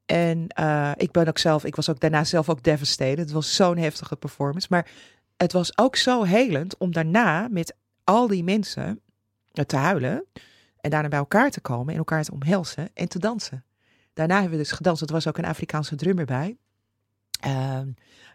[0.06, 3.18] en eh, ik ben ook zelf, ik was ook daarna zelf ook devastated.
[3.18, 4.66] Het was zo'n heftige performance.
[4.70, 4.90] Maar
[5.36, 9.00] het was ook zo helend om daarna met al die mensen
[9.52, 10.24] eh, te huilen.
[10.80, 13.64] En daarna bij elkaar te komen en elkaar te omhelzen en te dansen.
[14.12, 15.02] Daarna hebben we dus gedanst.
[15.02, 16.56] Er was ook een Afrikaanse drummer bij.
[17.40, 17.88] ehm,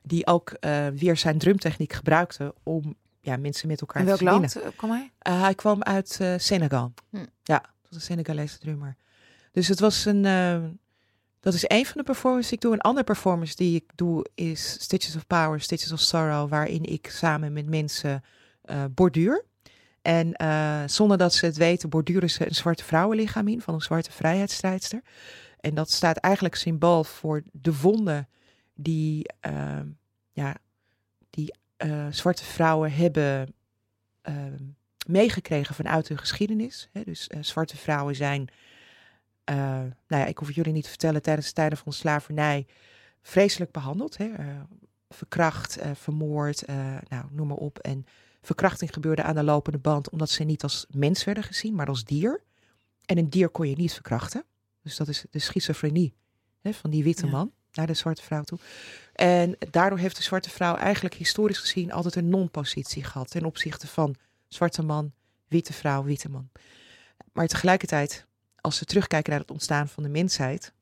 [0.03, 4.55] die ook eh, weer zijn drumtechniek gebruikte om ja, mensen met elkaar te welk land
[4.55, 5.11] eh, kwam hij?
[5.19, 6.93] Eh, hij kwam uit eh, Senegal.
[7.09, 7.25] Hm.
[7.43, 8.95] Ja, was een Senegalese drummer.
[9.51, 10.25] Dus het was een.
[10.25, 10.63] eh,
[11.39, 12.73] dat is een van de performances die ik doe.
[12.73, 17.07] Een andere performance die ik doe is Stitches of Power, Stitches of Sorrow, waarin ik
[17.11, 18.23] samen met mensen
[18.91, 19.45] borduur.
[20.01, 20.33] En
[20.89, 25.01] zonder dat ze het weten, borduren ze een zwarte vrouwenlichaam in van een zwarte vrijheidsstrijdster.
[25.59, 28.27] En dat staat eigenlijk symbool voor de wonden
[28.73, 29.79] die, eh,
[30.31, 30.55] ja,
[31.29, 33.53] die eh, zwarte vrouwen hebben
[34.21, 34.35] eh,
[35.07, 36.89] meegekregen vanuit hun geschiedenis.
[36.91, 37.03] Hè.
[37.03, 38.47] Dus eh, zwarte vrouwen zijn,
[39.43, 41.97] eh, nou ja, ik hoef het jullie niet te vertellen, tijdens de tijden van de
[41.97, 42.67] slavernij
[43.21, 44.17] vreselijk behandeld.
[44.17, 44.29] Hè.
[45.09, 46.67] Verkracht, vermoord,
[47.07, 47.79] nou, noem maar op.
[47.79, 48.05] En
[48.41, 52.03] verkrachting gebeurde aan de lopende band omdat ze niet als mens werden gezien, maar als
[52.03, 52.43] dier.
[53.05, 54.43] En een dier kon je niet verkrachten.
[54.81, 56.13] Dus dat is de schizofrenie
[56.61, 57.31] hè, van die witte Ja.
[57.31, 58.59] man naar de zwarte vrouw toe.
[59.13, 63.87] En daardoor heeft de zwarte vrouw eigenlijk historisch gezien altijd een non-positie gehad ten opzichte
[63.87, 64.15] van
[64.47, 65.11] zwarte man,
[65.47, 66.49] witte vrouw, witte man.
[67.33, 68.25] Maar tegelijkertijd,
[68.61, 70.73] als we terugkijken naar het ontstaan van de mensheid,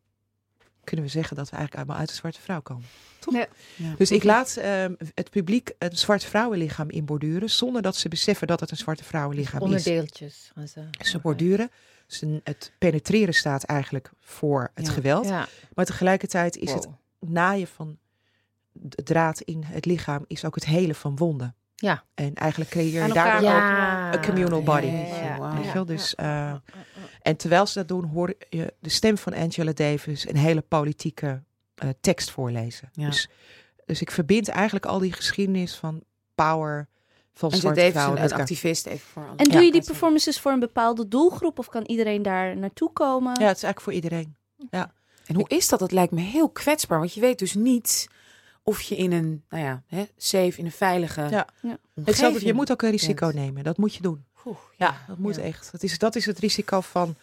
[0.84, 2.86] kunnen we zeggen dat we eigenlijk allemaal uit de zwarte vrouw komen.
[3.20, 3.34] Toch?
[3.34, 3.48] Ja.
[3.76, 3.94] Ja.
[3.98, 8.60] Dus ik laat ehm, het publiek een zwart vrouwenlichaam inborduren, zonder dat ze beseffen dat
[8.60, 9.66] het een zwarte vrouwenlichaam is.
[9.66, 10.84] Onderdeeltjes gaan ze.
[11.00, 11.72] Ze borduren.
[12.08, 14.92] Dus het penetreren staat eigenlijk voor het Ja.
[14.92, 15.26] geweld.
[15.28, 15.48] Ja.
[15.74, 16.88] Maar tegelijkertijd is het
[17.20, 17.98] naaien van
[18.72, 21.56] de draad in het lichaam is ook het helen van wonden.
[21.76, 22.04] Ja.
[22.14, 24.86] En eigenlijk creëer je daardoor ook een communal body.
[24.86, 25.56] Ja.
[25.56, 25.84] Weet je?
[25.86, 26.54] Dus, eh.
[27.22, 31.44] En terwijl ze dat doen, hoor je de stem van Angela Davis een hele politieke
[31.76, 32.90] eh, tekst voorlezen.
[32.94, 33.30] Dus,
[33.86, 36.04] dus ik verbind eigenlijk al die geschiedenis van
[36.36, 36.88] power,
[37.38, 38.24] van En zwarte heeft vrouwen.
[38.24, 39.60] een activist even voor En doe Ja.
[39.60, 43.40] je die performances voor een bepaalde doelgroep of kan iedereen daar naartoe komen?
[43.40, 44.36] Ja, het is eigenlijk voor iedereen.
[45.26, 45.80] En hoe is dat?
[45.80, 47.00] Dat lijkt me heel kwetsbaar.
[47.00, 48.08] Want je weet dus niet
[48.64, 51.30] of je in een, nou ja, hè, safe, in een veilige Ja.
[51.30, 51.46] Ja.
[51.62, 53.40] omgeving Hetzelfde, je moet ook een risico bent.
[53.40, 53.64] nemen.
[53.64, 54.26] Dat moet je doen.
[54.46, 55.42] Oeh, Ja, dat moet ja.
[55.42, 55.72] echt.
[55.72, 57.16] Dat is, dat is het risico van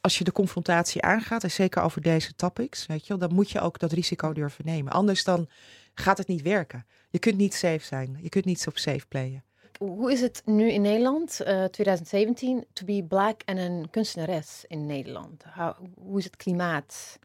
[0.00, 3.50] als je de confrontatie aangaat, en zeker over deze topics, weet je wel, dan moet
[3.50, 4.92] je ook dat risico durven nemen.
[4.92, 5.48] Anders dan
[5.94, 6.86] gaat het niet werken.
[7.10, 8.18] Je kunt niet safe zijn.
[8.22, 9.44] Je kunt niet op safe playen.
[9.84, 14.86] Hoe is het nu in Nederland, eh 2017, to be black en een kunstenares in
[14.86, 15.42] Nederland?
[15.54, 17.18] How- hoe is het klimaat?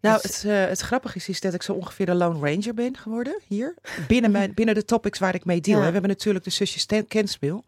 [0.00, 2.96] Nou, het, eh, het grappige is, is dat ik zo ongeveer de Lone Ranger ben
[2.96, 3.74] geworden hier.
[4.08, 5.76] Binnen, mijn, binnen de topics waar ik mee deal.
[5.76, 5.80] Ja.
[5.82, 5.86] hè.
[5.86, 7.64] We hebben natuurlijk de zusjes Ten- Kenspil,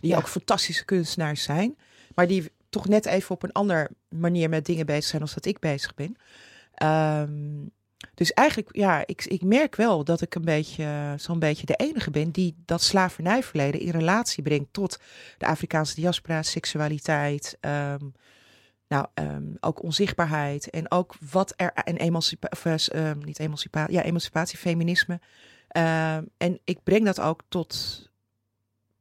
[0.00, 0.16] die Ja.
[0.16, 1.76] ook fantastische kunstenaars zijn.
[2.14, 5.44] Maar die toch net even op een andere manier met dingen bezig zijn als dat
[5.44, 6.16] ik bezig ben.
[6.74, 7.30] Ehm,
[8.14, 12.10] dus eigenlijk, ja, ik, ik merk wel dat ik een beetje, zo'n beetje de enige
[12.10, 14.98] ben die dat slavernijverleden in relatie brengt tot
[15.38, 18.08] de Afrikaanse diaspora, seksualiteit, ehm,
[18.88, 24.02] nou, ehm, ook onzichtbaarheid en ook wat er en emancipatie, eh, ehm, niet emancipatie, ja,
[24.02, 25.20] emancipatie, feminisme.
[26.36, 28.02] En ik breng dat ook tot,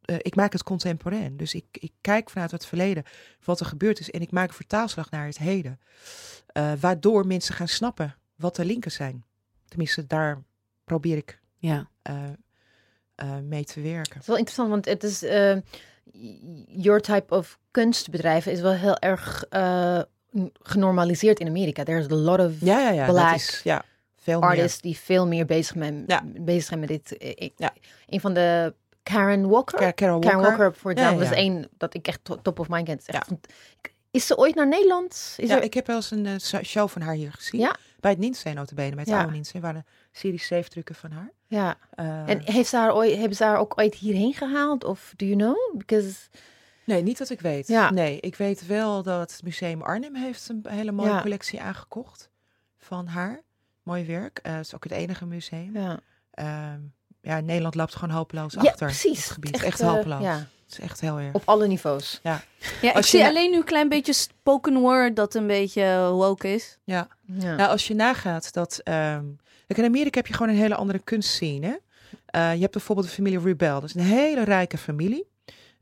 [0.02, 1.38] eh, ik maak het contemporain.
[1.38, 3.04] Dus ik, ik kijk vanuit het verleden
[3.43, 5.80] wat er gebeurd is en ik maak een vertaalslag naar het heden.
[6.48, 9.24] Eh, waardoor mensen gaan snappen wat de linken zijn.
[9.68, 10.42] Tenminste, daar
[10.84, 11.90] probeer ik Ja.
[12.02, 12.16] eh,
[13.16, 14.14] eh, mee te werken.
[14.14, 15.24] Het is wel interessant, want het is...
[15.24, 15.56] eh,
[16.68, 20.02] your type of kunstbedrijven is wel heel erg eh,
[20.62, 21.84] genormaliseerd in Amerika.
[21.84, 23.06] There's a lot of Ja, ja, ja.
[23.06, 23.84] dat Black is, ja
[24.16, 24.50] veel meer.
[24.50, 26.24] artists die veel meer bezig, met, Ja.
[26.26, 27.16] bezig zijn met dit.
[27.20, 27.74] Ik- Ja.
[28.08, 28.74] Een van de
[29.04, 29.94] Karen Walker.
[29.94, 30.40] Karen Walker.
[30.42, 32.98] Walker, voor Ja, is één dat ik echt to- top of mind ken.
[32.98, 33.24] Is, echt Ja.
[33.28, 33.48] fant-
[34.12, 35.34] is ze ooit naar Nederland?
[35.38, 35.64] Is ja, er...
[35.64, 37.60] ik heb wel eens een show van haar hier gezien.
[37.62, 37.76] Ja?
[38.00, 39.22] Bij het Ninsee notabene, bij het Ja.
[39.24, 41.32] oude waren serie 7 drukken van haar.
[41.48, 41.78] ja.
[41.89, 44.84] Eh, En heeft ze haar ooit, hebben ze haar ook ooit hierheen gehaald?
[44.84, 45.78] Of do you know?
[45.78, 46.16] Because
[46.84, 47.68] Nee, niet dat ik weet.
[47.68, 47.91] Ja.
[47.91, 51.22] Nee, ik weet wel dat het Museum Arnhem heeft een hele mooie Ja.
[51.22, 52.30] collectie aangekocht
[52.78, 53.41] van haar.
[53.84, 54.39] Mooi werk.
[54.43, 55.74] Eh, het is ook het enige museum.
[55.74, 56.00] ja,
[56.32, 56.80] Ehm,
[57.28, 58.88] ja, Nederland loopt gewoon hopeloos ja achter.
[58.88, 59.24] precies.
[59.24, 59.54] Het gebied.
[59.56, 60.22] Echt, Echt, eh, hopeloos.
[60.22, 61.34] ja, Het is echt heel erg.
[61.34, 62.20] op alle niveaus.
[62.24, 62.42] Ja,
[62.82, 66.10] ik Als je zie na- alleen nu een klein beetje spoken word dat een beetje
[66.12, 66.78] woke is.
[66.84, 67.08] Ja.
[67.26, 67.56] Ja.
[67.56, 68.80] Nou, als je nagaat dat...
[68.84, 69.26] ehm
[69.68, 71.68] kijk, in Amerika heb je gewoon een hele andere kunstscene.
[71.68, 71.76] hè.
[72.26, 73.80] Eh, je hebt bijvoorbeeld de familie Rubel.
[73.80, 75.28] Dat is een hele rijke familie.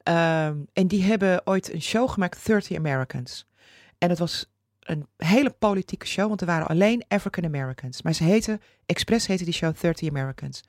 [0.03, 3.45] Ehm, en die hebben ooit een show gemaakt, 30 Americans.
[3.97, 4.45] En het was
[4.79, 8.01] een hele politieke show, want er waren alleen African Americans.
[8.01, 10.63] Maar ze heten, expres heette die show 30 Americans.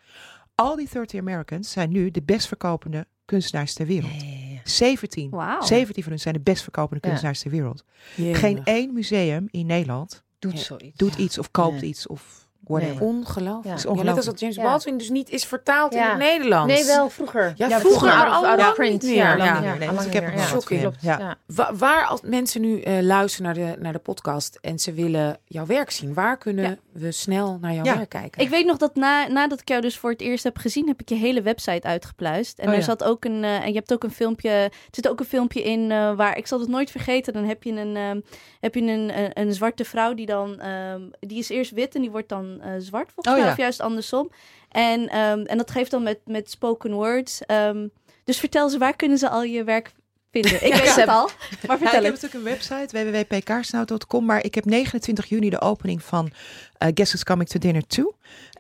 [0.57, 4.13] Al die 30 Americans zijn nu de best verkopende kunstenaars ter wereld.
[4.13, 4.61] Ja, ja, ja.
[4.65, 5.31] 17.
[5.31, 5.63] Wauw.
[5.63, 7.85] 17 van hun zijn de best verkopende kunstenaars ter wereld.
[8.17, 10.97] Geen één museum in Nederland Doet zoiets.
[10.97, 11.23] doet Ja.
[11.23, 13.01] iets of koopt iets of Nee.
[13.01, 13.85] Ongelooflijk.
[13.85, 14.03] Ja.
[14.03, 14.63] Net als dat James Ja.
[14.63, 16.75] Baldwin dus niet is vertaald in het Nederlands.
[16.75, 17.53] Nee, wel vroeger.
[17.57, 19.03] Ja, vroeger, maar al lang print.
[19.03, 19.37] niet meer.
[19.37, 19.61] Ja.
[19.61, 20.35] Nee, ik heb
[20.83, 21.37] wat Ja.
[21.47, 25.39] Wa- waar als mensen nu eh, luisteren naar de, naar de podcast en ze willen
[25.45, 26.77] jouw werk zien, waar kunnen Ja.
[26.93, 27.97] we snel naar jouw Ja.
[27.97, 28.43] werk kijken?
[28.43, 31.01] Ik weet nog dat na, nadat ik jou dus voor het eerst heb gezien, heb
[31.01, 32.59] ik je hele website uitgepluist.
[32.59, 32.85] En Oh er ja.
[32.85, 35.63] zat ook een, eh, en je hebt ook een filmpje, er zit ook een filmpje
[35.63, 38.21] in eh, waar, ik zal het nooit vergeten, dan heb je een, ehm,
[38.61, 42.01] heb je een, een, een zwarte vrouw die dan, ehm, die is eerst wit en
[42.01, 43.51] die wordt dan eh, zwart volgens Oh mij, ja.
[43.51, 44.31] of juist andersom.
[44.69, 47.45] En, ehm, en dat geeft dan met, met spoken words.
[47.47, 47.89] Ehm,
[48.25, 49.93] dus vertel ze, waar kunnen ze al je werk
[50.31, 50.67] vinden?
[50.67, 54.55] Ik weet het al, maar Ja, ik vertel heb natuurlijk een website, www.pkaarsnout.com, maar ik
[54.55, 56.33] heb 29 juni de opening van
[56.79, 58.07] eh Guess Coming to Dinner 2.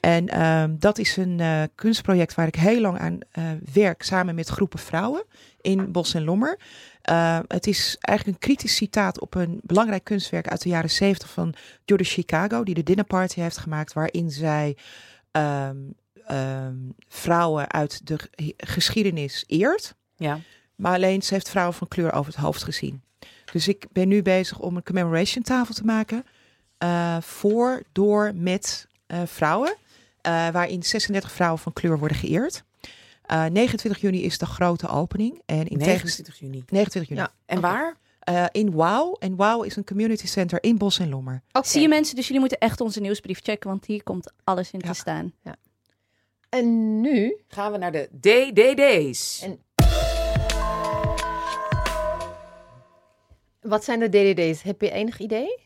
[0.00, 4.34] En ehm, dat is een eh, kunstproject waar ik heel lang aan eh, werk, samen
[4.34, 5.24] met groepen vrouwen
[5.60, 6.58] in Bos en Lommer.
[7.06, 11.30] Eh, het is eigenlijk een kritisch citaat op een belangrijk kunstwerk uit de jaren 70
[11.30, 11.54] van
[11.84, 14.76] Judith Chicago, die de Dinner Party heeft gemaakt, waarin zij
[15.30, 15.76] ehm,
[16.26, 16.74] ehm,
[17.08, 19.94] vrouwen uit de ge- geschiedenis eert.
[20.16, 20.38] Ja.
[20.74, 23.02] Maar alleen ze heeft vrouwen van kleur over het hoofd gezien.
[23.52, 26.24] Dus ik ben nu bezig om een commemoration tafel te maken.
[26.78, 29.76] eh, voor, door, met eh, vrouwen.
[30.20, 32.64] eh, waarin 36 vrouwen van kleur worden geëerd.
[33.26, 35.42] Eh 29 juni is de grote opening.
[35.46, 36.64] En in tegenstelling 29 juni.
[36.68, 37.20] 29 juni.
[37.20, 37.32] Ja.
[37.46, 37.96] En waar?
[38.20, 39.16] Eh, in Wow.
[39.18, 41.42] En Wow is een community center in Bos en Lommer.
[41.52, 41.66] Oké.
[41.68, 44.80] Zie je mensen, dus jullie moeten echt onze nieuwsbrief checken, want hier komt alles in
[44.84, 44.90] Ja.
[44.90, 45.32] te staan.
[46.48, 49.40] En nu Gaan we naar de DDD's.
[49.42, 49.60] En-
[53.60, 54.62] Wat zijn de DDD's?
[54.62, 55.58] Heb je enig idee?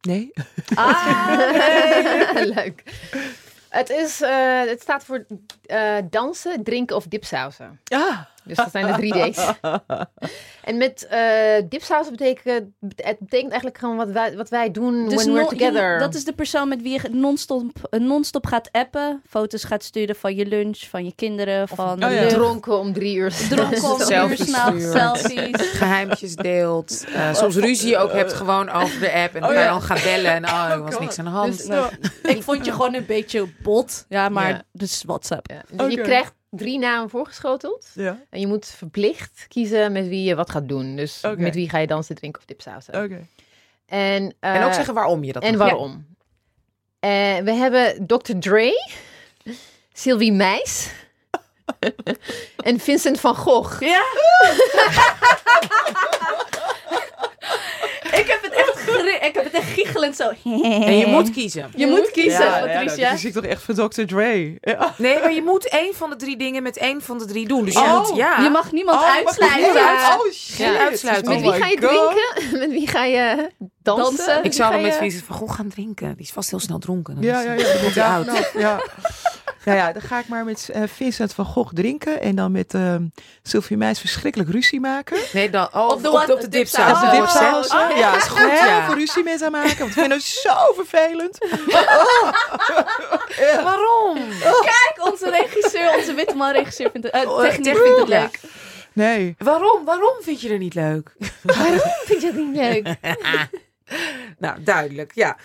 [0.00, 0.30] Nee?
[0.74, 2.82] Ah, leuk.
[3.68, 5.26] Het, is, eh, het staat voor
[5.66, 7.80] eh, dansen, drinken of dipsausen.
[7.84, 8.18] Ah.
[8.48, 9.52] Dus dat zijn de drie D's.
[10.64, 12.44] En met eh dipsausen betekent
[12.96, 15.92] het betekent eigenlijk gewoon wat wij, wat wij doen when we're non- together.
[15.92, 19.82] je- dat is de persoon met wie je non-stop, eh, non-stop gaat appen, foto's gaat
[19.82, 22.26] sturen van je lunch, van je kinderen, van Oh ja.
[22.28, 23.32] dronken om drie uur.
[23.50, 24.92] dronken om uur s'nachts, stuurt.
[24.96, 25.70] selfies.
[25.70, 27.04] Geheimpjes deelt.
[27.14, 29.34] eh, soms ruzie ook hebt gewoon over de app.
[29.34, 29.68] En dan Oh ja.
[29.68, 30.30] dan gaan bellen.
[30.32, 31.00] En oh, er was God.
[31.00, 31.56] niks aan de hand.
[31.56, 31.92] Dus, Nou,
[32.22, 34.62] Ik vond je gewoon een beetje bot, ja, maar Ja.
[34.72, 35.50] dus WhatsApp.
[35.50, 37.90] Ja, dus Je krijgt drie namen voorgeschoteld.
[37.94, 38.22] Ja.
[38.30, 40.96] En je moet verplicht kiezen met wie je wat gaat doen.
[40.96, 42.94] Dus met wie ga je dansen, drinken of dipsausen.
[42.94, 43.26] Oké.
[43.86, 46.06] En, en eh, ook zeggen waarom je dat En waarom.
[47.00, 48.32] Eh, we hebben Dr.
[48.38, 48.72] Dre,
[49.92, 50.92] Sylvie Meis
[52.56, 53.80] en Vincent van Gogh.
[53.80, 54.02] Ja.
[59.14, 60.30] ik heb het echt gri- ik heb het echt giechelend zo.
[60.84, 61.70] En je moet kiezen.
[61.76, 63.04] Je moet kiezen, ja, ja, Patricia.
[63.08, 64.02] dan kies ik toch echt voor Dr.
[64.06, 64.58] Dre.
[64.60, 64.94] Ja.
[64.96, 67.64] Nee, maar je moet één van de drie dingen met één van de drie doen.
[67.64, 68.42] Dus je Oh, moet, ja.
[68.42, 69.86] Je mag niemand Oh, uitsluiten.
[69.86, 70.54] uit- Oh, shit.
[70.56, 71.34] Geen uitsluiting.
[71.42, 72.58] Met Oh wie ga je drinken?
[72.60, 73.50] Met wie ga je
[73.82, 74.44] dansen?
[74.44, 76.14] Ik zou dan met Vincent van Gogh gaan drinken.
[76.16, 77.14] Die is vast heel snel dronken.
[77.14, 77.90] Dan Ja, ja, dan ja.
[77.94, 78.80] ja, oud.
[79.68, 79.86] Nou, ja.
[79.86, 82.20] Ja, dan ga ik maar met eh, Vincent van Gogh drinken.
[82.20, 83.02] En dan met ehm
[83.42, 85.18] Sylvie Meis verschrikkelijk ruzie maken.
[85.32, 87.02] Nee, dan, oh, Op de op, de, op de dipsaus.
[87.02, 87.66] Op de dipsaus.
[87.66, 88.16] oh, ja, ja.
[88.16, 88.40] is goed.
[88.40, 88.76] Ja.
[88.76, 89.78] Heel veel ruzie met haar maken.
[89.78, 91.38] Want ik vind het zo vervelend.
[93.64, 94.18] Waarom?
[94.40, 98.20] Kijk, onze regisseur, onze witte man regisseur vindt het, eh, Oh, techniek vindt het ja.
[98.20, 98.40] leuk.
[98.92, 99.34] Nee.
[99.38, 99.84] Waarom?
[99.84, 101.12] Waarom vind je er niet leuk?
[102.04, 102.94] Vind je dat niet leuk?
[104.38, 105.36] Nou, duidelijk, ja.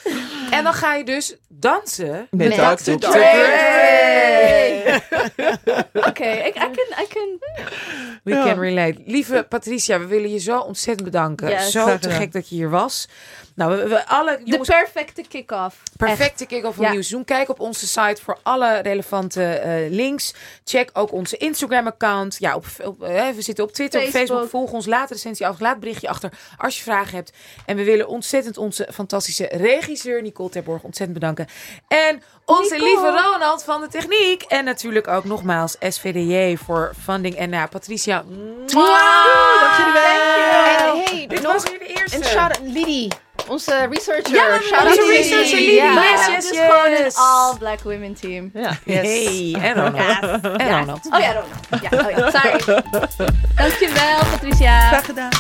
[0.50, 2.28] En dan ga je dus dansen.
[2.32, 2.92] Met Met Dr.
[2.92, 2.98] Dr.
[2.98, 3.12] Dre.
[3.12, 5.02] Dre.
[6.10, 7.40] Oké, ik I can, I can...
[8.24, 8.44] We Ja.
[8.44, 8.96] can relate.
[9.06, 11.50] Lieve Patricia, we willen je zo ontzettend bedanken.
[11.50, 11.72] Yes.
[11.72, 13.08] zo te gek dat je hier was.
[13.56, 15.76] Nou, we, we alle De jongens, perfecte kick-off.
[15.98, 16.92] perfecte kick-off van Ja.
[16.92, 17.26] nieuw seizoen.
[17.26, 20.34] Kijk op onze site voor alle relevante eh, links.
[20.66, 22.36] Check ook onze Instagram-account.
[22.40, 24.28] Ja, op, op, eh, we zitten op Twitter, op Facebook.
[24.28, 24.50] Facebook.
[24.50, 27.32] Volg ons, laat recensie af, laat een berichtje achter als je vragen hebt.
[27.66, 31.48] En we willen ontzettend onze fantastische regisseur Nicole Terborg ontzettend bedanken.
[31.88, 32.90] En onze Nicole.
[32.90, 34.42] lieve Ronald van de techniek.
[34.44, 37.36] En natuurlijk ook nogmaals SVDJ voor funding.
[37.36, 39.60] En nou, Patricia, mwah!
[39.62, 40.02] dank jullie wel.
[40.96, 42.18] En hey, Dit nog was weer de eerste.
[42.18, 43.08] een shout-out Lidie,
[43.48, 44.36] onze researcher.
[44.36, 45.60] Ja, shout-out onze to researcher.
[45.60, 45.94] Ja.
[45.94, 47.16] Yes, hebben yes, dus gewoon een yes.
[47.16, 48.52] all black women team.
[48.54, 48.78] Ja.
[48.86, 50.44] Hey, en Ronald.
[50.58, 50.80] En.
[50.80, 51.08] Ronald.
[51.12, 51.50] Oh ja, Ronald.
[51.82, 52.84] Ja, oh ja, sorry.
[53.56, 54.88] Dankjewel, Patricia.
[54.88, 55.32] Graag gedaan.